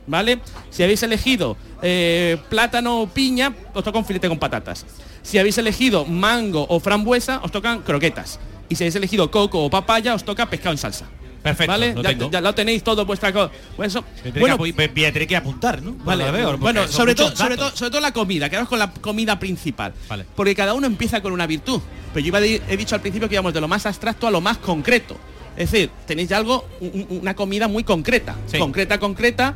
¿Vale? 0.07 0.41
Si 0.71 0.83
habéis 0.83 1.03
elegido 1.05 1.57
eh, 1.81 2.37
plátano 2.49 3.03
o 3.03 3.07
piña, 3.07 3.55
os 3.73 3.85
toca 3.85 3.99
un 3.99 4.05
filete 4.05 4.29
con 4.29 4.39
patatas. 4.39 4.85
Si 5.23 5.39
habéis 5.39 5.57
elegido 5.59 6.05
mango 6.05 6.67
o 6.69 6.81
frambuesa, 6.81 7.41
os 7.43 7.53
tocan 7.53 7.81
croquetas. 7.83 8.41
Y 8.73 8.75
si 8.75 8.85
habéis 8.85 8.95
elegido 8.97 9.31
coco 9.31 9.63
o 9.65 9.69
papaya, 9.69 10.15
os 10.15 10.25
toca 10.25 10.49
pescado 10.49 10.73
en 10.73 10.79
salsa. 10.79 11.05
Perfecto, 11.43 11.73
¿Vale? 11.73 11.93
lo 11.95 12.31
Ya, 12.31 12.41
lo 12.41 12.55
tenéis 12.55 12.83
todo 12.83 13.05
vuestra 13.05 13.31
co- 13.33 13.51
pues 13.77 13.93
Bueno, 14.39 14.57
apu- 14.57 14.75
voy 14.95 15.05
a 15.05 15.13
tener 15.13 15.29
que 15.29 15.37
apuntar, 15.37 15.83
¿no? 15.83 15.93
Vale, 16.05 16.31
veo, 16.31 16.57
bueno, 16.57 16.85
son 16.85 16.93
sobre 16.93 17.15
todo, 17.15 17.37
sobre, 17.37 17.57
todo, 17.59 17.71
sobre 17.77 17.91
todo 17.91 18.01
la 18.01 18.13
comida, 18.13 18.49
quedamos 18.49 18.71
con 18.71 18.79
la 18.79 18.91
comida 18.91 19.39
principal. 19.39 19.93
Vale. 20.09 20.25
Porque 20.35 20.55
cada 20.55 20.73
uno 20.73 20.87
empieza 20.87 21.21
con 21.21 21.33
una 21.35 21.47
virtud. 21.47 21.83
Pero 22.15 22.21
yo 22.25 22.29
iba 22.29 22.41
de- 22.41 22.63
he 22.67 22.77
dicho 22.79 22.95
al 22.95 23.03
principio 23.03 23.29
que 23.29 23.35
íbamos 23.35 23.53
de 23.53 23.61
lo 23.61 23.69
más 23.69 23.85
abstracto 23.85 24.27
a 24.27 24.31
lo 24.31 24.41
más 24.41 24.57
concreto. 24.57 25.19
Es 25.55 25.71
decir, 25.71 25.91
tenéis 26.07 26.31
ya 26.31 26.39
algo, 26.39 26.67
un- 26.81 27.07
un- 27.11 27.19
una 27.19 27.35
comida 27.37 27.69
muy 27.69 27.85
concreta. 27.85 28.37
Sí. 28.47 28.59
Concreta, 28.59 28.99
concreta, 28.99 29.55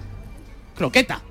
croqueta. 0.75 1.23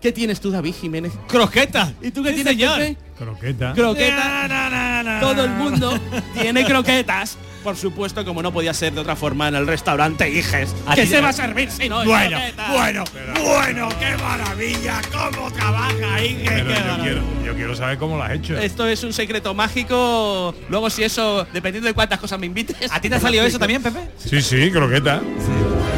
¿Qué 0.00 0.12
tienes 0.12 0.40
tú, 0.40 0.50
David 0.50 0.74
Jiménez? 0.80 1.12
¡Croqueta! 1.28 1.92
¿Y 2.02 2.10
tú 2.10 2.22
qué 2.22 2.30
Sí, 2.30 2.34
tienes, 2.36 2.52
señor. 2.54 2.78
Pepe? 2.78 2.96
Croqueta. 3.22 3.72
Croqueta. 3.74 5.18
Todo 5.20 5.44
el 5.44 5.50
mundo 5.50 5.98
tiene 6.40 6.64
croquetas. 6.64 7.38
Por 7.62 7.76
supuesto, 7.76 8.24
como 8.24 8.42
no 8.42 8.52
podía 8.52 8.74
ser 8.74 8.92
de 8.92 9.00
otra 9.00 9.14
forma 9.14 9.46
en 9.46 9.54
el 9.54 9.68
restaurante 9.68 10.28
Iges. 10.28 10.74
A 10.84 10.96
¿Qué 10.96 11.06
se 11.06 11.20
va 11.20 11.28
a 11.28 11.32
servir 11.32 11.70
si 11.70 11.88
no 11.88 12.02
es 12.02 12.08
Bueno, 12.08 12.38
bueno, 12.72 13.04
bueno, 13.40 13.88
qué 14.00 14.16
maravilla, 14.20 15.00
cómo 15.12 15.48
trabaja 15.52 16.16
qué 16.16 16.34
yo 16.42 17.02
quiero, 17.02 17.22
yo 17.44 17.54
quiero 17.54 17.76
saber 17.76 17.98
cómo 17.98 18.16
lo 18.16 18.24
has 18.24 18.32
hecho. 18.32 18.58
Esto 18.58 18.84
es 18.88 19.04
un 19.04 19.12
secreto 19.12 19.54
mágico. 19.54 20.56
Luego 20.68 20.90
si 20.90 21.04
eso, 21.04 21.46
dependiendo 21.52 21.86
de 21.86 21.94
cuántas 21.94 22.18
cosas 22.18 22.40
me 22.40 22.46
invites. 22.46 22.90
¿A 22.90 23.00
ti 23.00 23.08
te 23.08 23.14
ha 23.14 23.20
salido 23.20 23.44
eso 23.44 23.60
también, 23.60 23.80
Pepe? 23.80 24.00
Sí, 24.18 24.42
sí, 24.42 24.68
croqueta. 24.72 25.20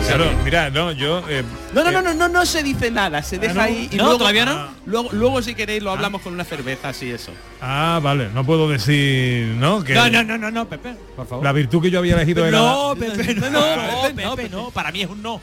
Claro, 0.07 0.27
mira, 0.45 0.71
no, 0.71 0.93
yo... 0.93 1.23
eh, 1.29 1.43
No, 1.73 1.83
no, 1.83 1.91
no, 1.91 2.03
no, 2.03 2.15
no, 2.15 2.29
no 2.29 2.45
se 2.47 2.63
dice 2.63 2.91
nada, 2.91 3.23
se 3.23 3.39
deja 3.39 3.55
no? 3.55 3.61
ahí 3.63 3.89
y 3.91 3.97
No, 3.97 4.05
luego, 4.05 4.19
todavía 4.19 4.45
no. 4.45 4.69
Luego, 4.87 5.09
luego 5.13 5.43
si 5.43 5.55
queréis 5.55 5.83
lo 5.83 5.93
hablamos 5.93 6.21
con 6.21 6.35
una 6.35 6.45
cerveza, 6.45 6.91
así 6.91 7.11
eso. 7.11 7.33
Ah, 7.61 8.01
vale, 8.03 8.29
no 8.35 8.45
puedo 8.45 8.69
decir, 8.69 9.47
¿no? 9.57 9.83
Que 9.83 9.95
No, 9.95 10.11
no, 10.11 10.23
no, 10.23 10.37
no, 10.37 10.51
no, 10.51 10.69
Pepe, 10.69 10.95
por 11.17 11.27
favor. 11.27 11.43
la 11.45 11.53
virtud 11.53 11.81
que 11.83 11.91
yo 11.91 12.01
había 12.01 12.15
elegido 12.17 12.45
era... 12.47 12.59
No, 12.65 12.95
Pepe, 12.99 13.35
no, 13.35 13.51
no, 13.51 14.35
Pepe, 14.37 14.49
no, 14.51 14.71
para 14.71 14.93
mí 14.93 15.03
es 15.03 15.09
un 15.11 15.23
no. 15.23 15.41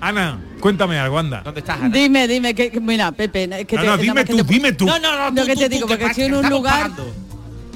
Ana, 0.00 0.38
cuéntame 0.60 0.98
algo, 0.98 1.18
anda. 1.18 1.40
¿dónde 1.44 1.60
estás, 1.60 1.80
Ana? 1.80 1.88
Dime, 1.90 2.26
dime, 2.28 2.54
que, 2.54 2.70
que- 2.70 2.80
mira, 2.80 3.10
Pepe, 3.12 3.48
que 3.66 3.76
No, 3.76 3.82
te- 3.82 3.86
no, 3.88 3.96
dime 3.98 4.14
más 4.14 4.24
que 4.24 4.32
tú, 4.32 4.44
te- 4.44 4.52
dime 4.54 4.72
tú. 4.72 4.86
No, 4.86 4.98
no, 4.98 5.16
no, 5.16 5.30
Lo 5.30 5.40
tú, 5.42 5.46
que 5.46 5.54
tú, 5.54 5.60
te 5.60 5.68
tú, 5.68 5.74
digo, 5.74 5.86
que 5.88 5.94
porque 5.96 6.10
estoy 6.10 6.24
en 6.24 6.34
un 6.34 6.48
lugar 6.50 6.82
pagando. 6.90 7.14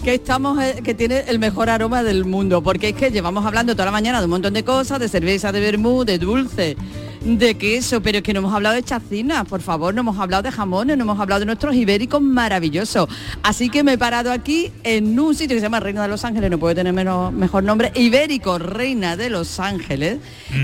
Que 0.03 0.15
estamos 0.15 0.61
eh, 0.61 0.81
que 0.83 0.95
tiene 0.95 1.25
el 1.29 1.38
mejor 1.38 1.71
aroma 1.71 2.03
del 2.03 2.25
mundo, 2.25 2.62
porque 2.62 2.91
es 2.91 2.97
que 2.97 3.11
llevamos 3.11 3.47
hablando 3.47 3.75
toda 3.75 3.87
la 3.87 3.93
mañana 3.93 4.19
de 4.19 4.25
un 4.25 4.31
montón 4.31 4.53
de 4.53 4.65
cosas, 4.65 4.99
de 4.99 5.09
cerveza, 5.09 5.53
de 5.53 5.61
vermú, 5.61 6.05
de 6.05 6.19
dulce, 6.19 6.77
de 7.25 7.55
queso, 7.55 8.03
pero 8.03 8.19
es 8.19 8.25
que 8.25 8.33
no 8.33 8.41
hemos 8.41 8.55
hablado 8.55 8.75
de 8.75 8.83
chacinas, 8.83 9.47
por 9.47 9.61
favor, 9.61 9.95
no 9.95 10.01
hemos 10.01 10.19
hablado 10.19 10.43
de 10.43 10.51
jamones, 10.51 10.97
no 10.97 11.05
hemos 11.05 11.21
hablado 11.21 11.41
de 11.41 11.47
nuestros 11.47 11.75
ibéricos 11.75 12.21
maravillosos. 12.21 13.09
Así 13.43 13.71
que 13.71 13.83
me 13.83 13.95
he 13.95 13.99
parado 13.99 14.33
aquí 14.33 14.73
en 14.83 15.19
un 15.19 15.35
sitio 15.35 15.55
que 15.55 15.61
se 15.61 15.67
llama 15.67 15.81
Reina 15.81 16.03
de 16.03 16.09
Los 16.09 16.25
Ángeles, 16.25 16.51
no 16.51 16.59
puede 16.59 16.75
tener 16.75 16.93
menos, 16.93 17.33
mejor 17.33 17.65
nombre, 17.65 17.93
Ibérico 17.95 18.59
Reina 18.59 19.17
de 19.17 19.31
Los 19.31 19.61
Ángeles, 19.61 20.19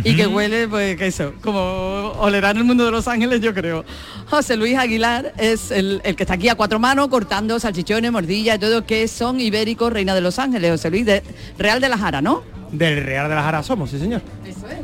y 0.04 0.16
que 0.16 0.26
huele, 0.26 0.68
pues, 0.68 0.96
que 0.96 1.06
eso, 1.06 1.34
como 1.42 2.12
olerá 2.18 2.50
en 2.50 2.58
el 2.58 2.64
mundo 2.64 2.84
de 2.84 2.90
Los 2.90 3.08
Ángeles, 3.08 3.40
yo 3.40 3.54
creo. 3.54 3.84
José 4.28 4.56
Luis 4.56 4.76
Aguilar 4.76 5.32
es 5.38 5.70
el, 5.70 6.00
el 6.04 6.16
que 6.16 6.24
está 6.24 6.34
aquí 6.34 6.48
a 6.48 6.54
cuatro 6.54 6.78
manos 6.78 7.08
cortando 7.08 7.58
salchichones, 7.58 8.10
mordillas 8.12 8.56
y 8.56 8.58
todo, 8.58 8.84
que 8.84 9.08
son 9.08 9.40
ibéricos 9.40 9.92
Reina 9.92 10.14
de 10.14 10.20
Los 10.20 10.38
Ángeles, 10.38 10.72
José 10.72 10.90
Luis, 10.90 11.06
de 11.06 11.22
Real 11.56 11.80
de 11.80 11.88
la 11.88 11.98
Jara, 11.98 12.20
¿no? 12.20 12.57
Del 12.72 13.02
Real 13.02 13.28
de 13.28 13.34
la 13.34 13.42
Jara 13.42 13.62
somos, 13.62 13.90
sí 13.90 13.98
señor. 13.98 14.20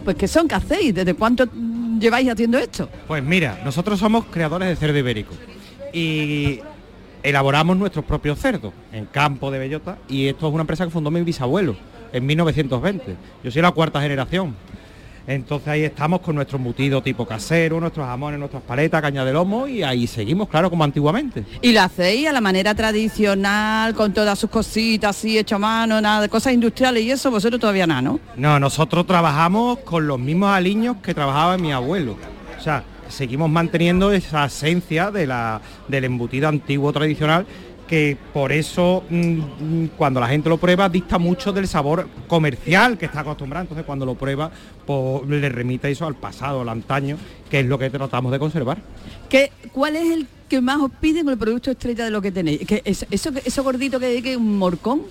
Pues 0.05 0.17
que 0.17 0.29
son, 0.29 0.49
¿qué 0.49 0.55
hacéis? 0.55 0.95
¿Desde 0.95 1.15
cuánto 1.15 1.47
lleváis 1.99 2.31
haciendo 2.31 2.59
esto? 2.59 2.89
Pues 3.07 3.23
mira, 3.23 3.61
nosotros 3.65 3.99
somos 3.99 4.25
creadores 4.27 4.69
de 4.69 4.77
cerdo 4.77 4.99
ibérico 4.99 5.35
y 5.93 6.61
elaboramos 7.23 7.77
nuestros 7.77 8.05
propios 8.05 8.39
cerdos 8.39 8.73
en 8.93 9.07
campo 9.07 9.51
de 9.51 9.59
bellota 9.59 9.99
y 10.09 10.29
esto 10.29 10.49
es 10.49 10.55
una 10.55 10.63
empresa 10.63 10.85
que 10.85 10.91
fundó 10.91 11.11
mi 11.11 11.23
bisabuelo 11.23 11.77
en 12.13 12.27
1920. 12.27 13.17
Yo 13.43 13.51
soy 13.51 13.63
la 13.63 13.73
cuarta 13.73 14.01
generación. 14.01 14.55
Entonces 15.27 15.69
ahí 15.69 15.85
estamos 15.85 16.21
con 16.21 16.35
nuestro 16.35 16.59
embutido 16.59 17.03
tipo 17.03 17.27
casero, 17.27 17.81
nuestros 17.81 18.07
jamones, 18.07 18.39
nuestras 18.39 18.63
paletas, 18.63 19.01
caña 19.01 19.25
de 19.25 19.33
lomo 19.33 19.67
y 19.67 19.83
ahí 19.83 20.07
seguimos, 20.07 20.49
claro, 20.49 20.69
como 20.69 20.85
antiguamente. 20.85 21.45
Y 21.63 21.73
lo 21.73 21.81
hacéis 21.81 22.29
a 22.29 22.33
la 22.33 22.41
manera 22.41 22.75
tradicional, 22.75 23.95
con 23.95 24.13
todas 24.13 24.39
sus 24.39 24.51
cositas 24.51 25.17
así, 25.17 25.39
hecho 25.39 25.57
a 25.57 25.59
mano, 25.59 26.01
nada 26.01 26.23
de 26.23 26.29
cosas 26.29 26.53
industriales 26.53 27.03
y 27.05 27.11
eso, 27.11 27.31
vosotros 27.31 27.61
todavía 27.61 27.87
nada, 27.87 28.03
¿no? 28.03 28.21
No, 28.37 28.61
nosotros 28.61 29.07
trabajamos 29.07 29.79
con 29.79 30.07
los 30.07 30.19
mismos 30.19 30.51
aliños 30.51 30.97
que 31.03 31.15
trabajaba 31.15 31.57
mi 31.57 31.73
abuelo. 31.73 32.17
O 32.59 32.63
sea, 32.63 32.85
seguimos 33.09 33.49
manteniendo 33.49 34.13
esa 34.13 34.47
esencia 34.47 35.11
de 35.11 35.27
la, 35.27 35.61
del 35.89 36.05
embutido 36.05 36.49
antiguo 36.49 36.93
tradicional 36.93 37.47
que 37.95 38.17
por 38.33 38.51
eso 38.51 39.05
mm, 39.09 39.15
mm, 39.85 39.87
cuando 39.97 40.19
la 40.19 40.27
gente 40.27 40.49
lo 40.49 40.57
prueba 40.59 40.89
dista 40.89 41.17
mucho 41.17 41.53
del 41.53 41.69
sabor 41.69 42.09
comercial 42.27 42.99
que 42.99 43.07
está 43.07 43.21
acostumbrado. 43.21 43.63
Entonces 43.63 43.87
cuando 43.87 44.05
lo 44.05 44.17
prueba 44.17 44.51
pues, 44.85 45.29
le 45.29 45.49
remite 45.49 45.89
eso 45.93 46.05
al 46.05 46.17
pasado, 46.17 46.63
al 46.63 46.69
antaño, 46.71 47.17
que 47.49 47.61
es 47.61 47.67
lo 47.67 47.79
que 47.79 47.91
tratamos 47.91 48.33
de 48.33 48.41
conservar. 48.41 48.79
¿Qué, 49.29 49.53
¿Cuál 49.73 49.95
es 49.95 50.11
el 50.11 50.27
que 50.49 50.61
más 50.61 50.81
os 50.81 50.91
piden 51.01 51.29
el 51.29 51.39
producto 51.39 51.71
estrella 51.71 52.05
de 52.05 52.11
lo 52.11 52.21
que 52.21 52.33
tenéis? 52.33 52.67
¿Que 52.67 52.83
es- 52.85 53.07
eso, 53.13 53.31
eso 53.45 53.63
gordito 53.63 54.01
que 54.01 54.21
que 54.21 54.33
es 54.33 54.37
un 54.39 54.59
morcón? 54.59 55.03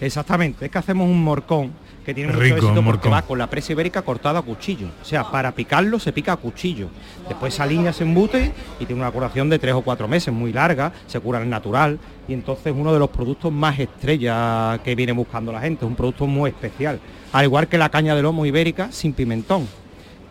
Exactamente, 0.00 0.64
es 0.64 0.70
que 0.72 0.78
hacemos 0.78 1.08
un 1.08 1.22
morcón 1.22 1.70
que 2.04 2.14
tiene 2.14 2.32
Rico, 2.32 2.42
mucho 2.42 2.66
éxito 2.66 2.80
un 2.80 2.86
porque 2.86 3.08
morcón. 3.08 3.12
va 3.12 3.22
con 3.22 3.38
la 3.38 3.48
presa 3.48 3.72
ibérica 3.72 4.02
cortada 4.02 4.40
a 4.40 4.42
cuchillo. 4.42 4.88
O 5.00 5.04
sea, 5.04 5.30
para 5.30 5.52
picarlo 5.52 5.98
se 5.98 6.12
pica 6.12 6.32
a 6.32 6.36
cuchillo. 6.36 6.88
Después 7.28 7.54
se 7.54 7.62
alinea, 7.62 7.92
se 7.92 8.04
embute 8.04 8.52
y 8.80 8.86
tiene 8.86 9.00
una 9.00 9.10
curación 9.10 9.48
de 9.48 9.58
tres 9.58 9.74
o 9.74 9.82
cuatro 9.82 10.08
meses, 10.08 10.32
muy 10.32 10.52
larga, 10.52 10.92
se 11.06 11.20
cura 11.20 11.38
al 11.38 11.48
natural 11.48 11.98
y 12.28 12.34
entonces 12.34 12.66
es 12.66 12.72
uno 12.74 12.92
de 12.92 12.98
los 12.98 13.10
productos 13.10 13.52
más 13.52 13.78
estrella 13.78 14.80
que 14.84 14.94
viene 14.94 15.12
buscando 15.12 15.52
la 15.52 15.60
gente, 15.60 15.84
es 15.84 15.88
un 15.88 15.96
producto 15.96 16.26
muy 16.26 16.50
especial. 16.50 17.00
Al 17.32 17.44
igual 17.44 17.68
que 17.68 17.78
la 17.78 17.88
caña 17.88 18.14
de 18.14 18.22
lomo 18.22 18.46
ibérica 18.46 18.92
sin 18.92 19.12
pimentón, 19.12 19.66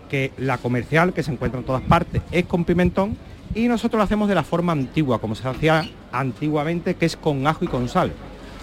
que 0.09 0.31
la 0.37 0.57
comercial 0.57 1.13
que 1.13 1.23
se 1.23 1.31
encuentra 1.31 1.59
en 1.59 1.65
todas 1.65 1.81
partes 1.81 2.21
es 2.31 2.45
con 2.45 2.65
pimentón 2.65 3.17
y 3.55 3.67
nosotros 3.67 3.97
lo 3.97 4.03
hacemos 4.03 4.29
de 4.29 4.35
la 4.35 4.43
forma 4.43 4.71
antigua, 4.71 5.19
como 5.19 5.35
se 5.35 5.47
hacía 5.47 5.89
antiguamente, 6.11 6.95
que 6.95 7.05
es 7.05 7.17
con 7.17 7.45
ajo 7.47 7.65
y 7.65 7.67
con 7.67 7.89
sal. 7.89 8.11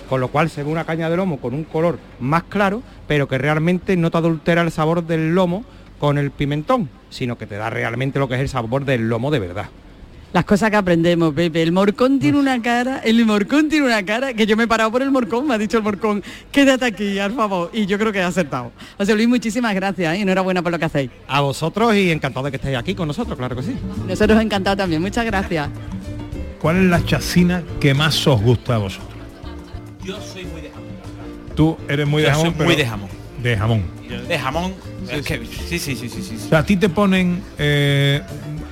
Con 0.08 0.20
lo 0.20 0.28
cual 0.28 0.48
se 0.50 0.62
ve 0.62 0.70
una 0.70 0.84
caña 0.84 1.10
de 1.10 1.16
lomo 1.16 1.38
con 1.38 1.54
un 1.54 1.64
color 1.64 1.98
más 2.20 2.44
claro, 2.44 2.82
pero 3.06 3.28
que 3.28 3.38
realmente 3.38 3.96
no 3.96 4.10
te 4.10 4.18
adultera 4.18 4.62
el 4.62 4.70
sabor 4.70 5.06
del 5.06 5.34
lomo 5.34 5.64
con 5.98 6.18
el 6.18 6.30
pimentón, 6.30 6.88
sino 7.10 7.36
que 7.36 7.46
te 7.46 7.56
da 7.56 7.70
realmente 7.70 8.18
lo 8.18 8.28
que 8.28 8.36
es 8.36 8.40
el 8.40 8.48
sabor 8.48 8.84
del 8.84 9.08
lomo 9.08 9.30
de 9.30 9.38
verdad. 9.38 9.68
Las 10.30 10.44
cosas 10.44 10.70
que 10.70 10.76
aprendemos, 10.76 11.32
Pepe. 11.32 11.62
El 11.62 11.72
morcón 11.72 12.18
tiene 12.18 12.38
una 12.38 12.60
cara, 12.60 12.98
el 12.98 13.24
morcón 13.24 13.70
tiene 13.70 13.86
una 13.86 14.04
cara, 14.04 14.34
que 14.34 14.44
yo 14.46 14.58
me 14.58 14.64
he 14.64 14.68
parado 14.68 14.92
por 14.92 15.00
el 15.00 15.10
morcón, 15.10 15.46
me 15.46 15.54
ha 15.54 15.58
dicho 15.58 15.78
el 15.78 15.82
morcón, 15.82 16.22
quédate 16.52 16.84
aquí, 16.84 17.18
al 17.18 17.32
favor. 17.32 17.70
Y 17.72 17.86
yo 17.86 17.98
creo 17.98 18.12
que 18.12 18.18
he 18.18 18.22
acertado. 18.22 18.70
José 18.98 19.14
Luis, 19.14 19.26
muchísimas 19.26 19.74
gracias 19.74 20.14
¿eh? 20.14 20.18
y 20.18 20.22
enhorabuena 20.22 20.60
por 20.62 20.70
lo 20.70 20.78
que 20.78 20.84
hacéis. 20.84 21.10
A 21.26 21.40
vosotros 21.40 21.94
y 21.96 22.10
encantado 22.10 22.44
de 22.44 22.50
que 22.50 22.56
estéis 22.58 22.76
aquí 22.76 22.94
con 22.94 23.08
nosotros, 23.08 23.38
claro 23.38 23.56
que 23.56 23.62
sí. 23.62 23.74
Nosotros 24.06 24.40
encantados 24.42 24.76
también, 24.76 25.00
muchas 25.00 25.24
gracias. 25.24 25.70
¿Cuál 26.60 26.76
es 26.76 26.84
la 26.84 27.02
chacina 27.04 27.62
que 27.80 27.94
más 27.94 28.26
os 28.26 28.42
gusta 28.42 28.74
a 28.74 28.78
vosotros? 28.78 29.07
Yo 30.08 30.18
soy 30.22 30.46
muy 30.46 30.62
de 30.62 30.70
jamón. 30.70 30.88
Tú 31.54 31.76
eres 31.86 32.06
muy 32.08 32.22
de 32.22 32.28
Yo 32.28 32.34
jamón. 32.34 32.54
soy 32.56 32.64
muy 32.66 32.76
de 32.76 32.86
jamón. 32.86 33.08
De 33.42 33.56
jamón. 33.58 33.84
Yo 34.08 34.22
De 34.22 34.38
jamón. 34.38 34.74
es 35.10 35.26
que- 35.26 35.44
sí, 35.68 35.78
sí, 35.78 35.94
sí, 35.94 36.08
sí, 36.08 36.22
sí. 36.22 36.36
O 36.46 36.48
sea, 36.48 36.60
a 36.60 36.64
ti 36.64 36.78
te 36.78 36.88
ponen, 36.88 37.42
eh, 37.58 38.22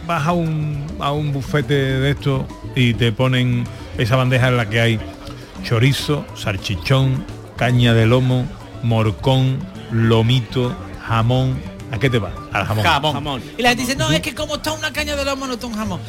vas 0.07 0.27
a 0.27 0.33
un, 0.33 0.87
a 0.99 1.12
un 1.12 1.35
bufete 1.35 1.75
de 1.75 2.11
esto 2.12 2.49
y 2.75 2.94
te 2.94 3.12
ponen 3.12 3.64
esa 3.99 4.16
bandeja 4.16 4.49
en 4.49 4.57
la 4.57 4.66
que 4.70 4.81
hay 4.81 4.99
chorizo, 5.62 6.25
salchichón, 6.35 7.22
caña 7.59 7.92
de 7.92 8.07
lomo, 8.07 8.46
morcón, 8.83 9.59
lomito, 9.92 10.75
jamón. 11.07 11.61
¿A 11.92 11.99
qué 11.99 12.09
te 12.09 12.18
va? 12.18 12.33
Al 12.51 12.64
jamón. 12.64 13.12
Jamón. 13.12 13.42
Y 13.59 13.62
la 13.62 13.68
gente 13.70 13.83
dice, 13.85 13.94
no, 13.96 14.11
es 14.11 14.22
que 14.22 14.35
como 14.35 14.55
está 14.55 14.72
una 14.72 14.90
caña 14.90 15.14
de 15.16 15.25
lomo, 15.27 15.46
no 15.46 15.53
está 15.53 15.66
un 15.66 15.75
jamón. 15.75 16.01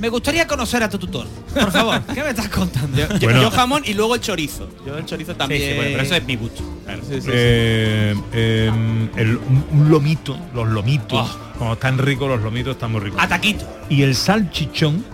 Me 0.00 0.08
gustaría 0.08 0.46
conocer 0.46 0.82
a 0.82 0.88
tu 0.88 0.98
tutor. 0.98 1.26
Por 1.54 1.70
favor, 1.70 2.02
¿qué 2.14 2.22
me 2.22 2.30
estás 2.30 2.48
contando? 2.48 2.96
Yo, 2.98 3.06
Bueno. 3.20 3.42
yo 3.42 3.50
jamón 3.50 3.82
y 3.86 3.94
luego 3.94 4.14
el 4.16 4.20
chorizo. 4.20 4.68
Yo 4.86 4.98
el 4.98 5.06
chorizo 5.06 5.34
también. 5.36 5.60
Sí, 5.62 5.68
sí, 5.68 5.74
bueno, 5.76 5.90
pero 5.92 6.02
eso 6.02 6.14
es 6.16 6.24
mi 6.26 6.36
gusto. 6.36 6.62
Sí, 6.62 7.00
sí, 7.14 7.20
sí. 7.22 7.28
Eh, 7.32 8.14
eh, 8.32 8.72
el- 9.16 9.36
un, 9.38 9.88
lomito, 9.88 10.36
los 10.54 10.68
lomitos. 10.68 11.30
Oh. 11.30 11.58
Como 11.58 11.72
están 11.74 11.98
ricos 11.98 12.28
los 12.28 12.42
lomitos, 12.42 12.72
están 12.74 12.92
muy 12.92 13.00
ricos. 13.00 13.22
A 13.22 13.28
taquito. 13.28 13.64
Y 13.88 14.02
el 14.02 14.14
salchichón, 14.14 15.04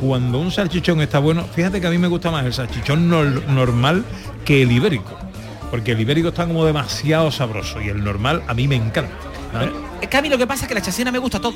cuando 0.00 0.38
un 0.38 0.50
salchichón 0.50 1.00
está 1.02 1.18
bueno, 1.18 1.44
fíjate 1.54 1.80
que 1.80 1.86
a 1.86 1.90
mí 1.90 1.98
me 1.98 2.08
gusta 2.08 2.30
más 2.30 2.44
el 2.46 2.54
salchichón 2.54 3.10
nor- 3.10 3.44
normal 3.46 4.04
que 4.44 4.62
el 4.62 4.72
ibérico. 4.72 5.16
Porque 5.70 5.92
el 5.92 6.00
ibérico 6.00 6.28
está 6.28 6.46
como 6.46 6.64
demasiado 6.64 7.30
sabroso 7.30 7.80
y 7.82 7.88
el 7.88 8.02
normal 8.02 8.42
a 8.48 8.54
mí 8.54 8.66
me 8.66 8.76
encanta. 8.76 9.12
¿sabes? 9.52 9.70
Es 10.00 10.08
que 10.08 10.16
a 10.16 10.22
mí 10.22 10.28
lo 10.28 10.38
que 10.38 10.46
pasa 10.46 10.64
es 10.64 10.68
que 10.68 10.74
la 10.74 10.82
chacina 10.82 11.12
me 11.12 11.18
gusta 11.18 11.38
todo. 11.40 11.54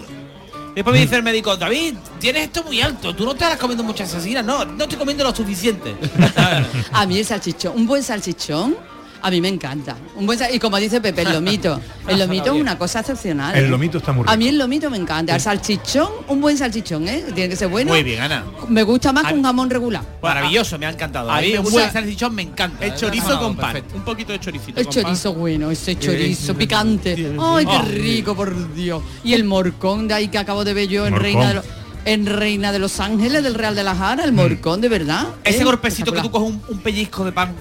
Después 0.74 0.94
me 0.94 1.02
dice 1.02 1.16
el 1.16 1.22
médico, 1.22 1.54
David, 1.56 1.94
tienes 2.18 2.44
esto 2.44 2.62
muy 2.64 2.80
alto, 2.80 3.14
tú 3.14 3.24
no 3.24 3.34
te 3.34 3.44
estás 3.44 3.58
comiendo 3.58 3.84
mucha 3.84 4.06
chacina. 4.06 4.42
No, 4.42 4.64
no 4.64 4.84
estoy 4.84 4.98
comiendo 4.98 5.22
lo 5.22 5.34
suficiente. 5.34 5.94
A 6.92 7.04
mí 7.06 7.18
el 7.18 7.26
salchichón, 7.26 7.76
un 7.76 7.86
buen 7.86 8.02
salchichón, 8.02 8.76
a 9.22 9.30
mí 9.30 9.40
me 9.40 9.48
encanta. 9.48 9.96
Un 10.16 10.26
buen 10.26 10.38
sal- 10.38 10.54
y 10.54 10.58
como 10.58 10.76
dice 10.78 11.00
Pepe, 11.00 11.22
el 11.22 11.32
lomito. 11.32 11.80
El 12.08 12.18
lomito 12.18 12.54
es 12.54 12.60
una 12.60 12.76
cosa 12.76 13.00
excepcional. 13.00 13.54
El 13.56 13.70
lomito 13.70 13.98
está 13.98 14.12
muy 14.12 14.22
rico. 14.22 14.32
A 14.32 14.36
mí 14.36 14.48
el 14.48 14.58
lomito 14.58 14.90
me 14.90 14.96
encanta. 14.96 15.34
El 15.34 15.40
salchichón, 15.40 16.08
un 16.28 16.40
buen 16.40 16.58
salchichón, 16.58 17.08
¿eh? 17.08 17.24
Tiene 17.34 17.48
que 17.48 17.56
ser 17.56 17.68
bueno. 17.68 17.92
Muy 17.92 18.02
bien, 18.02 18.20
Ana. 18.20 18.44
Me 18.68 18.82
gusta 18.82 19.12
más 19.12 19.26
que 19.26 19.34
un 19.34 19.42
jamón 19.44 19.70
regular. 19.70 20.02
Maravilloso, 20.22 20.78
me 20.78 20.86
ha 20.86 20.90
encantado. 20.90 21.30
A 21.30 21.40
mí 21.40 21.52
me 21.52 21.58
un 21.58 21.64
gusta- 21.64 21.80
buen 21.80 21.92
salchichón 21.92 22.34
me 22.34 22.42
encanta. 22.42 22.84
El 22.84 22.94
chorizo 22.94 23.38
con 23.38 23.56
pan. 23.56 23.72
perfecto. 23.74 23.96
Un 23.96 24.02
poquito 24.04 24.32
de 24.32 24.40
choricito. 24.40 24.80
El 24.80 24.86
con 24.86 24.94
pan. 24.94 25.04
chorizo 25.04 25.34
bueno, 25.34 25.70
ese 25.70 25.96
chorizo 25.98 26.54
picante. 26.54 27.12
Ay, 27.40 27.64
qué 27.66 27.76
Oh. 27.76 27.82
rico, 27.82 28.34
por 28.34 28.74
Dios. 28.74 29.02
Y 29.24 29.34
el 29.34 29.44
morcón 29.44 30.08
de 30.08 30.14
ahí 30.14 30.28
que 30.28 30.38
acabo 30.38 30.64
de 30.64 30.74
ver 30.74 30.88
yo 30.88 31.06
en 31.06 31.12
Morcón. 31.12 31.22
Reina 31.24 31.48
de 31.48 31.54
los 31.54 31.64
en 32.04 32.26
Reina 32.26 32.72
de 32.72 32.80
los 32.80 32.98
Ángeles 32.98 33.44
del 33.44 33.54
Real 33.54 33.76
de 33.76 33.84
la 33.84 33.94
Jara, 33.94 34.24
el 34.24 34.32
morcón 34.32 34.80
de 34.80 34.88
verdad. 34.88 35.28
Ese 35.44 35.62
¿eh? 35.62 35.64
golpecito 35.64 36.12
que 36.12 36.20
tú 36.20 36.32
coges 36.32 36.48
un, 36.48 36.60
un 36.68 36.78
pellizco 36.80 37.24
de 37.24 37.30
pan, 37.30 37.54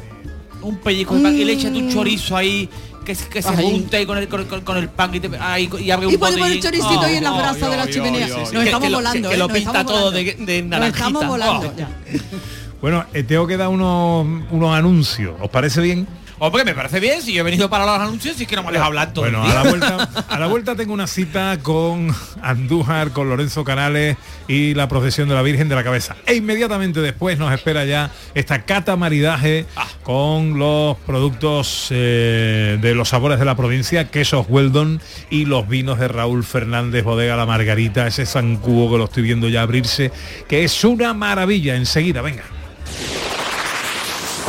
un 0.61 0.77
pellizco 0.77 1.15
de 1.15 1.21
pan 1.23 1.35
y 1.35 1.43
le 1.45 1.53
echas 1.53 1.71
tu 1.73 1.89
chorizo 1.91 2.35
ahí, 2.37 2.69
que, 3.05 3.15
se- 3.15 3.27
que 3.27 3.41
se 3.41 3.49
Ahí. 3.49 3.63
junte 3.63 3.97
ahí 3.97 4.05
con 4.05 4.17
el, 4.17 4.27
con, 4.27 4.45
con- 4.45 4.61
con 4.61 4.77
el 4.77 4.89
pan 4.89 5.13
y, 5.15 5.19
te, 5.19 5.29
ahí, 5.39 5.69
y 5.79 5.89
abre 5.91 6.07
un 6.07 6.13
Y 6.13 6.17
ponemos 6.17 6.49
el 6.49 6.61
choricito 6.61 7.01
ahí 7.01 7.15
en 7.15 7.23
la 7.23 7.33
Oh, 7.33 7.37
brasa 7.37 7.69
de 7.69 7.77
la 7.77 7.87
chimenea. 7.89 8.25
ay, 8.27 8.31
Nos 8.31 8.53
ay. 8.53 8.57
estamos 8.65 8.83
que 8.85 8.89
lo- 8.91 8.97
volando, 8.97 9.29
que 9.29 9.35
¿eh? 9.35 9.37
lo 9.37 9.47
Nos 9.47 9.55
pinta 9.57 9.69
estamos 9.71 9.91
todo 9.93 10.11
volando. 10.11 10.31
de- 10.45 10.45
de 10.53 10.61
Nos 10.61 10.69
naranjita. 10.69 10.97
estamos 11.07 11.27
volando 11.27 11.67
Oh. 11.73 11.77
ya. 11.77 11.89
Bueno, 12.81 13.05
eh, 13.13 13.23
tengo 13.23 13.45
que 13.47 13.57
dar 13.57 13.67
unos, 13.69 14.25
unos 14.51 14.75
anuncios. 14.75 15.35
¿Os 15.39 15.49
parece 15.49 15.81
bien? 15.81 16.07
Hombre, 16.43 16.65
me 16.65 16.73
parece 16.73 16.99
bien, 16.99 17.21
si 17.21 17.33
yo 17.33 17.41
he 17.41 17.43
venido 17.43 17.69
para 17.69 17.85
los 17.85 17.99
anuncios 17.99 18.39
y 18.39 18.43
es 18.43 18.49
que 18.49 18.55
no 18.55 18.63
me 18.63 18.71
les 18.71 18.81
hablar 18.81 19.13
todo 19.13 19.25
Bueno, 19.25 19.45
el 19.45 19.51
a 19.51 19.53
día. 19.53 19.63
la 19.63 19.69
vuelta, 19.69 20.25
a 20.27 20.39
la 20.39 20.47
vuelta 20.47 20.75
tengo 20.75 20.91
una 20.91 21.05
cita 21.05 21.59
con 21.61 22.11
Andújar, 22.41 23.11
con 23.11 23.29
Lorenzo 23.29 23.63
Canales 23.63 24.17
y 24.47 24.73
la 24.73 24.87
procesión 24.87 25.29
de 25.29 25.35
la 25.35 25.43
Virgen 25.43 25.69
de 25.69 25.75
la 25.75 25.83
Cabeza. 25.83 26.15
E 26.25 26.33
inmediatamente 26.33 26.99
después 26.99 27.37
nos 27.37 27.53
espera 27.53 27.85
ya 27.85 28.09
esta 28.33 28.63
cata 28.65 28.95
maridaje 28.95 29.67
Ah. 29.75 29.85
con 30.01 30.57
los 30.57 30.97
productos 31.05 31.89
eh, 31.91 32.79
de 32.81 32.95
los 32.95 33.09
sabores 33.09 33.37
de 33.37 33.45
la 33.45 33.53
provincia, 33.55 34.09
quesos 34.09 34.47
Weldon 34.49 34.99
y 35.29 35.45
los 35.45 35.67
vinos 35.67 35.99
de 35.99 36.07
Raúl 36.07 36.43
Fernández, 36.43 37.03
Bodega 37.03 37.35
La 37.35 37.45
Margarita, 37.45 38.07
ese 38.07 38.25
zancudo 38.25 38.89
que 38.93 38.97
lo 38.97 39.03
estoy 39.03 39.21
viendo 39.21 39.47
ya 39.47 39.61
abrirse, 39.61 40.11
que 40.49 40.63
es 40.63 40.83
una 40.83 41.13
maravilla. 41.13 41.75
Enseguida, 41.75 42.23
venga. 42.23 42.45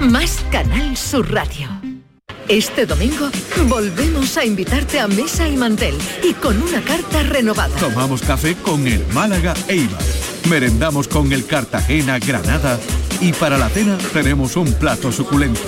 más 0.00 0.44
Canal 0.50 0.96
Sur 0.96 1.32
Radio. 1.32 1.68
Este 2.48 2.84
domingo 2.84 3.30
volvemos 3.68 4.36
a 4.36 4.44
invitarte 4.44 4.98
a 4.98 5.06
mesa 5.06 5.46
y 5.48 5.56
mantel 5.56 5.94
y 6.22 6.32
con 6.34 6.60
una 6.60 6.82
carta 6.82 7.22
renovada. 7.22 7.74
Tomamos 7.76 8.22
café 8.22 8.56
con 8.56 8.86
el 8.86 9.06
Málaga 9.12 9.54
Eibar. 9.68 10.02
Merendamos 10.48 11.06
con 11.06 11.32
el 11.32 11.46
Cartagena 11.46 12.18
Granada. 12.18 12.78
Y 13.20 13.32
para 13.32 13.56
la 13.56 13.68
cena 13.68 13.98
tenemos 14.12 14.56
un 14.56 14.72
plato 14.72 15.12
suculento. 15.12 15.60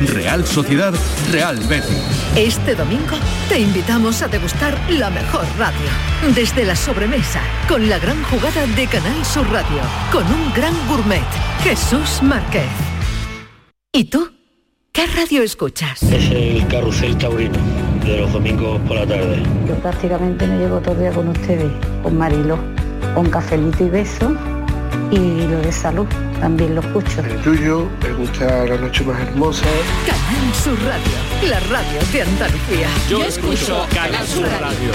Real 0.00 0.44
Sociedad, 0.44 0.92
Real 1.30 1.56
Betis. 1.68 1.98
Este 2.34 2.74
domingo 2.74 3.16
te 3.48 3.60
invitamos 3.60 4.22
a 4.22 4.28
degustar 4.28 4.76
la 4.90 5.10
mejor 5.10 5.44
radio. 5.56 6.34
Desde 6.34 6.64
la 6.64 6.74
sobremesa, 6.74 7.40
con 7.68 7.88
la 7.88 7.98
gran 7.98 8.20
jugada 8.24 8.66
de 8.66 8.86
Canal 8.88 9.24
Sur 9.24 9.48
Radio, 9.52 9.82
con 10.10 10.24
un 10.24 10.52
gran 10.52 10.74
gourmet, 10.88 11.22
Jesús 11.62 12.22
Márquez. 12.22 12.93
¿Y 13.96 14.06
tú? 14.06 14.28
¿Qué 14.90 15.06
radio 15.06 15.44
escuchas? 15.44 16.02
Es 16.02 16.28
el 16.32 16.66
carrusel 16.66 17.16
taurino 17.16 17.56
de 18.04 18.22
los 18.22 18.32
domingos 18.32 18.80
por 18.88 18.96
la 18.96 19.06
tarde. 19.06 19.40
Yo 19.68 19.74
prácticamente 19.76 20.48
me 20.48 20.58
llevo 20.58 20.80
todo 20.80 20.94
el 20.94 21.00
día 21.00 21.12
con 21.12 21.28
ustedes, 21.28 21.70
con 22.02 22.18
Marilo, 22.18 22.58
con 23.14 23.30
cafelito 23.30 23.84
y 23.84 23.90
beso 23.90 24.34
y 25.12 25.46
lo 25.46 25.60
de 25.60 25.70
salud, 25.70 26.06
también 26.40 26.74
lo 26.74 26.80
escucho. 26.80 27.20
El 27.20 27.40
tuyo, 27.42 27.88
me 28.02 28.12
gusta 28.14 28.64
la 28.66 28.76
noche 28.78 29.04
más 29.04 29.20
hermosa. 29.20 29.64
Canal 30.04 30.54
Sur 30.54 30.76
Radio, 30.82 31.48
la 31.48 31.60
radio 31.60 32.00
de 32.12 32.22
Andalucía. 32.22 32.88
Yo 33.08 33.22
escucho 33.22 33.86
Canal 33.94 34.26
Sur 34.26 34.48
Radio. 34.60 34.90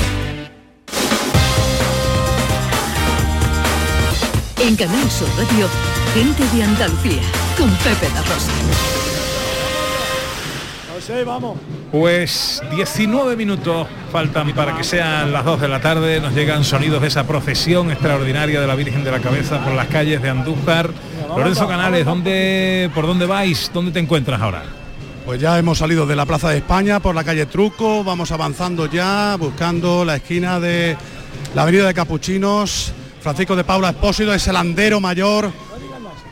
En 4.62 4.76
Canal 4.76 5.10
Sur 5.10 5.30
Radio, 5.38 5.70
gente 6.14 6.44
de 6.54 6.64
Andalucía, 6.64 7.22
con 7.60 7.70
Pepe 7.70 8.08
da 8.14 8.22
Rosa. 8.24 8.52
vamos. 11.26 11.58
Pues 11.92 12.62
19 12.72 13.36
minutos 13.36 13.88
faltan 14.12 14.54
para 14.54 14.78
que 14.78 14.84
sean 14.84 15.34
las 15.34 15.44
2 15.44 15.60
de 15.60 15.68
la 15.68 15.82
tarde. 15.82 16.22
Nos 16.22 16.34
llegan 16.34 16.64
sonidos 16.64 17.02
de 17.02 17.08
esa 17.08 17.28
procesión 17.28 17.92
extraordinaria 17.92 18.62
de 18.62 18.68
la 18.68 18.76
Virgen 18.76 19.04
de 19.04 19.12
la 19.12 19.20
Cabeza 19.20 19.62
por 19.64 19.74
las 19.74 19.88
calles 19.88 20.22
de 20.22 20.30
Andújar. 20.30 20.92
Lorenzo 21.36 21.68
Canales, 21.68 22.06
¿dónde, 22.06 22.90
¿por 22.96 23.06
dónde 23.06 23.26
vais? 23.26 23.70
¿Dónde 23.74 23.92
te 23.92 24.00
encuentras 24.00 24.40
ahora? 24.42 24.64
Pues 25.26 25.42
ya 25.42 25.60
hemos 25.60 25.80
salido 25.80 26.06
de 26.06 26.16
la 26.16 26.26
Plaza 26.26 26.50
de 26.50 26.58
España 26.58 27.02
por 27.02 27.14
la 27.14 27.26
calle 27.26 27.46
Truco, 27.46 28.04
vamos 28.04 28.32
avanzando 28.32 28.86
ya, 28.86 29.36
buscando 29.38 30.06
la 30.06 30.16
esquina 30.16 30.60
de 30.60 30.96
la 31.54 31.64
Avenida 31.64 31.88
de 31.88 31.94
Capuchinos. 31.94 32.94
Francisco 33.22 33.56
de 33.56 33.66
Paula 33.66 33.90
Espósito 33.90 34.34
es 34.34 34.48
el 34.48 34.56
andero 34.56 35.02
mayor. 35.02 35.52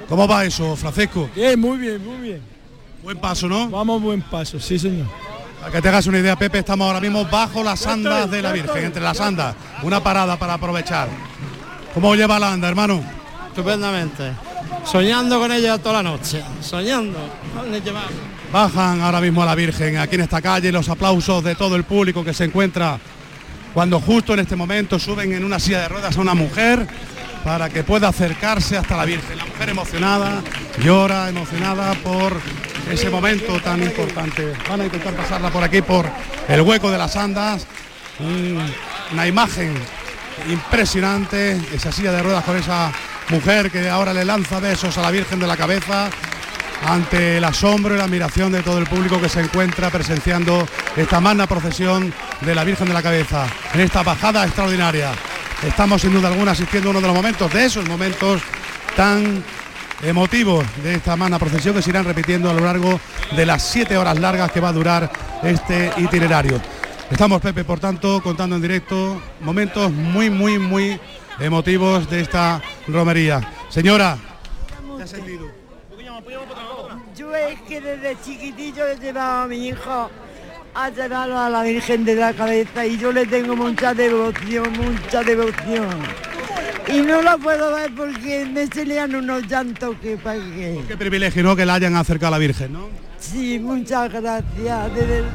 ¿Cómo 0.10 0.28
va 0.28 0.45
eso, 0.45 0.76
Francisco? 0.76 1.30
Bien, 1.36 1.60
muy 1.60 1.78
bien, 1.78 2.05
muy 2.05 2.18
bien. 2.18 2.41
Buen 3.03 3.18
paso, 3.18 3.47
¿no? 3.47 3.70
Vamos 3.70 4.01
buen 4.01 4.22
paso, 4.22 4.60
sí 4.60 4.80
señor. 4.80 5.08
Para 5.60 5.72
que 5.72 5.82
te 5.82 5.89
hagas 5.89 6.08
una 6.08 6.20
idea, 6.20 6.36
Pepe, 6.38 6.60
estamos 6.60 6.88
ahora 6.88 7.01
mismo 7.01 7.26
bajo 7.26 7.64
las 7.64 7.86
andas 7.88 8.30
de 8.30 8.41
la 8.41 8.51
Virgen, 8.53 8.86
entre 8.86 9.01
las 9.01 9.20
andas. 9.20 9.55
Una 9.84 10.01
parada 10.01 10.38
para 10.38 10.53
aprovechar. 10.53 11.10
¿Cómo 11.93 12.16
lleva 12.16 12.39
la 12.39 12.53
anda, 12.53 12.70
hermano? 12.70 13.03
Estupendamente. 13.49 14.32
Soñando 14.86 15.39
con 15.39 15.51
ella 15.51 15.78
toda 15.78 16.01
la 16.01 16.03
noche. 16.03 16.41
Soñando. 16.62 17.20
¿Dónde 17.55 17.82
llevamos? 17.82 18.12
Bajan 18.51 19.01
ahora 19.01 19.20
mismo 19.20 19.43
a 19.43 19.45
la 19.45 19.55
Virgen 19.55 19.97
aquí 19.97 20.16
en 20.16 20.22
esta 20.22 20.41
calle 20.41 20.72
los 20.72 20.88
aplausos 20.88 21.43
de 21.43 21.55
todo 21.55 21.76
el 21.76 21.84
público 21.84 22.24
que 22.24 22.34
se 22.34 22.45
encuentra 22.45 22.97
cuando 23.74 23.99
justo 23.99 24.34
en 24.34 24.39
este 24.39 24.55
momento 24.55 24.97
suben 24.97 25.34
en 25.34 25.43
una 25.43 25.60
silla 25.60 25.82
de 25.82 25.89
ruedas 25.89 26.18
a 26.18 26.22
una 26.22 26.34
mujer 26.34 26.88
para 27.48 27.70
que 27.70 27.82
pueda 27.82 28.10
acercarse 28.10 28.76
hasta 28.76 28.98
la 28.98 29.06
Virgen. 29.06 29.38
La 29.38 29.45
mujer 29.45 29.70
emocionada, 29.70 30.43
llora 30.84 31.30
emocionada 31.30 31.93
por 32.04 32.38
ese 32.91 33.10
momento 33.10 33.58
tan 33.62 33.82
importante. 33.82 34.52
Van 34.70 34.82
a 34.82 34.84
intentar 34.84 35.14
pasarla 35.14 35.50
por 35.50 35.64
aquí, 35.64 35.82
por 35.82 36.06
el 36.50 36.60
hueco 36.60 36.91
de 36.91 36.98
las 36.98 37.16
andas. 37.16 37.66
Mm, 38.20 39.14
Una 39.14 39.26
imagen 39.26 39.74
impresionante, 40.50 41.58
esa 41.74 41.89
silla 41.93 42.12
de 42.12 42.22
ruedas 42.22 42.43
con 42.43 42.58
esa 42.58 42.91
mujer 43.30 43.72
que 43.72 43.89
ahora 43.89 44.12
le 44.12 44.26
lanza 44.26 44.60
besos 44.60 44.98
a 44.98 45.02
la 45.02 45.12
Virgen 45.12 45.39
de 45.39 45.48
la 45.48 45.56
cabeza 45.56 46.10
ante 46.86 47.38
el 47.38 47.45
asombro 47.45 47.95
y 47.95 47.98
la 47.98 48.04
admiración 48.04 48.52
de 48.52 48.62
todo 48.62 48.78
el 48.78 48.88
público 48.88 49.22
que 49.22 49.30
se 49.30 49.39
encuentra 49.39 49.89
presenciando 49.89 50.68
esta 50.98 51.22
magna 51.22 51.48
procesión 51.48 52.14
de 52.41 52.54
la 52.54 52.66
Virgen 52.66 52.89
de 52.89 52.93
la 52.93 53.02
Cabeza 53.02 53.48
en 53.74 53.80
esta 53.80 54.04
bajada 54.04 54.43
extraordinaria. 54.43 55.12
Estamos 55.64 56.01
sin 56.01 56.14
duda 56.14 56.28
alguna 56.28 56.51
asistiendo 56.51 56.89
a 56.89 56.91
uno 56.91 57.01
de 57.01 57.08
los 57.08 57.16
momentos, 57.16 57.51
de 57.51 57.66
esos 57.66 57.88
momentos 57.88 58.41
tan 58.95 59.43
emotivos 60.03 60.64
de 60.84 60.93
esta 60.93 61.16
magna 61.16 61.39
procesión 61.39 61.74
que 61.74 61.82
se 61.82 61.89
irán 61.89 62.05
repitiendo 62.05 62.49
a 62.49 62.53
lo 62.53 62.60
largo 62.60 62.99
de 63.36 63.45
las 63.45 63.64
siete 63.64 63.97
horas 63.97 64.20
largas 64.20 64.51
que 64.51 64.60
va 64.60 64.70
a 64.70 64.74
durar 64.74 65.12
este 65.41 65.91
itinerario. 65.97 66.62
Estamos, 67.10 67.41
Pepe, 67.41 67.64
por 67.64 67.80
tanto, 67.80 68.22
contando 68.22 68.55
en 68.55 68.62
directo 68.62 69.20
momentos 69.41 69.91
muy, 69.91 70.30
muy, 70.30 70.60
muy 70.60 70.99
emotivos 71.39 72.08
de 72.08 72.22
esta 72.22 72.62
romería. 72.88 73.41
Señora, 73.70 74.18
¿qué 74.97 75.03
ha 75.03 75.08
sentido? 75.08 75.47
Yo 77.16 77.36
es 77.36 77.60
que 77.62 77.82
desde 77.82 78.16
chiquitillo 78.22 78.86
he 78.88 78.95
llevado 78.97 79.43
a 79.43 79.47
mi 79.47 79.70
hijo 79.70 80.12
ha 80.80 80.91
llegado 80.91 81.36
a 81.36 81.49
la 81.49 81.63
Virgen 81.63 82.05
de 82.05 82.15
la 82.15 82.34
Cabeza 82.34 82.86
y 82.86 82.99
yo 82.99 83.11
le 83.11 83.25
tengo 83.25 83.55
mucha 83.55 83.95
devoción, 83.95 84.71
mucha 84.73 85.23
devoción. 85.23 85.89
Y 86.88 87.01
no 87.01 87.19
la 87.23 87.36
puedo 87.36 87.73
ver 87.73 87.91
porque 87.95 88.45
me 88.45 88.67
salían 88.67 89.15
unos 89.15 89.47
llantos 89.47 89.95
que 89.99 90.17
pagué. 90.17 90.84
Qué 90.88 90.95
privilegio, 90.95 91.41
¿no? 91.41 91.55
Que 91.55 91.65
la 91.65 91.73
hayan 91.73 91.95
acercado 91.95 92.28
a 92.28 92.38
la 92.38 92.38
Virgen, 92.38 92.73
¿no? 92.73 92.89
Sí, 93.19 93.57
muchas 93.57 94.13
gracias. 94.13 94.95
de 94.95 95.05
verdad. 95.05 95.30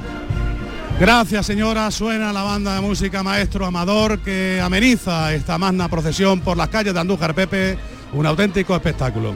Gracias, 1.00 1.44
señora. 1.44 1.90
Suena 1.90 2.32
la 2.32 2.44
banda 2.44 2.76
de 2.76 2.80
música 2.80 3.24
Maestro 3.24 3.66
Amador 3.66 4.20
que 4.20 4.60
ameniza 4.62 5.34
esta 5.34 5.58
magna 5.58 5.88
procesión 5.88 6.40
por 6.40 6.56
las 6.56 6.68
calles 6.68 6.94
de 6.94 7.00
Andújar 7.00 7.34
Pepe. 7.34 7.76
Un 8.12 8.26
auténtico 8.26 8.76
espectáculo. 8.76 9.34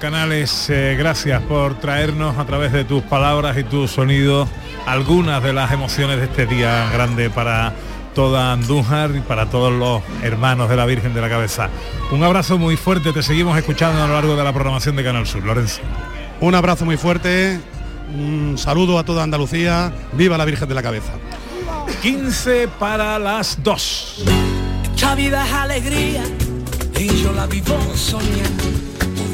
Canales, 0.00 0.70
eh, 0.70 0.96
gracias 0.98 1.42
por 1.42 1.78
traernos 1.78 2.38
a 2.38 2.46
través 2.46 2.72
de 2.72 2.84
tus 2.84 3.02
palabras 3.02 3.56
y 3.58 3.64
tus 3.64 3.90
sonidos 3.90 4.48
algunas 4.86 5.42
de 5.42 5.52
las 5.52 5.72
emociones 5.72 6.18
de 6.18 6.24
este 6.24 6.46
día 6.46 6.88
grande 6.92 7.30
para 7.30 7.72
toda 8.14 8.52
Andújar 8.52 9.14
y 9.16 9.20
para 9.20 9.46
todos 9.46 9.72
los 9.72 10.02
hermanos 10.22 10.68
de 10.68 10.76
la 10.76 10.86
Virgen 10.86 11.14
de 11.14 11.20
la 11.20 11.28
Cabeza. 11.28 11.68
Un 12.10 12.22
abrazo 12.22 12.58
muy 12.58 12.76
fuerte, 12.76 13.12
te 13.12 13.22
seguimos 13.22 13.56
escuchando 13.56 14.02
a 14.02 14.06
lo 14.06 14.14
largo 14.14 14.36
de 14.36 14.44
la 14.44 14.52
programación 14.52 14.96
de 14.96 15.04
Canal 15.04 15.26
Sur, 15.26 15.44
Lorenzo. 15.44 15.80
Un 16.40 16.54
abrazo 16.54 16.84
muy 16.84 16.96
fuerte. 16.96 17.60
Un 18.14 18.58
saludo 18.58 18.98
a 18.98 19.04
toda 19.04 19.22
Andalucía. 19.22 19.92
Viva 20.12 20.36
la 20.36 20.44
Virgen 20.44 20.68
de 20.68 20.74
la 20.74 20.82
Cabeza. 20.82 21.12
15 22.02 22.68
para 22.78 23.18
las 23.18 23.62
2. 23.62 24.24
Esta 24.94 25.14
vida 25.14 25.46
es 25.46 25.52
alegría 25.52 26.22
y 26.98 27.22
yo 27.22 27.32
la 27.32 27.46
vivo 27.46 27.76
soñando. 27.94 28.64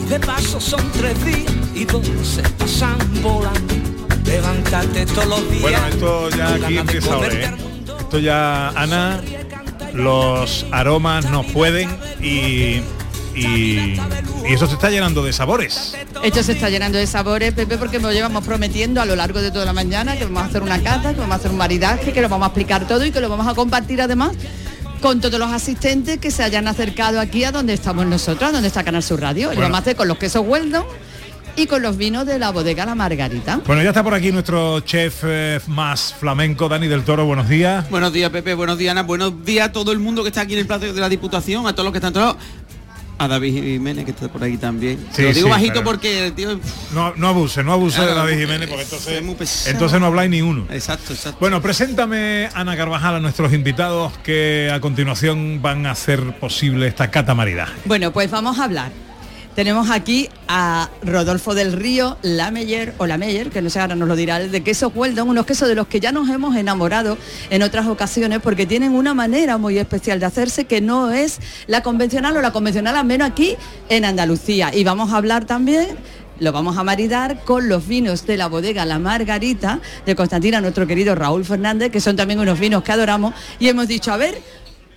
De 0.09 0.19
paso 0.19 0.61
son 0.61 0.81
tres 0.93 1.23
días 1.25 1.53
y 1.75 1.85
dos 1.85 2.07
se 2.23 2.43
pasan 2.43 2.99
volando. 3.23 3.78
Levantarte 4.29 5.07
todos 5.07 5.27
los 5.27 5.51
días. 5.51 5.63
Bueno, 5.63 5.79
esto 5.89 6.31
ya 6.31 6.55
aquí 6.55 6.77
empieza 6.79 7.15
ahora, 7.15 7.33
¿eh? 7.35 7.55
Esto 8.01 8.19
ya, 8.19 8.69
Ana, 8.71 9.21
los 9.93 10.67
aromas 10.71 11.31
nos 11.31 11.47
pueden 11.47 11.89
y, 12.21 12.83
y, 13.35 14.01
y 14.47 14.53
eso 14.53 14.67
se 14.67 14.75
está 14.75 14.91
llenando 14.91 15.23
de 15.25 15.33
sabores. 15.33 15.95
Esto 16.23 16.43
se 16.43 16.53
está 16.53 16.69
llenando 16.71 16.99
de 16.99 17.07
sabores, 17.07 17.53
Pepe, 17.55 17.79
porque 17.79 17.99
nos 17.99 18.13
llevamos 18.13 18.45
prometiendo 18.45 19.01
a 19.01 19.05
lo 19.05 19.17
largo 19.17 19.41
de 19.41 19.51
toda 19.51 19.65
la 19.65 19.73
mañana 19.73 20.17
que 20.17 20.25
vamos 20.25 20.43
a 20.43 20.47
hacer 20.47 20.63
una 20.63 20.83
cata, 20.83 21.15
que 21.15 21.21
vamos 21.21 21.35
a 21.35 21.37
hacer 21.37 21.51
un 21.51 21.57
maridaje, 21.59 22.13
que 22.13 22.21
lo 22.21 22.29
vamos 22.29 22.47
a 22.47 22.49
explicar 22.49 22.87
todo 22.87 23.05
y 23.05 23.11
que 23.11 23.21
lo 23.21 23.29
vamos 23.29 23.47
a 23.47 23.55
compartir 23.55 24.01
además 24.01 24.33
con 25.01 25.21
todos 25.21 25.39
los 25.39 25.53
asistentes 25.53 26.19
que 26.19 26.31
se 26.31 26.43
hayan 26.43 26.67
acercado 26.67 27.21
aquí 27.21 27.45
a 27.45 27.53
donde 27.53 27.73
estamos 27.73 28.05
nosotros, 28.07 28.51
a 28.51 28.53
donde 28.53 28.69
está 28.69 28.83
Canal 28.85 29.03
Sur 29.03 29.21
Radio. 29.21 29.53
Y 29.53 29.57
lo 29.57 29.63
vamos 29.63 29.79
a 29.79 29.81
hacer 29.81 29.97
con 29.97 30.09
los 30.09 30.19
quesos 30.19 30.43
Weldon 30.47 30.85
y 31.59 31.67
con 31.67 31.83
los 31.83 31.97
vinos 31.97 32.25
de 32.25 32.39
la 32.39 32.51
bodega 32.51 32.87
La 32.87 32.95
Margarita. 32.95 33.61
Bueno, 33.67 33.83
ya 33.83 33.89
está 33.89 34.05
por 34.05 34.15
aquí 34.15 34.31
nuestro 34.31 34.81
chef 34.81 35.23
eh, 35.27 35.61
más 35.67 36.15
flamenco, 36.15 36.69
Dani 36.69 36.87
del 36.87 37.03
Toro, 37.03 37.25
buenos 37.27 37.49
días. 37.49 37.89
Buenos 37.91 38.13
días, 38.13 38.31
Pepe. 38.31 38.55
Buenos 38.55 38.79
días, 38.79 38.93
Ana. 38.93 39.03
Buenos 39.03 39.45
días 39.45 39.69
a 39.69 39.73
todo 39.73 39.91
el 39.91 39.99
mundo 39.99 40.23
que 40.23 40.29
está 40.29 40.43
aquí 40.43 40.53
en 40.55 40.61
el 40.61 40.67
plato 40.67 40.93
de 40.93 41.01
la 41.01 41.09
Diputación, 41.09 41.67
a 41.67 41.73
todos 41.73 41.85
los 41.85 41.93
que 41.93 41.99
están 41.99 42.13
todos. 42.13 42.37
A 43.21 43.27
David 43.27 43.53
Jiménez, 43.55 44.05
que 44.05 44.13
está 44.13 44.29
por 44.29 44.45
aquí 44.45 44.57
también. 44.59 45.05
Sí, 45.11 45.23
Lo 45.23 45.33
digo 45.33 45.47
sí, 45.49 45.51
bajito 45.51 45.73
pero- 45.73 45.85
porque 45.87 46.27
el 46.27 46.33
tío... 46.35 46.61
No, 46.95 47.13
no 47.17 47.27
abuse, 47.27 47.65
no 47.65 47.73
abuse 47.73 48.01
de 48.01 48.15
David 48.15 48.39
Jiménez 48.39 48.69
porque 48.69 48.85
entonces, 48.85 49.21
pesado. 49.37 49.71
entonces 49.73 50.01
no 50.01 50.07
habláis 50.07 50.31
ni 50.31 50.41
uno. 50.41 50.67
Exacto, 50.71 51.13
exacto. 51.13 51.39
Bueno, 51.41 51.61
preséntame, 51.61 52.49
Ana 52.55 52.77
Carvajal, 52.77 53.17
a 53.17 53.21
nuestros 53.21 53.53
invitados 53.53 54.17
que 54.19 54.71
a 54.73 54.79
continuación 54.81 55.61
van 55.61 55.87
a 55.87 55.91
hacer 55.91 56.39
posible 56.39 56.87
esta 56.87 57.11
catamaridad. 57.11 57.67
Bueno, 57.87 58.13
pues 58.13 58.31
vamos 58.31 58.61
a 58.61 58.65
hablar. 58.65 58.93
Tenemos 59.59 59.91
aquí 59.91 60.29
a 60.47 60.89
Rodolfo 61.03 61.53
del 61.53 61.73
Río 61.73 62.17
Lameyer 62.23 62.95
o 62.99 63.07
Lameyer, 63.09 63.51
que 63.51 63.61
no 63.61 63.71
sé, 63.71 63.81
ahora 63.81 63.97
nos 63.97 64.07
lo 64.07 64.15
dirá, 64.15 64.39
de 64.39 64.61
quesos 64.63 64.93
Weldon, 64.95 65.29
unos 65.29 65.47
quesos 65.47 65.69
de 65.69 65.75
los 65.75 65.89
que 65.89 65.99
ya 65.99 66.13
nos 66.13 66.29
hemos 66.29 66.55
enamorado 66.55 67.19
en 67.51 67.65
otras 67.65 67.89
ocasiones 67.89 68.39
porque 68.41 68.67
tienen 68.67 68.95
una 68.95 69.15
manera 69.15 69.59
muy 69.59 69.77
especial 69.77 70.21
de 70.21 70.27
hacerse 70.27 70.67
que 70.67 70.81
no 70.81 71.11
es 71.11 71.41
la 71.67 71.83
convencional 71.83 72.37
o 72.37 72.41
la 72.41 72.53
convencional, 72.53 72.95
al 72.95 73.05
menos 73.05 73.31
aquí 73.31 73.57
en 73.89 74.05
Andalucía. 74.05 74.73
Y 74.73 74.85
vamos 74.85 75.13
a 75.13 75.17
hablar 75.17 75.45
también 75.45 75.89
lo 76.39 76.53
vamos 76.53 76.79
a 76.79 76.85
maridar 76.85 77.43
con 77.43 77.69
los 77.69 77.89
vinos 77.89 78.27
de 78.27 78.37
la 78.37 78.47
bodega 78.47 78.85
La 78.85 79.01
Margarita 79.01 79.81
de 80.07 80.15
Constantina, 80.15 80.61
nuestro 80.61 80.87
querido 80.87 81.17
Raúl 81.17 81.45
Fernández, 81.45 81.91
que 81.91 82.01
son 82.01 82.15
también 82.15 82.39
unos 82.39 82.61
vinos 82.61 82.85
que 82.85 82.93
adoramos. 82.93 83.35
Y 83.59 83.67
hemos 83.67 83.89
dicho, 83.89 84.13
a 84.13 84.19
ver, 84.19 84.41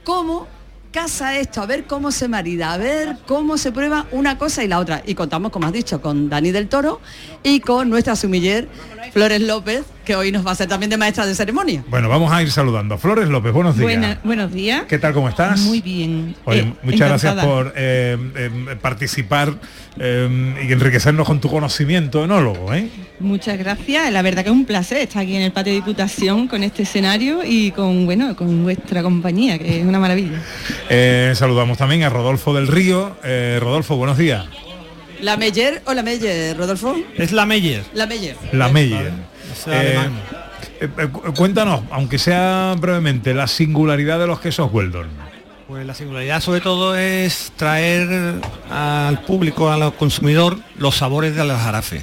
¿cómo 0.04 0.46
casa 0.92 1.38
esto? 1.40 1.62
A 1.62 1.66
ver 1.66 1.86
cómo 1.86 2.12
se 2.12 2.28
marida, 2.28 2.74
a 2.74 2.78
ver 2.78 3.18
cómo 3.26 3.58
se 3.58 3.72
prueba 3.72 4.06
una 4.12 4.38
cosa 4.38 4.64
y 4.64 4.68
la 4.68 4.80
otra. 4.80 5.02
Y 5.06 5.16
contamos, 5.16 5.52
como 5.52 5.68
has 5.68 5.74
dicho, 5.74 6.02
con 6.02 6.30
Dani 6.30 6.52
del 6.52 6.68
Toro 6.68 7.00
y 7.44 7.60
con 7.62 7.90
nuestra 7.90 8.16
sumiller 8.16 8.68
Flores 9.14 9.42
López, 9.42 9.84
que 10.06 10.16
hoy 10.16 10.32
nos 10.32 10.46
va 10.46 10.52
a 10.52 10.56
ser 10.56 10.68
también 10.68 10.90
de 10.90 10.98
maestra 10.98 11.26
de 11.26 11.34
ceremonia. 11.36 11.84
Bueno, 11.88 12.08
vamos 12.10 12.32
a 12.32 12.42
ir 12.42 12.52
saludando. 12.52 12.98
Flores 12.98 13.30
López, 13.30 13.52
buenos 13.54 13.76
días. 13.76 13.84
Buena- 13.84 14.20
buenos 14.24 14.52
días. 14.54 14.84
¿Qué 14.88 15.00
tal, 15.00 15.14
cómo 15.14 15.30
estás? 15.30 15.60
Muy 15.62 15.82
bien. 15.82 16.36
Oye, 16.46 16.60
Eh, 16.62 16.74
muchas 16.84 17.08
gracias 17.10 17.44
por 17.46 17.74
eh, 17.76 18.18
eh, 18.36 18.78
participar 18.82 19.54
eh, 20.00 20.66
y 20.68 20.72
enriquecernos 20.72 21.28
con 21.28 21.42
tu 21.42 21.50
conocimiento 21.50 22.24
enólogo, 22.24 22.74
¿eh? 22.74 22.88
Muchas 23.20 23.58
gracias. 23.58 24.12
La 24.12 24.22
verdad 24.22 24.44
que 24.44 24.50
es 24.50 24.56
un 24.56 24.66
placer 24.66 25.00
estar 25.00 25.22
aquí 25.22 25.36
en 25.36 25.42
el 25.42 25.52
patio 25.52 25.74
de 25.74 25.80
Diputación 25.80 26.48
con 26.48 26.64
este 26.64 26.84
escenario 26.84 27.42
y 27.44 27.72
con 27.72 28.06
bueno 28.06 28.36
con 28.36 28.64
vuestra 28.64 29.04
compañía, 29.04 29.60
que 29.60 29.80
es 29.80 29.86
una 29.86 30.00
maravilla. 30.00 30.42
Eh, 30.90 31.34
saludamos 31.36 31.78
también 31.78 32.04
a 32.04 32.10
Rodolfo 32.10 32.54
del 32.54 32.68
Río. 32.68 33.18
Eh, 33.24 33.60
Rodolfo, 33.62 33.98
buenos 33.98 34.18
días. 34.18 34.46
¿La 35.20 35.38
Meyer 35.38 35.82
o 35.86 35.94
la 35.94 36.02
Meyer, 36.02 36.58
Rodolfo? 36.58 36.96
Es 37.16 37.32
la 37.32 37.46
Meyer. 37.46 37.84
La 37.94 38.08
Meyer. 38.08 38.36
La 38.54 38.70
Meyer. 38.70 39.12
Cuéntanos, 41.36 41.82
aunque 41.92 42.18
sea 42.18 42.76
brevemente, 42.80 43.36
la 43.36 43.46
singularidad 43.46 44.20
de 44.20 44.26
los 44.26 44.40
quesos 44.40 44.72
Weldon. 44.74 45.31
Pues 45.72 45.86
la 45.86 45.94
singularidad 45.94 46.42
sobre 46.42 46.60
todo 46.60 46.98
es 46.98 47.54
traer 47.56 48.42
al 48.70 49.22
público, 49.22 49.72
al 49.72 49.94
consumidor, 49.94 50.58
los 50.78 50.98
sabores 50.98 51.34
del 51.34 51.50
jarafe. 51.50 52.02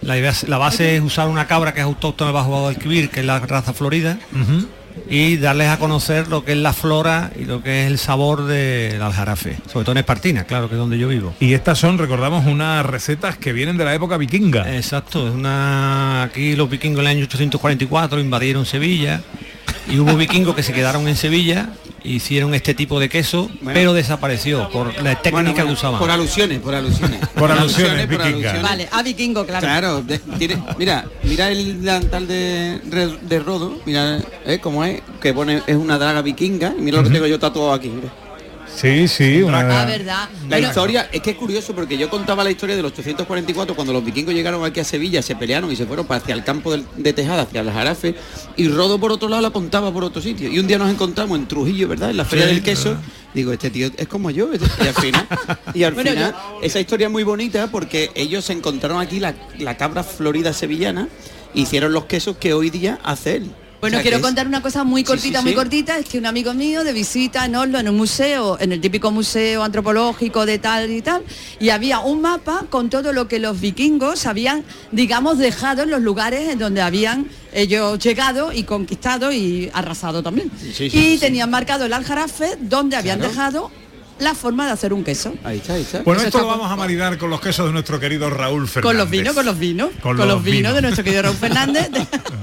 La, 0.00 0.16
idea 0.16 0.32
la 0.46 0.56
base 0.56 0.96
es 0.96 1.02
usar 1.02 1.28
una 1.28 1.46
cabra 1.46 1.74
que 1.74 1.80
es 1.80 1.84
autóctona 1.84 2.30
bajo 2.30 2.48
Guadalquivir, 2.48 3.10
que 3.10 3.20
es 3.20 3.26
la 3.26 3.40
raza 3.40 3.74
florida, 3.74 4.18
y 5.06 5.36
darles 5.36 5.68
a 5.68 5.78
conocer 5.78 6.28
lo 6.28 6.46
que 6.46 6.52
es 6.52 6.58
la 6.58 6.72
flora 6.72 7.30
y 7.38 7.44
lo 7.44 7.62
que 7.62 7.84
es 7.84 7.90
el 7.90 7.98
sabor 7.98 8.46
del 8.46 9.02
aljarafe, 9.02 9.58
sobre 9.70 9.84
todo 9.84 9.92
en 9.92 9.98
Espartina, 9.98 10.44
claro, 10.44 10.70
que 10.70 10.76
es 10.76 10.78
donde 10.78 10.96
yo 10.96 11.08
vivo. 11.08 11.34
Y 11.40 11.52
estas 11.52 11.78
son, 11.78 11.98
recordamos, 11.98 12.46
unas 12.46 12.86
recetas 12.86 13.36
que 13.36 13.52
vienen 13.52 13.76
de 13.76 13.84
la 13.84 13.92
época 13.94 14.16
vikinga. 14.16 14.74
Exacto, 14.74 15.28
es 15.28 15.34
una 15.34 16.22
aquí 16.22 16.56
los 16.56 16.70
vikingos 16.70 17.00
en 17.00 17.06
el 17.06 17.16
año 17.18 17.24
844 17.24 18.18
invadieron 18.18 18.64
Sevilla 18.64 19.20
y 19.90 19.98
hubo 19.98 20.14
vikingos 20.16 20.54
que 20.54 20.62
se 20.62 20.72
quedaron 20.72 21.08
en 21.08 21.16
Sevilla 21.16 21.70
hicieron 22.04 22.54
este 22.54 22.74
tipo 22.74 23.00
de 23.00 23.08
queso, 23.08 23.50
pero 23.64 23.92
desapareció 23.92 24.68
por 24.70 24.86
la 25.02 25.20
técnica 25.20 25.30
Bueno, 25.30 25.50
bueno, 25.52 25.66
que 25.66 25.72
usaban. 25.72 25.98
Por 25.98 26.10
alusiones, 26.10 26.58
por 26.60 26.74
alusiones. 26.74 27.20
Por 27.34 27.50
alusiones, 27.50 28.06
por 28.06 28.08
vikingas. 28.24 28.26
alusiones. 28.54 28.62
Vale, 28.62 28.88
a 28.90 29.02
vikingo, 29.02 29.44
claro. 29.44 29.60
Claro, 29.66 30.02
de- 30.02 30.18
tiene- 30.38 30.62
mira, 30.78 31.04
mira 31.24 31.50
el 31.50 31.80
delantal 31.82 32.26
de, 32.26 32.78
de 33.22 33.38
Rodo, 33.40 33.78
mira 33.84 34.20
eh, 34.46 34.58
cómo 34.62 34.84
es, 34.84 35.02
que 35.20 35.34
pone, 35.34 35.62
es 35.66 35.76
una 35.76 35.98
draga 35.98 36.22
vikinga, 36.22 36.72
y 36.78 36.80
mira 36.82 36.98
lo 36.98 37.04
que 37.04 37.10
tengo 37.10 37.26
yo 37.26 37.38
tatuado 37.38 37.72
aquí, 37.72 37.88
mira. 37.88 38.08
Sí, 38.80 39.08
sí, 39.08 39.42
una... 39.42 39.60
Ah, 39.60 39.84
verdad. 39.86 40.28
La 40.48 40.58
historia, 40.60 41.08
es 41.12 41.20
que 41.20 41.30
es 41.30 41.36
curioso 41.36 41.74
porque 41.74 41.98
yo 41.98 42.08
contaba 42.08 42.44
la 42.44 42.50
historia 42.50 42.76
del 42.76 42.84
844 42.84 43.74
cuando 43.74 43.92
los 43.92 44.04
vikingos 44.04 44.34
llegaron 44.34 44.64
aquí 44.64 44.80
a 44.80 44.84
Sevilla, 44.84 45.20
se 45.22 45.34
pelearon 45.36 45.70
y 45.72 45.76
se 45.76 45.84
fueron 45.86 46.06
para 46.06 46.20
hacia 46.20 46.34
el 46.34 46.44
campo 46.44 46.74
de 46.76 47.12
Tejada, 47.12 47.42
hacia 47.42 47.60
el 47.62 47.70
Jarafe, 47.70 48.14
y 48.56 48.68
Rodo 48.68 48.98
por 49.00 49.10
otro 49.12 49.28
lado 49.28 49.42
la 49.42 49.50
contaba 49.50 49.92
por 49.92 50.04
otro 50.04 50.22
sitio. 50.22 50.48
Y 50.48 50.58
un 50.58 50.66
día 50.66 50.78
nos 50.78 50.90
encontramos 50.90 51.38
en 51.38 51.48
Trujillo, 51.48 51.88
¿verdad? 51.88 52.10
En 52.10 52.16
la 52.16 52.24
Feria 52.24 52.46
Sí, 52.46 52.54
del 52.54 52.62
Queso. 52.62 52.96
Digo, 53.34 53.52
este 53.52 53.70
tío 53.70 53.90
es 53.96 54.08
como 54.08 54.30
yo. 54.30 54.52
este- 54.52 54.66
Y 54.84 54.86
al 54.88 54.94
final, 54.94 55.26
y 55.74 55.82
al 55.82 55.94
Bueno, 55.94 56.10
final 56.10 56.34
esa 56.62 56.80
historia 56.80 57.06
es 57.08 57.12
muy 57.12 57.24
bonita 57.24 57.70
porque 57.70 58.10
ellos 58.14 58.44
se 58.44 58.52
encontraron 58.52 59.00
aquí 59.00 59.20
la, 59.20 59.34
la 59.58 59.76
cabra 59.76 60.02
florida 60.04 60.52
sevillana, 60.52 61.08
hicieron 61.54 61.92
los 61.92 62.04
quesos 62.06 62.36
que 62.38 62.52
hoy 62.52 62.70
día 62.70 62.98
hace 63.04 63.36
él. 63.36 63.50
Bueno, 63.80 63.96
O 63.96 64.00
sea, 64.00 64.02
quiero 64.02 64.20
contar 64.20 64.46
una 64.48 64.60
cosa 64.60 64.82
muy 64.82 65.04
cortita, 65.04 65.38
sí, 65.38 65.44
muy 65.44 65.52
sí. 65.52 65.56
cortita, 65.56 65.98
es 65.98 66.06
que 66.06 66.18
un 66.18 66.26
amigo 66.26 66.52
mío 66.52 66.82
de 66.82 66.92
visita 66.92 67.44
en 67.44 67.54
Oslo, 67.54 67.78
en 67.78 67.88
un 67.88 67.96
museo, 67.96 68.56
en 68.60 68.72
el 68.72 68.80
típico 68.80 69.12
museo 69.12 69.62
antropológico 69.62 70.46
de 70.46 70.58
tal 70.58 70.90
y 70.90 71.00
tal, 71.00 71.22
y 71.60 71.68
había 71.70 72.00
un 72.00 72.20
mapa 72.20 72.64
con 72.70 72.90
todo 72.90 73.12
lo 73.12 73.28
que 73.28 73.38
los 73.38 73.60
vikingos 73.60 74.26
habían, 74.26 74.64
digamos, 74.90 75.38
dejado 75.38 75.82
en 75.84 75.90
los 75.90 76.00
lugares 76.02 76.48
en 76.48 76.58
donde 76.58 76.80
habían 76.82 77.28
ellos 77.52 78.00
llegado 78.00 78.52
y 78.52 78.64
conquistado 78.64 79.30
y 79.32 79.70
arrasado 79.72 80.24
también. 80.24 80.50
Sí, 80.60 80.72
sí, 80.74 80.84
y 80.86 80.90
sí. 80.90 81.18
tenían 81.20 81.48
marcado 81.48 81.84
el 81.84 81.92
aljarafe 81.92 82.56
donde 82.60 82.96
habían 82.96 83.18
Claro. 83.18 83.30
dejado 83.32 83.70
la 84.18 84.34
forma 84.34 84.66
de 84.66 84.72
hacer 84.72 84.92
un 84.92 85.04
queso. 85.04 85.32
Ahí 85.44 85.58
está, 85.58 85.74
ahí 85.74 85.82
está. 85.82 86.02
Bueno, 86.02 86.18
Eso 86.20 86.26
esto 86.26 86.38
está 86.38 86.50
lo 86.50 86.58
vamos 86.58 86.72
a 86.72 86.74
maridar 86.74 87.16
con 87.18 87.30
los 87.30 87.40
quesos 87.40 87.66
de 87.66 87.72
nuestro 87.72 88.00
querido 88.00 88.28
Raúl 88.28 88.66
Fernández. 88.66 88.82
Con 88.82 88.96
los 88.98 89.08
vinos, 89.08 89.32
con 89.34 89.46
los 89.46 89.56
vinos, 89.60 89.90
Con 90.02 90.16
con, 90.16 90.16
los 90.16 90.26
los, 90.26 90.42
vinos, 90.42 90.56
vinos. 90.58 90.74
de 90.74 90.82
nuestro 90.82 91.04
querido 91.04 91.22
Raúl 91.22 91.36
Fernández. 91.36 91.88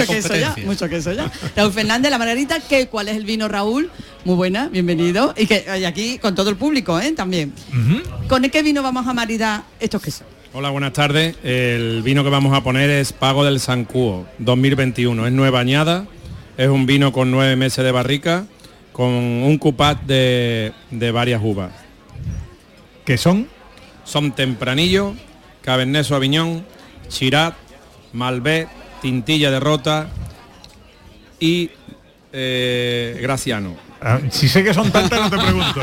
mucho 0.00 0.12
queso 0.12 0.36
ya, 0.36 0.54
mucho 0.64 0.88
queso 0.88 1.12
ya. 1.12 1.30
Raúl 1.56 1.72
Fernández, 1.72 2.10
la 2.10 2.18
Margarita, 2.18 2.60
¿qué, 2.60 2.88
¿cuál 2.88 3.08
es 3.08 3.16
el 3.16 3.24
vino 3.24 3.48
Raúl? 3.48 3.90
Muy 4.24 4.34
buena, 4.36 4.68
bienvenido. 4.68 5.34
Y 5.36 5.46
que 5.46 5.64
y 5.80 5.84
aquí 5.84 6.18
con 6.18 6.34
todo 6.34 6.50
el 6.50 6.56
público, 6.56 6.98
¿eh? 7.00 7.12
También. 7.12 7.52
Ujú. 7.68 8.28
¿Con 8.28 8.42
qué 8.42 8.62
vino 8.62 8.82
vamos 8.82 9.06
a 9.06 9.14
maridar 9.14 9.64
estos 9.80 10.02
quesos? 10.02 10.26
Hola, 10.52 10.70
buenas 10.70 10.92
tardes. 10.92 11.36
El 11.42 12.02
vino 12.02 12.22
que 12.24 12.30
vamos 12.30 12.56
a 12.56 12.62
poner 12.62 12.88
es 12.88 13.12
Pago 13.12 13.44
del 13.44 13.60
Sancuo 13.60 14.26
2021. 14.38 15.26
Es 15.26 15.32
nueva 15.32 15.60
añada, 15.60 16.06
es 16.56 16.68
un 16.68 16.86
vino 16.86 17.12
con 17.12 17.30
nueve 17.30 17.56
meses 17.56 17.84
de 17.84 17.90
barrica, 17.92 18.46
con 18.92 19.08
un 19.08 19.58
cupat 19.58 20.02
de, 20.02 20.72
de 20.90 21.10
varias 21.10 21.40
uvas. 21.42 21.72
¿Qué 23.04 23.18
son? 23.18 23.48
Son 24.04 24.32
Tempranillo, 24.32 25.14
Cabernet 25.62 26.04
Sauvignon, 26.04 26.64
Chirat, 27.08 27.54
Malbec, 28.12 28.68
Tintilla 29.04 29.50
de 29.50 29.60
Rota 29.60 30.08
y 31.38 31.70
eh, 32.32 33.18
Graciano. 33.20 33.76
Ah, 34.00 34.18
si 34.30 34.48
sé 34.48 34.64
que 34.64 34.72
son 34.72 34.90
tantas, 34.90 35.20
no 35.20 35.28
te 35.28 35.36
pregunto. 35.44 35.78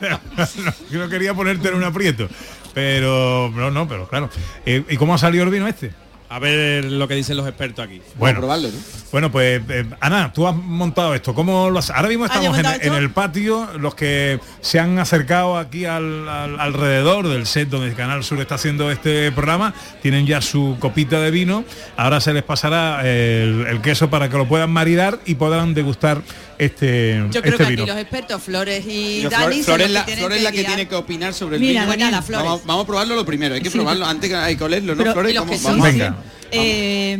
no, 0.00 0.72
yo 0.90 0.98
no 0.98 1.10
quería 1.10 1.34
ponerte 1.34 1.68
en 1.68 1.74
un 1.74 1.84
aprieto. 1.84 2.26
Pero, 2.72 3.52
no, 3.54 3.70
no, 3.70 3.86
pero 3.86 4.08
claro. 4.08 4.30
Eh, 4.64 4.82
¿Y 4.88 4.96
cómo 4.96 5.12
ha 5.12 5.18
salido 5.18 5.44
el 5.44 5.50
vino 5.50 5.68
este? 5.68 5.92
A 6.30 6.38
ver 6.38 6.84
lo 6.84 7.08
que 7.08 7.14
dicen 7.14 7.38
los 7.38 7.48
expertos 7.48 7.82
aquí. 7.84 8.02
Bueno, 8.16 8.40
bueno, 9.10 9.32
pues 9.32 9.62
eh, 9.70 9.86
Ana, 10.00 10.30
tú 10.32 10.46
has 10.46 10.54
montado 10.54 11.14
esto. 11.14 11.34
¿Cómo 11.34 11.70
lo 11.70 11.78
has- 11.78 11.88
Ahora 11.88 12.08
mismo 12.08 12.26
Ah, 12.26 12.28
¿yo 12.34 12.52
he 12.54 12.56
estamos 12.56 12.78
en, 12.82 12.92
el 12.92 13.10
patio, 13.10 13.66
los 13.78 13.94
que 13.94 14.38
se 14.60 14.78
han 14.78 14.98
acercado 14.98 15.56
aquí 15.56 15.86
al, 15.86 16.28
al- 16.28 16.60
alrededor 16.60 17.28
del 17.28 17.46
set 17.46 17.70
donde 17.70 17.88
el 17.88 17.94
Canal 17.94 18.22
Sur 18.24 18.38
está 18.40 18.56
haciendo 18.56 18.90
este 18.90 19.32
programa, 19.32 19.72
tienen 20.02 20.26
ya 20.26 20.42
su 20.42 20.76
copita 20.78 21.18
de 21.20 21.30
vino. 21.30 21.64
Ahora 21.96 22.20
se 22.20 22.34
les 22.34 22.42
pasará 22.42 23.00
el, 23.08 23.66
el 23.66 23.80
queso 23.80 24.10
para 24.10 24.28
que 24.28 24.36
lo 24.36 24.46
puedan 24.46 24.70
maridar 24.70 25.18
y 25.24 25.36
podrán 25.36 25.72
degustar 25.72 26.20
este, 26.58 27.24
Yo 27.30 27.40
creo 27.42 27.54
este 27.54 27.64
que 27.64 27.70
vino. 27.70 27.82
aquí 27.84 27.90
los 27.92 27.98
expertos, 28.00 28.42
Flores 28.42 28.84
y 28.86 29.22
Yo, 29.22 29.30
Dani, 29.30 29.44
Flor, 29.44 29.54
son 29.54 29.64
Flor 29.64 29.78
los 29.80 29.86
es 29.88 29.92
la, 30.42 30.50
que 30.50 30.58
guiar. 30.58 30.66
tiene 30.74 30.88
que 30.88 30.94
opinar 30.94 31.34
sobre 31.34 31.56
el 31.56 31.62
Mira, 31.62 31.84
vino. 31.86 31.96
nada, 31.96 32.22
Flores. 32.22 32.44
Vamos, 32.44 32.64
vamos 32.66 32.84
a 32.84 32.86
probarlo 32.86 33.14
lo 33.14 33.24
primero, 33.24 33.54
hay 33.54 33.60
que 33.60 33.70
Sí. 33.70 33.76
probarlo 33.76 34.06
antes 34.06 34.28
que 34.30 34.36
hay 34.36 34.56
que 34.56 34.64
olerlo, 34.64 34.94
¿no, 34.94 35.02
Pero- 35.02 35.12
Flores? 35.14 35.34
Vamos- 35.34 35.56
que 35.60 35.66
vamos. 36.02 36.16
Eh, 36.50 37.18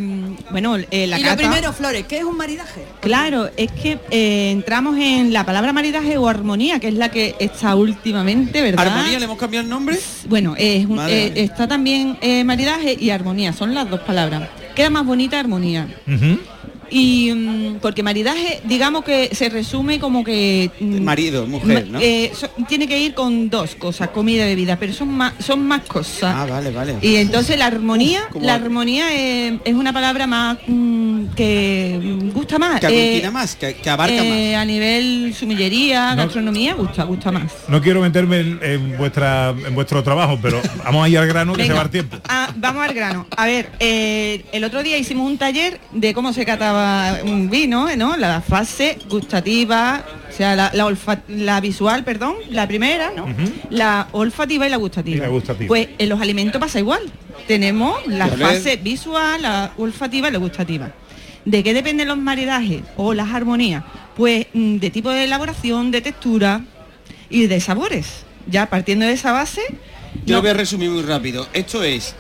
bueno, 0.50 0.78
eh, 0.90 1.06
la 1.06 1.18
y 1.20 1.22
lo 1.22 1.36
primero, 1.36 1.72
Flores, 1.74 2.06
¿qué 2.08 2.16
es 2.18 2.24
un 2.24 2.36
maridaje? 2.38 2.82
Claro, 3.00 3.50
es 3.58 3.70
que 3.72 3.98
eh, 4.10 4.50
entramos 4.50 4.96
en 4.98 5.34
la 5.34 5.44
palabra 5.44 5.70
maridaje 5.74 6.16
o 6.16 6.26
armonía, 6.28 6.80
que 6.80 6.88
es 6.88 6.94
la 6.94 7.10
que 7.10 7.34
está 7.38 7.74
últimamente, 7.74 8.62
¿verdad? 8.62 8.86
¿Armonía 8.86 9.18
le 9.18 9.26
hemos 9.26 9.36
cambiado 9.36 9.64
el 9.64 9.68
nombre? 9.70 9.98
Bueno, 10.30 10.54
es 10.56 10.86
un- 10.86 10.98
eh, 11.06 11.32
está 11.36 11.68
también 11.68 12.16
eh, 12.22 12.42
maridaje 12.44 12.96
y 12.98 13.10
armonía, 13.10 13.52
son 13.52 13.74
las 13.74 13.90
dos 13.90 14.00
palabras. 14.00 14.48
Queda 14.74 14.88
más 14.88 15.04
bonita 15.04 15.38
armonía. 15.38 15.86
Y 16.90 17.32
mm, 17.32 17.76
porque 17.80 18.02
maridaje, 18.02 18.60
digamos 18.64 19.04
que 19.04 19.34
se 19.34 19.48
resume 19.48 19.98
como 19.98 20.24
que 20.24 20.70
mm, 20.80 21.02
Marido, 21.02 21.46
mujer, 21.46 21.86
¿no? 21.88 21.98
eh, 22.00 22.30
so- 22.34 22.48
tiene 22.68 22.86
que 22.88 22.98
ir 22.98 23.14
con 23.14 23.50
dos 23.50 23.74
cosas, 23.74 24.08
comida 24.10 24.44
y 24.44 24.48
bebida, 24.50 24.76
pero 24.78 24.92
son 24.92 25.08
más, 25.08 25.32
son 25.38 25.66
más 25.66 25.82
cosas. 25.82 26.34
Ah, 26.36 26.46
vale, 26.48 26.70
vale. 26.70 26.96
Y 27.02 27.16
entonces 27.16 27.58
la 27.58 27.66
armonía, 27.66 28.22
Uf, 28.34 28.42
la 28.42 28.54
armonía 28.54 29.12
es, 29.14 29.54
es 29.64 29.74
una 29.74 29.92
palabra 29.92 30.26
más 30.26 30.58
mm, 30.66 31.07
que 31.34 31.98
gusta 32.32 32.58
más. 32.58 32.80
Que 32.80 32.86
aglutina 32.86 33.30
más, 33.30 33.56
que, 33.56 33.74
que 33.74 33.90
abarca 33.90 34.14
eh, 34.24 34.56
A 34.56 34.64
nivel 34.64 35.34
sumillería, 35.38 36.10
No. 36.14 36.22
gastronomía, 36.24 36.74
gusta, 36.74 37.04
gusta 37.04 37.30
más. 37.32 37.52
No 37.68 37.80
quiero 37.80 38.00
meterme 38.00 38.40
en, 38.40 38.58
en 38.62 38.96
vuestra 38.98 39.50
en 39.50 39.74
vuestro 39.74 40.02
trabajo, 40.02 40.38
pero 40.40 40.60
vamos 40.84 41.04
a 41.04 41.08
ir 41.08 41.18
al 41.18 41.26
grano 41.26 41.52
que 41.54 41.62
se 41.62 41.68
Venga. 41.68 41.74
va 41.80 41.82
el 41.84 41.90
tiempo. 41.90 42.16
Ah, 42.28 42.50
vamos 42.56 42.84
al 42.86 42.94
grano. 42.94 43.26
A 43.36 43.46
ver, 43.46 43.70
eh, 43.80 44.44
el 44.52 44.64
otro 44.64 44.82
día 44.82 44.98
hicimos 44.98 45.26
un 45.30 45.38
taller 45.38 45.80
de 45.92 46.14
cómo 46.14 46.32
se 46.32 46.44
cataba 46.46 47.18
un 47.24 47.50
vino, 47.50 47.88
¿no? 47.96 48.16
La 48.16 48.40
fase 48.40 48.98
gustativa, 49.08 50.04
o 50.28 50.32
sea, 50.36 50.54
la, 50.56 50.70
la 50.74 50.84
olfa- 50.86 51.22
la 51.28 51.60
visual, 51.60 52.04
perdón, 52.04 52.34
la 52.50 52.66
primera, 52.68 53.10
¿no? 53.16 53.26
La 53.70 54.08
olfativa 54.12 54.66
y 54.66 54.70
la 54.70 54.76
gustativa. 54.76 55.16
Y 55.16 55.20
la 55.20 55.28
gustativa. 55.28 55.68
Pues 55.68 55.88
en 55.98 56.08
los 56.08 56.20
alimentos 56.20 56.60
pasa 56.60 56.78
igual. 56.78 57.00
Tenemos 57.46 58.06
la 58.06 58.26
fase 58.28 58.76
visual, 58.76 59.42
la 59.42 59.72
olfativa 59.78 60.28
y 60.28 60.32
la 60.32 60.38
gustativa. 60.38 60.90
¿De 61.48 61.62
qué 61.62 61.72
dependen 61.72 62.08
los 62.08 62.18
maridajes 62.18 62.82
o 62.96 63.14
las 63.14 63.32
armonías? 63.32 63.82
Pues 64.16 64.46
mm, 64.52 64.76
de 64.76 64.90
tipo 64.90 65.08
de 65.10 65.24
elaboración, 65.24 65.90
de 65.90 66.02
textura 66.02 66.60
y 67.30 67.46
de 67.46 67.58
sabores. 67.60 68.24
Ya 68.46 68.66
partiendo 68.68 69.06
de 69.06 69.12
esa 69.12 69.32
base, 69.32 69.62
Yo 70.26 70.34
no- 70.34 70.36
lo 70.36 70.42
voy 70.42 70.50
a 70.50 70.54
resumir 70.54 70.90
muy 70.90 71.02
rápido. 71.02 71.46
Esto 71.54 71.82
es 71.82 72.14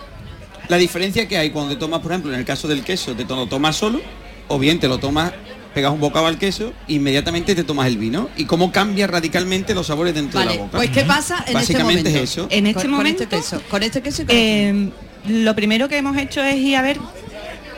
la 0.68 0.78
diferencia 0.78 1.28
que 1.28 1.36
hay 1.36 1.50
cuando 1.50 1.74
te 1.74 1.78
tomas, 1.80 2.00
por 2.00 2.12
ejemplo, 2.12 2.32
en 2.32 2.38
el 2.38 2.44
caso 2.46 2.68
del 2.68 2.82
queso, 2.84 3.14
te 3.14 3.24
lo 3.24 3.46
tomas 3.46 3.76
solo, 3.76 4.00
o 4.48 4.58
bien 4.58 4.80
te 4.80 4.88
lo 4.88 4.96
tomas, 4.98 5.32
pegas 5.74 5.92
un 5.92 6.00
bocado 6.00 6.26
al 6.26 6.38
queso, 6.38 6.72
inmediatamente 6.88 7.54
te 7.54 7.64
tomas 7.64 7.86
el 7.86 7.98
vino. 7.98 8.30
Y 8.38 8.46
cómo 8.46 8.72
cambia 8.72 9.06
radicalmente 9.06 9.74
los 9.74 9.86
sabores 9.88 10.14
dentro 10.14 10.40
de 10.40 10.46
la 10.46 10.52
boca. 10.54 10.78
pues 10.78 10.88
¿qué 10.90 11.02
pasa 11.04 11.36
en 11.40 11.42
este 11.42 11.52
Básicamente 11.54 12.02
momento? 12.04 12.22
es 12.24 12.30
eso. 12.30 12.46
En 12.50 12.66
este 12.66 12.74
Con- 12.74 12.82
con 12.84 12.90
momento, 12.92 13.22
este 13.24 13.36
queso, 13.36 13.62
con 13.68 13.82
este 13.82 14.00
queso 14.02 14.22
y 14.22 14.26
con 14.26 14.36
eh, 14.36 14.90
lo 15.28 15.54
primero 15.54 15.86
que 15.88 15.98
hemos 15.98 16.16
hecho 16.16 16.42
es 16.42 16.56
ir 16.56 16.76
a 16.76 16.82
ver 16.82 16.98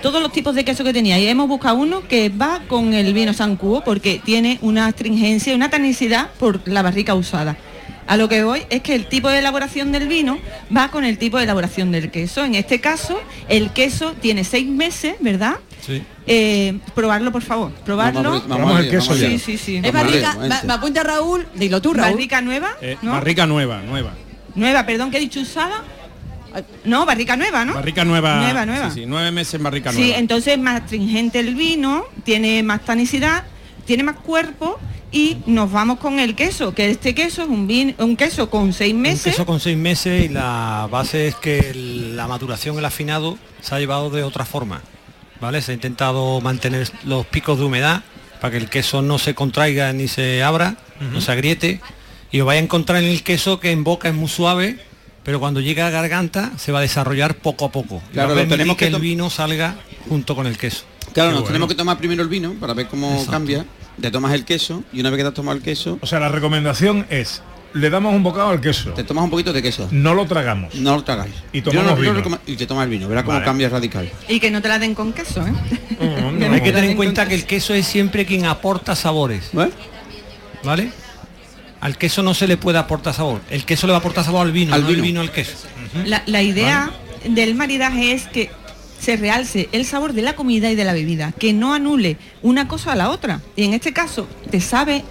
todos 0.02 0.22
los 0.22 0.32
tipos 0.32 0.54
de 0.54 0.64
queso 0.64 0.84
que 0.84 0.92
tenía 0.92 1.18
y 1.18 1.26
hemos 1.26 1.48
buscado 1.48 1.76
uno 1.76 2.06
que 2.08 2.28
va 2.30 2.60
con 2.68 2.94
el 2.94 3.12
vino 3.12 3.32
San 3.34 3.56
Cubo 3.56 3.82
porque 3.84 4.20
tiene 4.24 4.58
una 4.62 4.86
astringencia, 4.86 5.54
una 5.54 5.70
tanicidad 5.70 6.30
por 6.38 6.66
la 6.66 6.82
barrica 6.82 7.14
usada. 7.14 7.56
A 8.06 8.16
lo 8.16 8.28
que 8.28 8.42
voy 8.42 8.62
es 8.70 8.80
que 8.82 8.94
el 8.96 9.06
tipo 9.06 9.28
de 9.28 9.38
elaboración 9.38 9.92
del 9.92 10.08
vino 10.08 10.38
va 10.76 10.88
con 10.90 11.04
el 11.04 11.16
tipo 11.16 11.36
de 11.38 11.44
elaboración 11.44 11.92
del 11.92 12.10
queso. 12.10 12.44
En 12.44 12.56
este 12.56 12.80
caso, 12.80 13.20
el 13.48 13.70
queso 13.70 14.14
tiene 14.20 14.42
seis 14.42 14.66
meses, 14.66 15.14
¿verdad? 15.20 15.58
Sí. 15.86 16.02
Eh, 16.26 16.76
probarlo, 16.94 17.30
por 17.30 17.42
favor. 17.42 17.70
Probarlo. 17.84 18.22
Vamos 18.22 18.48
vamos 18.48 18.80
el 18.80 18.90
queso 18.90 19.10
vamos 19.10 19.20
ya. 19.20 19.28
Sí, 19.28 19.38
sí, 19.38 19.58
sí. 19.58 19.80
Es 19.82 19.92
barrica, 19.92 20.34
me, 20.40 20.48
me 20.48 20.72
apunta 20.72 21.04
Raúl, 21.04 21.46
dilo 21.54 21.80
tú, 21.80 21.94
Raúl. 21.94 22.12
Barrica 22.14 22.40
nueva, 22.40 22.70
Eh, 22.80 22.96
¿no? 23.02 23.12
Barrica 23.12 23.46
nueva, 23.46 23.80
nueva. 23.82 24.12
Nueva, 24.56 24.84
perdón, 24.86 25.12
que 25.12 25.18
he 25.18 25.20
dicho 25.20 25.38
usada. 25.40 25.84
No, 26.84 27.06
barrica 27.06 27.36
nueva, 27.36 27.64
¿no? 27.64 27.74
Barrica 27.74 28.04
nueva. 28.04 28.36
Nueva, 28.36 28.66
nueva. 28.66 28.90
Sí, 28.90 29.00
sí, 29.00 29.06
nueve 29.06 29.30
meses 29.30 29.54
en 29.54 29.62
barrica 29.62 29.92
Sí, 29.92 29.98
nueva. 30.00 30.18
entonces 30.18 30.58
más 30.58 30.82
astringente 30.82 31.40
el 31.40 31.54
vino, 31.54 32.04
tiene 32.24 32.62
más 32.62 32.84
tanicidad, 32.84 33.44
tiene 33.86 34.02
más 34.02 34.16
cuerpo 34.16 34.78
y 35.12 35.38
nos 35.46 35.72
vamos 35.72 35.98
con 35.98 36.18
el 36.20 36.34
queso, 36.36 36.72
que 36.74 36.90
este 36.90 37.14
queso 37.14 37.42
es 37.42 37.48
un 37.48 37.66
vino, 37.66 37.94
un 37.98 38.16
queso 38.16 38.48
con 38.50 38.72
seis 38.72 38.94
Un 38.94 39.00
meses. 39.02 39.24
queso 39.32 39.44
con 39.46 39.58
seis 39.60 39.76
meses 39.76 40.24
y 40.26 40.28
la 40.28 40.88
base 40.90 41.28
es 41.28 41.34
que 41.36 41.58
el- 41.70 42.16
la 42.16 42.26
maturación, 42.28 42.78
el 42.78 42.84
afinado, 42.84 43.36
se 43.60 43.74
ha 43.74 43.78
llevado 43.78 44.10
de 44.10 44.22
otra 44.22 44.44
forma. 44.44 44.82
¿Vale? 45.40 45.62
Se 45.62 45.70
ha 45.72 45.74
intentado 45.74 46.40
mantener 46.42 46.90
los 47.04 47.24
picos 47.24 47.58
de 47.58 47.64
humedad 47.64 48.02
para 48.42 48.50
que 48.52 48.58
el 48.58 48.68
queso 48.68 49.00
no 49.00 49.18
se 49.18 49.34
contraiga 49.34 49.90
ni 49.94 50.06
se 50.06 50.42
abra, 50.42 50.76
no 51.12 51.20
se 51.22 51.32
agriete. 51.32 51.80
Y 52.30 52.40
os 52.40 52.46
vais 52.46 52.60
a 52.60 52.62
encontrar 52.64 53.02
en 53.02 53.08
el 53.08 53.22
queso 53.22 53.58
que 53.58 53.70
en 53.72 53.82
boca 53.82 54.08
es 54.10 54.14
muy 54.14 54.28
suave, 54.28 54.78
pero 55.24 55.40
cuando 55.40 55.60
llega 55.60 55.86
a 55.86 55.90
garganta 55.90 56.52
se 56.56 56.72
va 56.72 56.78
a 56.78 56.82
desarrollar 56.82 57.36
poco 57.36 57.64
a 57.66 57.72
poco. 57.72 58.02
Claro, 58.12 58.34
va 58.34 58.42
a 58.42 58.46
tenemos 58.48 58.76
que 58.76 58.88
que 58.88 58.94
el 58.96 59.00
vino 59.00 59.30
salga 59.30 59.76
junto 60.08 60.34
con 60.34 60.46
el 60.46 60.56
queso. 60.58 60.84
Claro, 61.12 61.30
Qué 61.30 61.32
nos 61.34 61.40
bueno. 61.42 61.46
tenemos 61.46 61.68
que 61.68 61.74
tomar 61.74 61.98
primero 61.98 62.22
el 62.22 62.28
vino 62.28 62.54
para 62.54 62.72
ver 62.74 62.86
cómo 62.88 63.10
Exacto. 63.10 63.32
cambia. 63.32 63.64
Te 64.00 64.10
tomas 64.10 64.32
el 64.32 64.44
queso 64.44 64.82
y 64.92 65.00
una 65.00 65.10
vez 65.10 65.18
que 65.18 65.24
te 65.24 65.28
has 65.28 65.34
tomado 65.34 65.56
el 65.56 65.62
queso, 65.62 65.98
O 66.00 66.06
sea, 66.06 66.20
la 66.20 66.28
recomendación 66.28 67.06
es, 67.10 67.42
le 67.74 67.90
damos 67.90 68.14
un 68.14 68.22
bocado 68.22 68.48
al 68.50 68.60
queso. 68.60 68.90
te 68.92 69.04
tomas 69.04 69.24
un 69.24 69.30
poquito 69.30 69.52
de 69.52 69.60
queso. 69.62 69.88
No 69.90 70.14
lo 70.14 70.24
tragamos. 70.26 70.74
No 70.76 70.94
lo 70.96 71.04
tragáis. 71.04 71.34
Y 71.52 71.60
tomamos 71.62 71.98
no- 71.98 72.20
vino. 72.22 72.38
y 72.46 72.56
te 72.56 72.66
tomas 72.66 72.84
el 72.84 72.90
vino, 72.90 73.08
verás 73.08 73.24
cómo 73.24 73.42
cambia 73.42 73.68
radical. 73.68 74.08
Y 74.28 74.40
que 74.40 74.50
no 74.50 74.62
te 74.62 74.68
la 74.68 74.78
den 74.78 74.94
con 74.94 75.12
queso, 75.12 75.44
¿eh? 75.46 75.52
Hay 76.50 76.60
que 76.62 76.72
tener 76.72 76.90
en 76.90 76.96
cuenta 76.96 77.26
que 77.28 77.34
el 77.34 77.44
queso 77.44 77.74
es 77.74 77.86
siempre 77.86 78.24
quien 78.24 78.46
aporta 78.46 78.94
sabores. 78.96 79.50
¿Vale? 80.62 80.90
Al 81.80 81.96
queso 81.96 82.22
no 82.22 82.34
se 82.34 82.46
le 82.46 82.56
puede 82.56 82.78
aportar 82.78 83.14
sabor. 83.14 83.40
El 83.50 83.64
queso 83.64 83.86
le 83.86 83.92
va 83.92 83.98
a 83.98 84.00
aportar 84.00 84.24
sabor 84.24 84.46
al 84.46 84.52
vino, 84.52 84.74
Al 84.74 84.82
no 84.82 84.88
el 84.88 84.94
vino. 84.96 85.04
vino 85.06 85.20
al 85.20 85.32
queso. 85.32 85.52
La, 86.04 86.22
la 86.26 86.42
idea 86.42 86.90
del 87.28 87.54
maridaje 87.54 88.12
es 88.12 88.26
que 88.26 88.50
se 89.00 89.16
realce 89.16 89.68
el 89.72 89.86
sabor 89.86 90.12
de 90.12 90.20
la 90.22 90.34
comida 90.36 90.70
y 90.70 90.74
de 90.74 90.84
la 90.84 90.92
bebida, 90.92 91.32
que 91.32 91.52
no 91.54 91.72
anule 91.72 92.18
una 92.42 92.68
cosa 92.68 92.92
a 92.92 92.96
la 92.96 93.08
otra. 93.08 93.40
Y 93.56 93.64
en 93.64 93.72
este 93.72 93.92
caso, 93.94 94.28
te 94.50 94.60
sabe, 94.60 95.04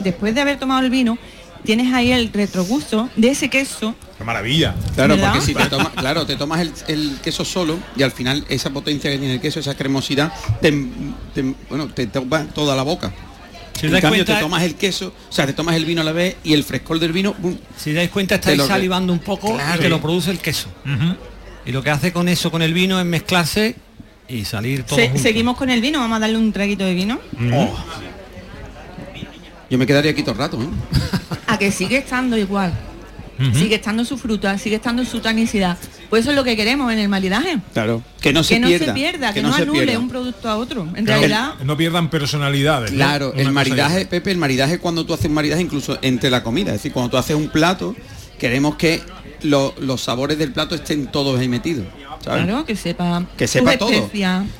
después 0.00 0.34
de 0.34 0.40
haber 0.40 0.58
tomado 0.58 0.80
el 0.82 0.90
vino, 0.90 1.16
tienes 1.64 1.94
ahí 1.94 2.10
el 2.10 2.32
retrogusto 2.32 3.08
de 3.16 3.28
ese 3.30 3.48
queso. 3.48 3.94
¡Qué 4.18 4.24
maravilla! 4.24 4.74
Claro, 4.96 5.14
¿Verdad? 5.14 5.32
porque 5.34 5.46
si 5.46 5.54
te 5.54 5.66
tomas, 5.66 5.90
claro, 5.90 6.26
te 6.26 6.34
tomas 6.36 6.60
el, 6.60 6.72
el 6.88 7.18
queso 7.22 7.44
solo 7.44 7.78
y 7.96 8.02
al 8.02 8.10
final 8.10 8.44
esa 8.48 8.70
potencia 8.70 9.10
que 9.10 9.18
tiene 9.18 9.34
el 9.34 9.40
queso, 9.40 9.60
esa 9.60 9.76
cremosidad, 9.76 10.32
te, 10.60 10.72
te- 11.34 11.54
bueno, 11.68 11.86
te 11.88 12.08
toma 12.08 12.46
toda 12.46 12.74
la 12.74 12.82
boca. 12.82 13.12
Si 13.78 13.86
en 13.86 13.92
cambio, 13.92 14.10
cuenta- 14.24 14.34
te 14.36 14.40
tomas 14.40 14.62
el 14.62 14.74
queso, 14.74 15.12
o 15.28 15.32
sea, 15.32 15.46
te 15.46 15.52
tomas 15.52 15.76
el 15.76 15.84
vino 15.84 16.00
a 16.00 16.04
la 16.04 16.12
vez 16.12 16.36
y 16.44 16.52
el 16.54 16.64
frescor 16.64 16.98
del 16.98 17.12
vino. 17.12 17.34
Si 17.76 17.92
dais 17.92 18.10
cuenta, 18.10 18.36
estáis 18.36 18.56
lo 18.58 18.66
salivando 18.66 19.12
un 19.12 19.18
poco 19.18 19.54
Claro. 19.54 19.78
y 19.78 19.82
te 19.82 19.88
lo 19.88 20.00
produce 20.00 20.30
el 20.30 20.38
queso. 20.38 20.68
Y 21.66 21.72
lo 21.72 21.82
que 21.82 21.90
hace 21.90 22.12
con 22.12 22.28
eso, 22.28 22.50
con 22.50 22.62
el 22.62 22.72
vino, 22.72 22.98
es 23.00 23.04
mezclarse 23.06 23.76
y 24.28 24.44
salir 24.44 24.84
todo 24.84 24.96
Se- 24.98 25.08
junto. 25.08 25.22
seguimos 25.22 25.56
con 25.56 25.68
el 25.70 25.80
vino, 25.80 25.98
vamos 26.00 26.16
a 26.16 26.20
darle 26.20 26.38
un 26.38 26.52
traguito 26.52 26.84
de 26.84 26.94
vino. 26.94 27.20
Oh. 27.52 27.76
Yo 29.68 29.78
me 29.78 29.86
quedaría 29.86 30.12
aquí 30.12 30.22
todo 30.22 30.32
el 30.32 30.38
rato, 30.38 30.62
¿eh? 30.62 30.66
A 31.48 31.58
que 31.58 31.72
sigue 31.72 31.98
estando 31.98 32.36
igual. 32.36 32.72
Sigue 33.54 33.74
estando 33.76 34.04
su 34.04 34.16
fruta, 34.18 34.56
sigue 34.58 34.76
estando 34.76 35.04
su 35.04 35.20
tanicidad. 35.20 35.76
Pues 36.08 36.22
eso 36.22 36.30
es 36.30 36.36
lo 36.36 36.44
que 36.44 36.56
queremos 36.56 36.92
en 36.92 36.98
el 36.98 37.08
maridaje. 37.08 37.58
Claro. 37.72 38.02
Que 38.20 38.32
no 38.32 38.42
se 38.42 38.54
que 38.54 38.60
no 38.60 38.66
pierda. 38.68 38.86
se 38.86 38.92
pierda, 38.92 39.32
que, 39.34 39.42
no 39.42 39.48
no, 39.50 39.56
se 39.56 39.62
anule 39.62 39.82
pierda. 39.82 39.98
un 39.98 40.08
producto 40.08 40.48
a 40.48 40.56
otro. 40.56 40.82
En 40.94 41.04
Claro, 41.04 41.20
realidad, 41.20 41.54
no 41.64 41.76
pierdan 41.76 42.08
personalidades. 42.10 42.90
¿no? 42.92 42.96
Claro, 42.96 43.32
el 43.34 43.52
maridaje. 43.52 44.06
Pepe, 44.06 44.30
el 44.30 44.38
maridaje 44.38 44.74
es 44.74 44.80
cuando 44.80 45.04
tú 45.04 45.12
haces 45.14 45.26
un 45.26 45.34
maridaje 45.34 45.60
incluso 45.62 45.98
entre 46.02 46.30
la 46.30 46.42
comida. 46.42 46.70
Es 46.70 46.78
decir, 46.78 46.92
cuando 46.92 47.10
tú 47.10 47.16
haces 47.18 47.36
un 47.36 47.48
plato, 47.48 47.94
queremos 48.38 48.76
que 48.76 49.02
lo- 49.42 49.74
los 49.80 50.00
sabores 50.02 50.38
del 50.38 50.52
plato 50.52 50.74
estén 50.74 51.06
todos 51.08 51.38
ahí 51.38 51.48
metidos. 51.48 51.86
¿sabes? 52.24 52.44
Claro, 52.44 52.64
que 52.64 52.74
sepa, 52.74 53.24
Que 53.36 53.46
sepa 53.46 53.72
sus 53.72 53.78
todo. 53.80 53.90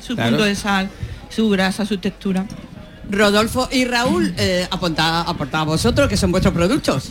su 0.05 0.15
Claro. 0.15 0.29
punto 0.31 0.43
de 0.45 0.55
sal, 0.55 0.89
su 1.29 1.49
grasa, 1.49 1.85
su 1.85 1.97
textura. 1.97 2.45
Rodolfo 3.09 3.69
y 3.71 3.85
Raúl, 3.85 4.33
eh, 4.37 4.67
apuntad, 4.69 5.21
aportad 5.27 5.61
a 5.61 5.63
vosotros, 5.63 6.09
que 6.09 6.17
son 6.17 6.31
vuestros 6.31 6.53
productos. 6.53 7.09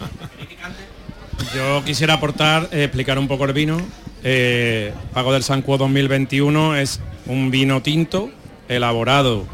Yo 1.55 1.82
quisiera 1.84 2.14
aportar, 2.14 2.68
eh, 2.72 2.84
explicar 2.84 3.18
un 3.18 3.28
poco 3.28 3.45
el 3.45 3.53
vino. 3.53 3.78
Eh, 4.24 4.93
Pago 5.12 5.32
del 5.32 5.43
Sancuo 5.43 5.78
2021 5.78 6.76
es 6.76 7.01
un 7.26 7.51
vino 7.51 7.82
tinto 7.82 8.30
elaborado 8.68 9.45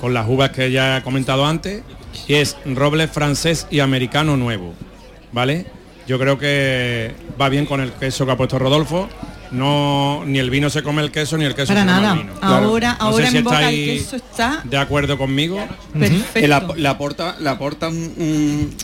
con 0.00 0.14
las 0.14 0.28
uvas 0.28 0.50
que 0.50 0.70
ya 0.70 0.98
he 0.98 1.02
comentado 1.02 1.44
antes 1.46 1.82
y 2.28 2.34
es 2.34 2.56
roble 2.64 3.08
francés 3.08 3.66
y 3.70 3.80
americano 3.80 4.36
nuevo, 4.36 4.74
¿vale? 5.32 5.66
Yo 6.06 6.18
creo 6.18 6.38
que 6.38 7.12
va 7.40 7.48
bien 7.48 7.66
con 7.66 7.80
el 7.80 7.92
queso 7.92 8.24
que 8.26 8.32
ha 8.32 8.36
puesto 8.36 8.58
Rodolfo. 8.58 9.08
No, 9.50 10.22
ni 10.26 10.38
el 10.38 10.48
vino 10.48 10.70
se 10.70 10.82
come 10.82 11.02
el 11.02 11.10
queso 11.10 11.36
ni 11.36 11.44
el 11.44 11.54
queso 11.56 11.74
Para 11.74 11.84
se 11.84 11.92
come 11.92 12.08
el 12.12 12.18
vino. 12.18 12.32
Ahora, 12.40 12.90
No 12.92 12.98
sé 12.98 13.04
ahora 13.04 13.30
si 13.30 13.36
en 13.38 13.44
boca 13.44 13.68
el 13.68 13.74
estáis 13.74 14.02
queso 14.02 14.16
está 14.16 14.60
de 14.64 14.76
acuerdo 14.78 15.18
conmigo. 15.18 15.58
Perfecto. 15.98 16.46
La, 16.48 16.66
la 16.76 16.90
aporta, 16.90 17.36
la 17.40 17.52
aporta 17.52 17.88
un, 17.88 17.96
un- 17.96 18.76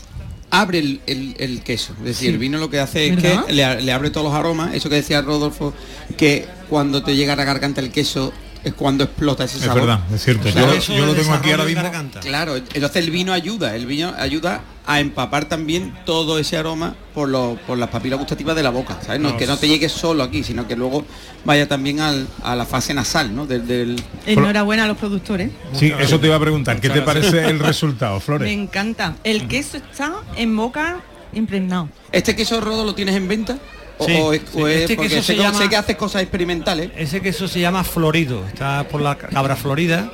abre 0.61 0.78
el, 0.80 1.00
el- 1.07 1.34
el 1.38 1.62
queso. 1.62 1.92
Es 2.00 2.04
decir, 2.04 2.28
Sí. 2.28 2.32
el 2.34 2.38
vino 2.38 2.59
lo 2.59 2.70
que 2.70 2.80
hace 2.80 3.09
es 3.09 3.16
¿Verdad? 3.22 3.44
que 3.46 3.52
le, 3.52 3.82
le 3.82 3.92
abre 3.92 4.11
todos 4.11 4.26
los 4.26 4.34
aromas. 4.34 4.74
Eso 4.74 4.88
que 4.88 4.96
decía 4.96 5.22
Rodolfo, 5.22 5.72
que 6.16 6.46
cuando 6.68 7.02
te 7.02 7.14
llega 7.16 7.34
a 7.34 7.36
la 7.36 7.44
garganta 7.44 7.80
el 7.80 7.90
queso 7.90 8.32
es 8.67 8.75
cuando 8.75 9.05
explota 9.05 9.45
ese 9.45 9.59
Es 9.59 9.64
sabor. 9.64 9.83
verdad, 9.83 10.01
es 10.12 10.25
cierto. 10.25 10.49
Claro, 10.51 10.75
Yo- 10.77 10.95
yo 10.97 11.07
lo 11.07 11.14
tengo 11.14 11.33
aquí 11.35 11.53
ahora 11.53 11.64
mismo. 11.64 11.83
Claro, 12.21 12.57
entonces 12.57 12.97
el 12.97 13.12
vino 13.12 13.33
ayuda, 13.33 13.77
el 13.77 13.87
vino 13.87 14.12
ayuda 14.19 14.62
a 14.85 14.99
empapar 14.99 15.45
también 15.45 15.95
todo 16.05 16.39
ese 16.41 16.57
aroma 16.57 16.97
por, 17.14 17.29
lo- 17.29 17.57
por 17.64 17.79
las 17.79 17.91
papilas 17.91 18.19
gustativas 18.19 18.57
de 18.57 18.64
la 18.64 18.71
boca, 18.71 18.99
¿sabes? 19.07 19.21
No, 19.21 19.31
No. 19.31 19.37
que 19.37 19.47
no 19.47 19.57
te 19.57 19.69
llegue 19.69 19.89
solo 19.89 20.25
aquí, 20.25 20.43
sino 20.43 20.67
que 20.67 20.75
luego 20.75 21.05
vaya 21.45 21.69
también 21.69 22.01
al- 22.01 22.27
a 22.43 22.57
la 22.57 22.67
fase 22.67 22.93
nasal, 22.93 23.35
¿no? 23.35 23.47
Del, 23.47 23.67
del- 23.69 24.03
Enhorabuena 24.27 24.83
a 24.85 24.89
los 24.89 24.97
productores. 24.97 25.51
Sí, 25.73 25.93
eso 26.01 26.19
te 26.19 26.27
iba 26.27 26.35
a 26.37 26.41
preguntar. 26.41 26.81
¿Qué 26.81 26.91
te 26.91 27.03
parece 27.03 27.45
el 27.49 27.61
resultado, 27.61 28.17
Me 28.17 28.21
Flores? 28.21 28.51
encanta. 28.53 29.14
El 29.23 29.47
queso 29.47 29.77
está 29.77 30.12
en 30.37 30.57
boca 30.57 31.01
impregnado. 31.33 31.89
¿Este 32.11 32.35
queso 32.35 32.61
rodo 32.61 32.85
lo 32.85 32.97
tienes 32.97 33.14
en 33.14 33.29
venta? 33.29 33.59
¿O, 33.99 34.05
Sí, 34.07 34.12
o 34.14 34.32
es- 34.32 34.40
sí, 34.53 34.61
o 34.61 34.68
es- 34.68 34.80
este 34.82 34.97
porque 34.97 35.09
queso 35.09 35.22
sé, 35.22 35.26
se 35.28 35.36
que- 35.36 35.42
llama- 35.42 35.59
sé 35.59 35.68
que 35.68 35.76
haces 35.76 35.97
cosas 35.97 36.22
experimentales. 36.22 36.90
Ese 36.97 37.20
queso 37.20 37.49
se 37.49 37.61
llama 37.61 37.82
florido, 37.84 38.47
está 38.47 38.84
por 38.88 39.01
la 39.01 39.16
cabra 39.16 39.57
florida 39.57 40.11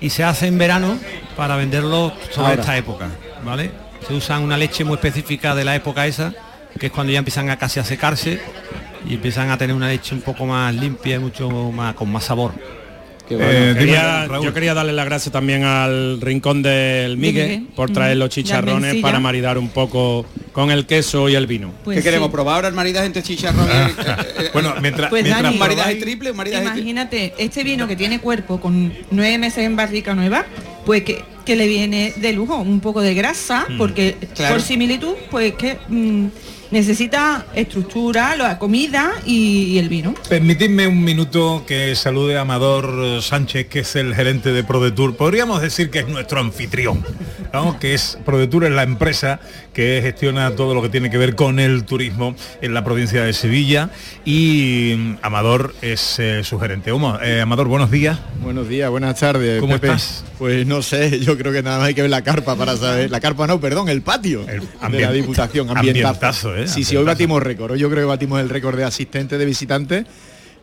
y 0.00 0.10
se 0.10 0.22
hace 0.24 0.46
en 0.46 0.58
verano 0.58 0.96
para 1.36 1.56
venderlo 1.56 2.12
sobre 2.30 2.48
Ahora. 2.50 2.60
esta 2.62 2.76
época, 2.76 3.08
¿vale? 3.44 3.70
Se 4.06 4.14
usa 4.14 4.38
una 4.38 4.56
leche 4.56 4.84
muy 4.84 4.94
específica 4.94 5.54
de 5.54 5.64
la 5.64 5.74
época 5.74 6.06
esa, 6.06 6.32
que 6.78 6.86
es 6.86 6.92
cuando 6.92 7.12
ya 7.12 7.18
empiezan 7.18 7.50
a 7.50 7.58
casi 7.58 7.80
a 7.80 7.84
secarse 7.84 8.40
y 9.08 9.14
empiezan 9.14 9.50
a 9.50 9.58
tener 9.58 9.74
una 9.74 9.88
leche 9.88 10.14
un 10.14 10.20
poco 10.20 10.46
más 10.46 10.72
limpia 10.74 11.16
y 11.16 11.18
mucho 11.18 11.48
más 11.50 11.94
con 11.94 12.10
más 12.12 12.24
sabor. 12.24 12.52
Eh, 13.32 13.74
Quería- 13.78 14.26
yo 14.42 14.52
quería 14.52 14.74
darle 14.74 14.92
las 14.92 15.04
gracias 15.04 15.32
también 15.32 15.62
al 15.62 16.20
rincón 16.20 16.62
del 16.62 17.16
Migue 17.16 17.46
Migue. 17.58 17.66
por 17.76 17.90
traer 17.92 18.16
Mm. 18.16 18.18
los 18.20 18.28
chicharrones 18.30 18.96
para 18.96 19.20
maridar 19.20 19.56
un 19.56 19.68
poco 19.68 20.26
con 20.60 20.70
el 20.70 20.86
queso 20.86 21.28
y 21.28 21.34
el 21.34 21.46
vino. 21.46 21.72
Pues 21.84 21.98
¿Qué 21.98 22.02
queremos? 22.04 22.28
sí. 22.28 22.32
¿Probar 22.32 22.56
ahora 22.56 22.68
el 22.68 22.74
maridaje 22.74 23.06
entre 23.06 23.22
chicharrón 23.22 23.66
y 23.68 23.70
el- 23.72 23.90
eh, 24.44 24.50
Bueno, 24.52 24.74
mientras, 24.80 25.10
Pues 25.10 25.22
mientras 25.24 25.42
Dani, 25.42 25.58
maridaje 25.58 25.94
triple, 25.96 26.32
maridaje? 26.32 26.64
Imagínate, 26.64 27.34
este 27.38 27.64
vino 27.64 27.86
que 27.88 27.96
tiene 27.96 28.20
cuerpo 28.20 28.60
con 28.60 28.92
nueve 29.10 29.38
meses 29.38 29.64
en 29.64 29.76
barrica 29.76 30.14
nueva, 30.14 30.44
pues 30.86 31.02
que, 31.04 31.22
que 31.44 31.56
le 31.56 31.66
viene 31.68 32.12
de 32.16 32.32
lujo, 32.32 32.56
un 32.56 32.80
poco 32.80 33.00
de 33.00 33.14
grasa, 33.14 33.66
Mm. 33.68 33.78
porque 33.78 34.16
Claro. 34.34 34.54
por 34.54 34.62
similitud, 34.62 35.14
pues 35.30 35.54
que 35.54 35.78
mm, 35.88 36.26
necesita 36.70 37.46
estructura, 37.54 38.36
la 38.36 38.58
comida 38.58 39.12
y, 39.26 39.64
y 39.64 39.78
el 39.78 39.88
vino. 39.88 40.14
Permitidme 40.28 40.86
un 40.86 41.02
minuto 41.02 41.64
que 41.66 41.94
salude 41.94 42.36
a 42.38 42.42
Amador 42.42 43.22
Sánchez, 43.22 43.66
que 43.68 43.80
es 43.80 43.96
el 43.96 44.14
gerente 44.14 44.52
de 44.52 44.62
ProDetour. 44.64 45.16
Podríamos 45.16 45.60
decir 45.62 45.90
que 45.90 46.00
es 46.00 46.08
nuestro 46.08 46.40
anfitrión, 46.40 47.04
¿no? 47.52 47.78
que 47.78 47.94
es 47.94 48.18
ProDetour 48.24 48.64
es 48.64 48.70
la 48.72 48.82
empresa 48.82 49.40
que 49.72 50.00
gestiona 50.02 50.50
todo 50.56 50.74
lo 50.74 50.82
que 50.82 50.88
tiene 50.88 51.10
que 51.10 51.18
ver 51.18 51.34
con 51.34 51.58
el 51.60 51.84
turismo 51.84 52.34
en 52.60 52.74
la 52.74 52.84
provincia 52.84 53.22
de 53.22 53.32
Sevilla 53.32 53.90
y 54.24 55.16
Amador 55.22 55.74
es 55.82 56.18
eh, 56.18 56.42
su 56.44 56.58
gerente. 56.58 56.92
Humo, 56.92 57.18
eh, 57.22 57.40
Amador, 57.40 57.68
buenos 57.68 57.90
días. 57.90 58.18
Buenos 58.42 58.68
días, 58.68 58.90
buenas 58.90 59.18
tardes. 59.18 59.60
¿Cómo 59.60 59.74
Pepe. 59.74 59.88
estás? 59.88 60.24
Pues 60.38 60.66
no 60.66 60.82
sé, 60.82 61.20
yo 61.20 61.36
creo 61.36 61.52
que 61.52 61.62
nada 61.62 61.78
más 61.78 61.88
hay 61.88 61.94
que 61.94 62.02
ver 62.02 62.10
la 62.10 62.22
carpa 62.22 62.56
para 62.56 62.76
saber. 62.76 63.10
La 63.10 63.20
carpa 63.20 63.46
no, 63.46 63.60
perdón, 63.60 63.88
el 63.88 64.02
patio 64.02 64.44
de 64.44 65.00
la 65.00 65.12
Diputación. 65.12 65.76
ambientazo, 65.76 66.56
¿eh? 66.56 66.59
Sí, 66.68 66.84
sí, 66.84 66.96
hoy 66.96 67.04
batimos 67.04 67.42
récord. 67.42 67.72
Hoy 67.72 67.78
yo 67.78 67.90
creo 67.90 68.02
que 68.02 68.08
batimos 68.08 68.40
el 68.40 68.48
récord 68.48 68.76
de 68.76 68.84
asistentes, 68.84 69.38
de 69.38 69.44
visitantes 69.44 70.06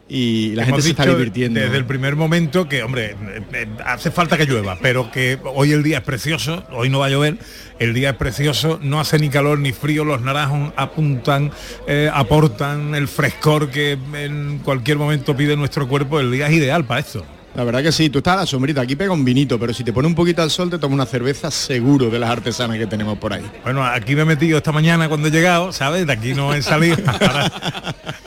y 0.10 0.56
la 0.56 0.64
Hemos 0.64 0.78
gente 0.78 0.82
se 0.84 0.90
está 0.92 1.06
divirtiendo. 1.06 1.60
Desde 1.60 1.78
el 1.78 1.86
primer 1.86 2.16
momento 2.16 2.68
que, 2.70 2.84
hombre, 2.84 3.12
eh, 3.12 3.42
eh, 3.54 3.68
hace 3.86 4.12
falta 4.12 4.38
que 4.38 4.46
llueva, 4.46 4.78
pero 4.82 5.12
que 5.12 5.38
hoy 5.44 5.74
el 5.74 5.84
día 5.84 5.98
es 5.98 6.04
precioso, 6.04 6.64
hoy 6.72 6.90
no 6.90 7.00
va 7.00 7.08
a 7.08 7.10
llover, 7.10 7.38
el 7.80 7.94
día 7.94 8.12
es 8.12 8.16
precioso, 8.16 8.80
no 8.82 9.00
hace 9.00 9.20
ni 9.20 9.30
calor 9.30 9.60
ni 9.60 9.74
frío, 9.74 10.06
los 10.06 10.22
naranjos 10.22 10.72
apuntan, 10.76 11.52
eh, 11.88 12.10
aportan 12.14 12.96
el 12.96 13.08
frescor 13.08 13.70
que 13.70 13.98
en 14.14 14.60
cualquier 14.60 14.98
momento 14.98 15.36
pide 15.36 15.58
nuestro 15.58 15.88
cuerpo, 15.88 16.20
el 16.20 16.32
día 16.32 16.48
es 16.48 16.54
ideal 16.54 16.86
para 16.86 17.02
esto. 17.02 17.26
La 17.58 17.64
verdad 17.64 17.82
que 17.82 17.92
sí, 17.92 18.10
tú 18.12 18.20
estás 18.20 18.36
a 18.36 18.38
la 18.42 18.46
sombrita, 18.46 18.82
aquí 18.82 18.96
pega 18.96 19.12
un 19.12 19.26
vinito, 19.26 19.58
pero 19.60 19.74
si 19.74 19.84
te 19.84 19.92
pone 19.92 20.08
un 20.08 20.14
poquito 20.14 20.44
al 20.44 20.52
sol 20.52 20.70
te 20.70 20.78
toma 20.78 20.94
una 20.94 21.08
cerveza 21.08 21.50
seguro 21.50 22.12
de 22.12 22.20
las 22.20 22.30
artesanas 22.30 22.78
que 22.78 22.86
tenemos 22.86 23.18
por 23.18 23.34
ahí. 23.34 23.44
Bueno, 23.64 23.84
aquí 23.84 24.16
me 24.16 24.22
he 24.22 24.26
metido 24.26 24.58
esta 24.58 24.72
mañana 24.72 25.10
cuando 25.10 25.28
he 25.28 25.32
llegado, 25.32 25.72
¿sabes? 25.74 26.06
De 26.06 26.14
aquí 26.14 26.36
no 26.36 26.54
he 26.54 26.62
salido. 26.62 26.98
Ahora, 27.20 27.52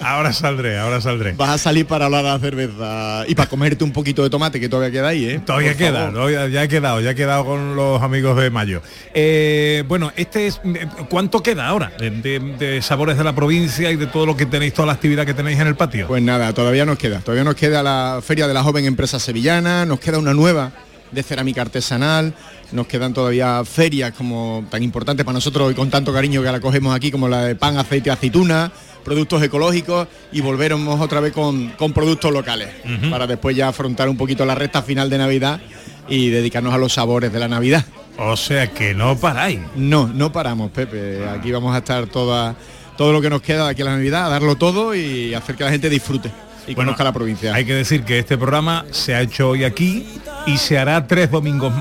ahora 0.00 0.32
saldré, 0.32 0.78
ahora 0.78 1.00
saldré. 1.00 1.32
Vas 1.34 1.50
a 1.50 1.58
salir 1.58 1.86
para 1.86 2.06
hablar 2.06 2.24
de 2.24 2.30
la 2.30 2.38
cerveza 2.40 3.24
y 3.28 3.34
para 3.36 3.48
comerte 3.48 3.84
un 3.84 3.92
poquito 3.92 4.22
de 4.24 4.30
tomate 4.30 4.58
que 4.58 4.68
todavía 4.68 4.90
queda 4.90 5.08
ahí, 5.08 5.24
¿eh? 5.26 5.40
Todavía 5.44 5.70
Por 5.70 5.76
queda, 5.78 5.98
favor. 6.00 6.14
todavía- 6.14 6.48
ya 6.48 6.64
he 6.64 6.68
quedado, 6.68 7.00
ya 7.00 7.10
he 7.10 7.14
quedado 7.14 7.44
con 7.44 7.76
los 7.76 8.02
amigos 8.02 8.36
de 8.40 8.50
Mayo. 8.50 8.82
Eh, 9.14 9.84
bueno, 9.86 10.10
este 10.16 10.48
es 10.48 10.60
¿cuánto 11.08 11.40
queda 11.42 11.68
ahora 11.68 11.92
de, 11.98 12.10
de- 12.10 12.40
de 12.58 12.82
sabores 12.82 13.16
de 13.16 13.22
la 13.24 13.34
provincia 13.34 13.90
y 13.92 13.96
de 13.96 14.06
todo 14.06 14.26
lo 14.26 14.36
que 14.36 14.46
tenéis, 14.46 14.74
toda 14.74 14.86
la 14.86 14.92
actividad 14.94 15.24
que 15.24 15.34
tenéis 15.34 15.60
en 15.60 15.68
el 15.68 15.76
patio? 15.76 16.08
Pues 16.08 16.22
nada, 16.22 16.52
todavía 16.52 16.84
nos 16.84 16.98
queda. 16.98 17.20
Todavía 17.20 17.44
nos 17.44 17.54
queda 17.54 17.82
la 17.82 18.20
Feria 18.22 18.48
de 18.48 18.54
la 18.54 18.62
Joven 18.64 18.86
Empresa 18.86 19.19
Sevillana, 19.20 19.86
nos 19.86 20.00
queda 20.00 20.18
una 20.18 20.34
nueva 20.34 20.72
de 21.12 21.22
cerámica 21.22 21.62
artesanal, 21.62 22.34
nos 22.72 22.86
quedan 22.86 23.12
todavía 23.12 23.64
ferias 23.64 24.12
como 24.12 24.64
tan 24.70 24.82
importantes 24.82 25.24
para 25.24 25.34
nosotros 25.34 25.72
y 25.72 25.74
con 25.74 25.90
tanto 25.90 26.12
cariño 26.12 26.42
que 26.42 26.50
la 26.50 26.60
cogemos 26.60 26.94
aquí 26.94 27.10
como 27.10 27.28
la 27.28 27.44
de 27.44 27.56
pan, 27.56 27.78
aceite, 27.78 28.10
aceituna, 28.10 28.70
productos 29.04 29.42
ecológicos 29.42 30.08
y 30.32 30.40
volveremos 30.40 31.00
otra 31.00 31.20
vez 31.20 31.32
con, 31.32 31.70
con 31.70 31.92
productos 31.92 32.32
locales 32.32 32.68
para 33.10 33.26
después 33.26 33.56
ya 33.56 33.68
afrontar 33.68 34.08
un 34.08 34.16
poquito 34.16 34.44
la 34.44 34.54
recta 34.54 34.82
final 34.82 35.10
de 35.10 35.18
Navidad 35.18 35.60
y 36.08 36.28
dedicarnos 36.28 36.74
a 36.74 36.78
los 36.78 36.92
sabores 36.92 37.32
de 37.32 37.38
la 37.38 37.48
Navidad. 37.48 37.84
O 38.18 38.36
sea 38.36 38.70
que 38.70 38.94
no 38.94 39.16
paráis. 39.16 39.60
No, 39.76 40.08
no 40.08 40.30
paramos, 40.32 40.70
Pepe. 40.70 41.26
Aquí 41.28 41.50
vamos 41.52 41.74
a 41.74 41.78
estar 41.78 42.06
toda, 42.06 42.54
todo 42.96 43.12
lo 43.12 43.20
que 43.20 43.30
nos 43.30 43.40
queda 43.40 43.64
de 43.64 43.70
aquí 43.70 43.82
a 43.82 43.86
la 43.86 43.96
Navidad, 43.96 44.26
a 44.26 44.28
darlo 44.28 44.56
todo 44.56 44.94
y 44.94 45.34
hacer 45.34 45.56
que 45.56 45.64
la 45.64 45.70
gente 45.70 45.88
disfrute 45.88 46.30
y 46.66 46.74
Bueno, 46.74 46.90
conozca 46.90 47.04
la 47.04 47.12
provincia. 47.12 47.54
Hay 47.54 47.64
que 47.64 47.74
decir 47.74 48.04
que 48.04 48.18
este 48.18 48.36
programa 48.38 48.84
se 48.90 49.14
ha 49.14 49.20
hecho 49.22 49.50
hoy 49.50 49.64
aquí 49.64 50.06
y 50.46 50.56
se 50.58 50.78
hará 50.78 51.06
tres 51.06 51.30
domingos, 51.30 51.72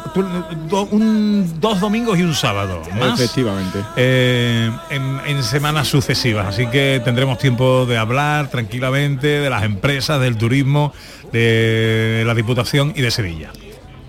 un- 0.91 1.59
dos 1.59 1.79
domingos 1.79 2.17
y 2.17 2.23
un 2.23 2.33
sábado. 2.33 2.81
más, 2.99 3.19
Efectivamente. 3.19 3.79
eh, 3.95 4.71
en, 4.89 5.19
en 5.25 5.43
semanas 5.43 5.87
sucesivas. 5.87 6.47
Así 6.47 6.67
que 6.67 7.01
tendremos 7.03 7.37
tiempo 7.37 7.85
de 7.85 7.97
hablar 7.97 8.49
tranquilamente 8.49 9.27
de 9.27 9.49
las 9.49 9.63
empresas, 9.63 10.19
del 10.19 10.37
turismo, 10.37 10.93
de 11.31 12.23
la 12.25 12.33
Diputación 12.33 12.93
y 12.95 13.01
de 13.01 13.11
Sevilla. 13.11 13.51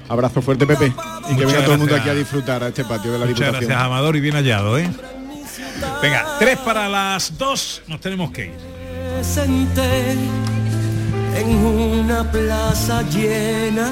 Abrazo 0.09 0.43
fuerte, 0.43 0.66
Pepe. 0.66 0.87
Y 0.87 0.91
que 0.91 1.45
Muchas 1.45 1.47
venga 1.53 1.64
todo 1.64 1.75
el 1.75 1.79
mundo 1.81 1.95
aquí 1.97 2.09
a 2.09 2.14
disfrutar 2.14 2.64
a 2.64 2.68
este 2.68 2.85
patio 2.85 3.12
de 3.12 3.18
la 3.18 3.27
Muchas 3.27 3.39
Diputación. 3.39 3.68
gracias, 3.68 3.87
Amador, 3.87 4.16
y 4.16 4.21
bien 4.21 4.35
hallado, 4.35 4.77
¿eh? 4.79 4.91
Venga, 6.03 6.25
tres 6.39 6.59
para 6.59 6.89
las 6.89 7.39
dos, 7.39 7.83
nos 7.87 8.01
tenemos 8.01 8.31
que 8.33 8.47
ir. 8.47 8.53
En 11.37 11.49
una 11.57 12.31
plaza 12.31 13.03
llena 13.11 13.91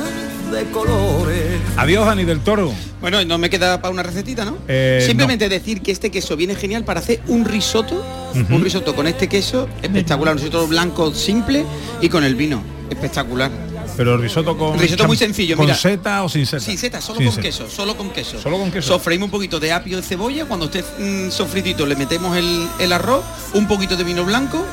de 0.52 0.64
colores. 0.70 1.60
Adiós, 1.76 2.06
Dani 2.06 2.24
del 2.24 2.40
Toro. 2.40 2.72
Bueno, 3.00 3.22
no 3.24 3.38
me 3.38 3.48
queda 3.50 3.80
para 3.80 3.92
una 3.92 4.02
recetita, 4.02 4.44
¿no? 4.44 4.58
Eh, 4.66 5.02
Simplemente 5.06 5.48
decir 5.48 5.82
que 5.82 5.92
este 5.92 6.10
queso 6.10 6.36
viene 6.36 6.54
genial 6.54 6.84
para 6.84 7.00
hacer 7.00 7.20
un 7.28 7.44
risotto, 7.44 8.04
un 8.50 8.62
risotto 8.62 8.94
con 8.94 9.06
este 9.06 9.28
queso 9.28 9.68
espectacular, 9.82 10.34
un 10.34 10.38
risotto 10.40 10.66
blanco 10.66 11.14
simple 11.14 11.64
y 12.00 12.08
con 12.08 12.24
el 12.24 12.34
vino, 12.34 12.62
espectacular. 12.90 13.50
Pero 13.96 14.16
risotto 14.16 14.56
con 14.56 14.78
Risotto 14.78 15.06
muy 15.06 15.16
sencillo, 15.16 15.56
con 15.56 15.66
mira. 15.66 15.76
seta 15.76 16.22
o 16.22 16.28
sin 16.28 16.46
seta. 16.46 16.60
Sí, 16.64 16.76
seta, 16.76 17.00
solo 17.00 17.18
Sin 17.18 17.26
con 17.26 17.34
seta. 17.34 17.46
queso, 17.48 17.68
solo 17.68 17.96
con 17.96 18.10
queso. 18.10 18.40
Solo 18.40 18.58
con 18.58 18.70
queso. 18.70 18.88
Sofreímos 18.94 19.26
un 19.26 19.30
poquito 19.32 19.58
de 19.58 19.72
apio 19.72 19.96
de 19.96 20.02
cebolla, 20.04 20.44
cuando 20.44 20.66
esté 20.66 20.84
mm, 20.98 21.30
sofritito 21.30 21.84
le 21.84 21.96
metemos 21.96 22.36
el, 22.36 22.66
el 22.78 22.92
arroz, 22.92 23.24
un 23.54 23.66
poquito 23.66 23.96
de 23.96 24.04
vino 24.04 24.24
blanco, 24.24 24.64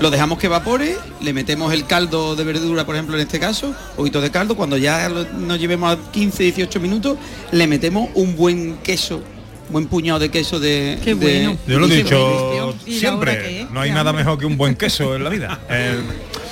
lo 0.00 0.10
dejamos 0.10 0.38
que 0.38 0.46
evapore, 0.46 0.96
le 1.20 1.32
metemos 1.32 1.72
el 1.72 1.86
caldo 1.86 2.34
de 2.36 2.44
verdura, 2.44 2.84
por 2.84 2.94
ejemplo, 2.96 3.14
en 3.16 3.22
este 3.22 3.38
caso, 3.38 3.74
poquito 3.96 4.20
de 4.20 4.30
caldo, 4.30 4.56
cuando 4.56 4.76
ya 4.76 5.08
lo- 5.08 5.24
nos 5.32 5.58
llevemos 5.60 5.92
a 5.96 6.10
15, 6.12 6.42
18 6.42 6.80
minutos, 6.80 7.16
le 7.52 7.66
metemos 7.66 8.08
un 8.14 8.36
buen 8.36 8.78
queso 8.82 9.22
buen 9.70 9.86
puñado 9.86 10.18
de 10.18 10.28
queso 10.28 10.60
de... 10.60 10.98
Qué 11.02 11.14
de- 11.14 11.46
bueno. 11.46 11.56
Yo 11.66 11.78
lo 11.78 11.86
he 11.86 11.96
dicho 11.96 12.74
¿Y 12.84 13.00
la 13.00 13.16
hora 13.16 13.32
qué 13.32 13.40
siempre, 13.40 13.66
no 13.72 13.80
hay 13.80 13.90
nada 13.90 14.12
mejor 14.12 14.36
que 14.38 14.44
un 14.44 14.58
buen 14.58 14.74
queso 14.74 15.16
en 15.16 15.24
la 15.24 15.30
vida. 15.30 15.60
Eh, 15.70 15.98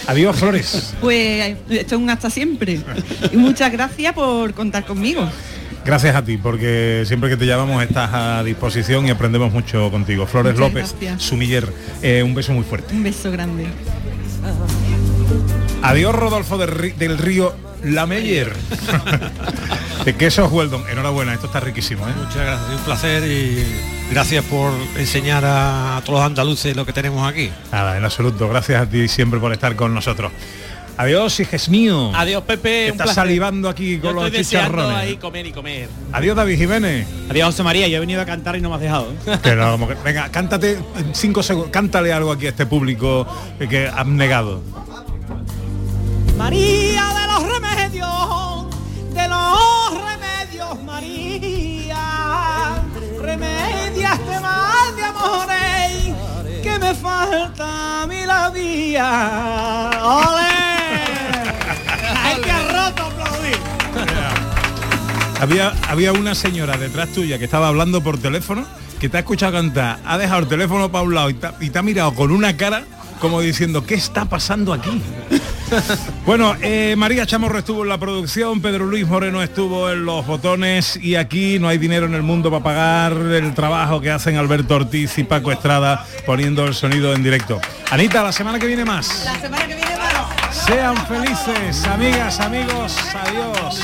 adiós, 0.07 0.37
Flores. 0.37 0.95
Pues 1.03 1.57
esto 1.69 1.97
es 1.97 2.01
un 2.01 2.09
hasta 2.09 2.31
siempre. 2.31 2.81
Y 3.31 3.37
muchas 3.37 3.71
gracias 3.73 4.15
por 4.15 4.55
contar 4.55 4.87
conmigo. 4.87 5.29
Gracias 5.85 6.15
a 6.15 6.25
ti, 6.25 6.37
porque 6.37 7.05
siempre 7.07 7.31
que 7.31 7.37
te 7.37 7.47
llamamos 7.47 7.83
estás 7.83 8.11
a 8.13 8.43
disposición 8.45 9.07
y 9.07 9.11
aprendemos 9.11 9.53
mucho 9.53 9.91
contigo. 9.91 10.27
Flores 10.27 10.55
Muchas 10.55 10.69
López, 10.69 10.95
gracias. 11.01 11.23
Sumiller, 11.23 11.73
eh, 12.03 12.23
un 12.23 12.35
beso 12.35 12.53
muy 12.53 12.65
fuerte. 12.65 12.95
Un 12.95 13.03
beso 13.03 13.31
grande. 13.31 13.67
Adiós, 15.83 16.15
Rodolfo 16.15 16.59
del, 16.59 16.97
del 16.99 17.19
Río 17.19 17.55
Lameyer. 17.83 18.53
de 20.05 20.15
quesos 20.15 20.51
Weldon. 20.51 20.85
Enhorabuena, 20.91 21.35
esto 21.35 21.47
está 21.47 21.61
riquísimo. 21.61 22.07
¿eh? 22.09 22.13
Muchas 22.17 22.37
gracias, 22.37 22.71
un 22.71 22.85
placer 22.85 23.25
y 23.25 23.65
gracias 24.11 24.45
por 24.45 24.73
enseñar 24.97 25.45
a 25.47 26.01
todos 26.05 26.21
los 26.21 26.27
andaluces 26.27 26.77
lo 26.77 26.87
que 26.87 26.93
tenemos 26.93 27.29
aquí. 27.29 27.51
Nada, 27.73 27.97
en 27.97 28.05
absoluto. 28.05 28.49
Gracias 28.49 28.83
a 28.83 28.87
ti 28.87 29.09
siempre 29.09 29.41
por 29.41 29.53
estar 29.53 29.77
con 29.77 29.95
nosotros. 29.95 30.33
Adiós, 30.97 31.41
hijes 31.41 31.69
mío. 31.71 32.13
Adiós, 32.15 32.43
Pepe. 32.45 32.69
Que 32.69 32.89
estás 32.91 33.15
salivando 33.15 33.69
aquí 33.71 33.97
Yo 33.97 34.03
con 34.03 34.17
los 34.17 34.25
estoy 34.27 34.39
deseando 34.39 34.71
chicharrones. 34.79 34.99
ahí 34.99 35.17
comer 35.17 35.47
y 35.47 35.53
comer. 35.53 35.89
Adiós, 36.13 36.37
David 36.37 36.59
Jiménez. 36.59 37.07
Adiós, 37.31 37.47
José 37.47 37.63
María. 37.63 37.89
Yo 37.89 37.97
he 37.97 38.01
venido 38.01 38.21
a 38.21 38.27
cantar 38.27 38.57
y 38.57 38.61
no 38.61 38.69
me 38.69 38.75
has 38.75 38.81
dejado. 38.83 39.09
Pero 39.43 39.71
como 39.73 39.89
que- 39.89 39.95
venga, 40.05 40.29
cántate 40.31 40.79
cinco 41.13 41.43
segundos, 41.43 41.71
cántale 41.71 42.13
algo 42.13 42.33
aquí 42.33 42.47
a 42.47 42.51
este 42.51 42.67
público 42.67 43.27
que 43.69 43.87
has 43.89 44.07
negado. 44.07 44.63
María 46.37 47.05
de 47.15 47.27
los 47.33 47.43
remedios, 47.55 48.67
de 49.15 49.29
los 49.29 49.95
remedios, 50.05 50.83
María. 50.85 52.83
Remedia 53.21 54.13
este 54.15 54.41
mal 54.41 54.97
de 54.97 55.03
amores 55.05 56.15
que 56.63 56.79
me 56.79 56.95
falta 56.95 58.03
a 58.03 58.07
mí 58.07 58.25
la 58.27 58.51
vía. 58.51 59.91
¡Ole! 60.03 60.70
Había, 65.41 65.73
había 65.89 66.13
una 66.13 66.35
señora 66.35 66.77
detrás 66.77 67.09
tuya 67.11 67.39
que 67.39 67.45
estaba 67.45 67.69
hablando 67.69 68.03
por 68.03 68.19
teléfono, 68.19 68.67
que 69.01 69.09
te 69.09 69.17
ha 69.17 69.21
escuchado 69.21 69.53
cantar, 69.53 69.99
ha 70.05 70.19
dejado 70.19 70.41
el 70.43 70.49
teléfono 70.49 70.93
para 70.93 71.05
un 71.05 71.15
lado 71.15 71.31
y 71.31 71.35
te, 71.35 71.47
ha- 71.47 71.55
y 71.61 71.71
te 71.71 71.79
ha 71.79 71.83
mirado 71.83 72.15
con 72.15 72.31
una 72.31 72.57
cara 72.57 72.85
como 73.21 73.41
diciendo, 73.41 73.85
¿qué 73.85 73.95
está 73.95 74.25
pasando 74.27 74.73
aquí? 74.73 75.03
bueno, 76.27 76.55
eh, 76.63 76.95
María 76.97 77.27
Chamorro 77.27 77.59
estuvo 77.59 77.83
en 77.83 77.89
la 77.91 77.99
producción, 77.99 78.61
Pedro 78.63 78.87
Luis 78.87 79.07
Moreno 79.07 79.43
estuvo 79.43 79.91
en 79.91 80.05
los 80.07 80.27
botones 80.27 80.97
y 81.03 81.17
aquí 81.17 81.59
no 81.59 81.69
hay 81.69 81.77
dinero 81.79 82.07
en 82.07 82.15
el 82.15 82.23
mundo 82.23 82.51
para 82.51 82.65
pagar 82.65 83.13
el 83.13 83.55
trabajo 83.55 84.01
que 84.01 84.11
hacen 84.11 84.37
Alberto 84.37 84.75
Ortiz 84.75 85.17
y 85.19 85.25
Paco 85.25 85.53
Estrada 85.53 86.07
poniendo 86.27 86.65
el 86.67 86.75
sonido 86.75 87.15
en 87.15 87.23
directo. 87.23 87.61
Anita, 87.91 88.23
la 88.23 88.33
semana 88.33 88.59
que 88.59 88.67
viene 88.67 88.85
más. 88.87 89.25
La 89.27 89.39
semana 89.41 89.67
que 89.67 89.75
viene 89.75 89.91
más. 89.97 90.57
Sean 90.57 90.97
felices, 91.07 91.87
amigas, 91.87 92.41
amigos. 92.41 92.97
Adiós. 93.15 93.81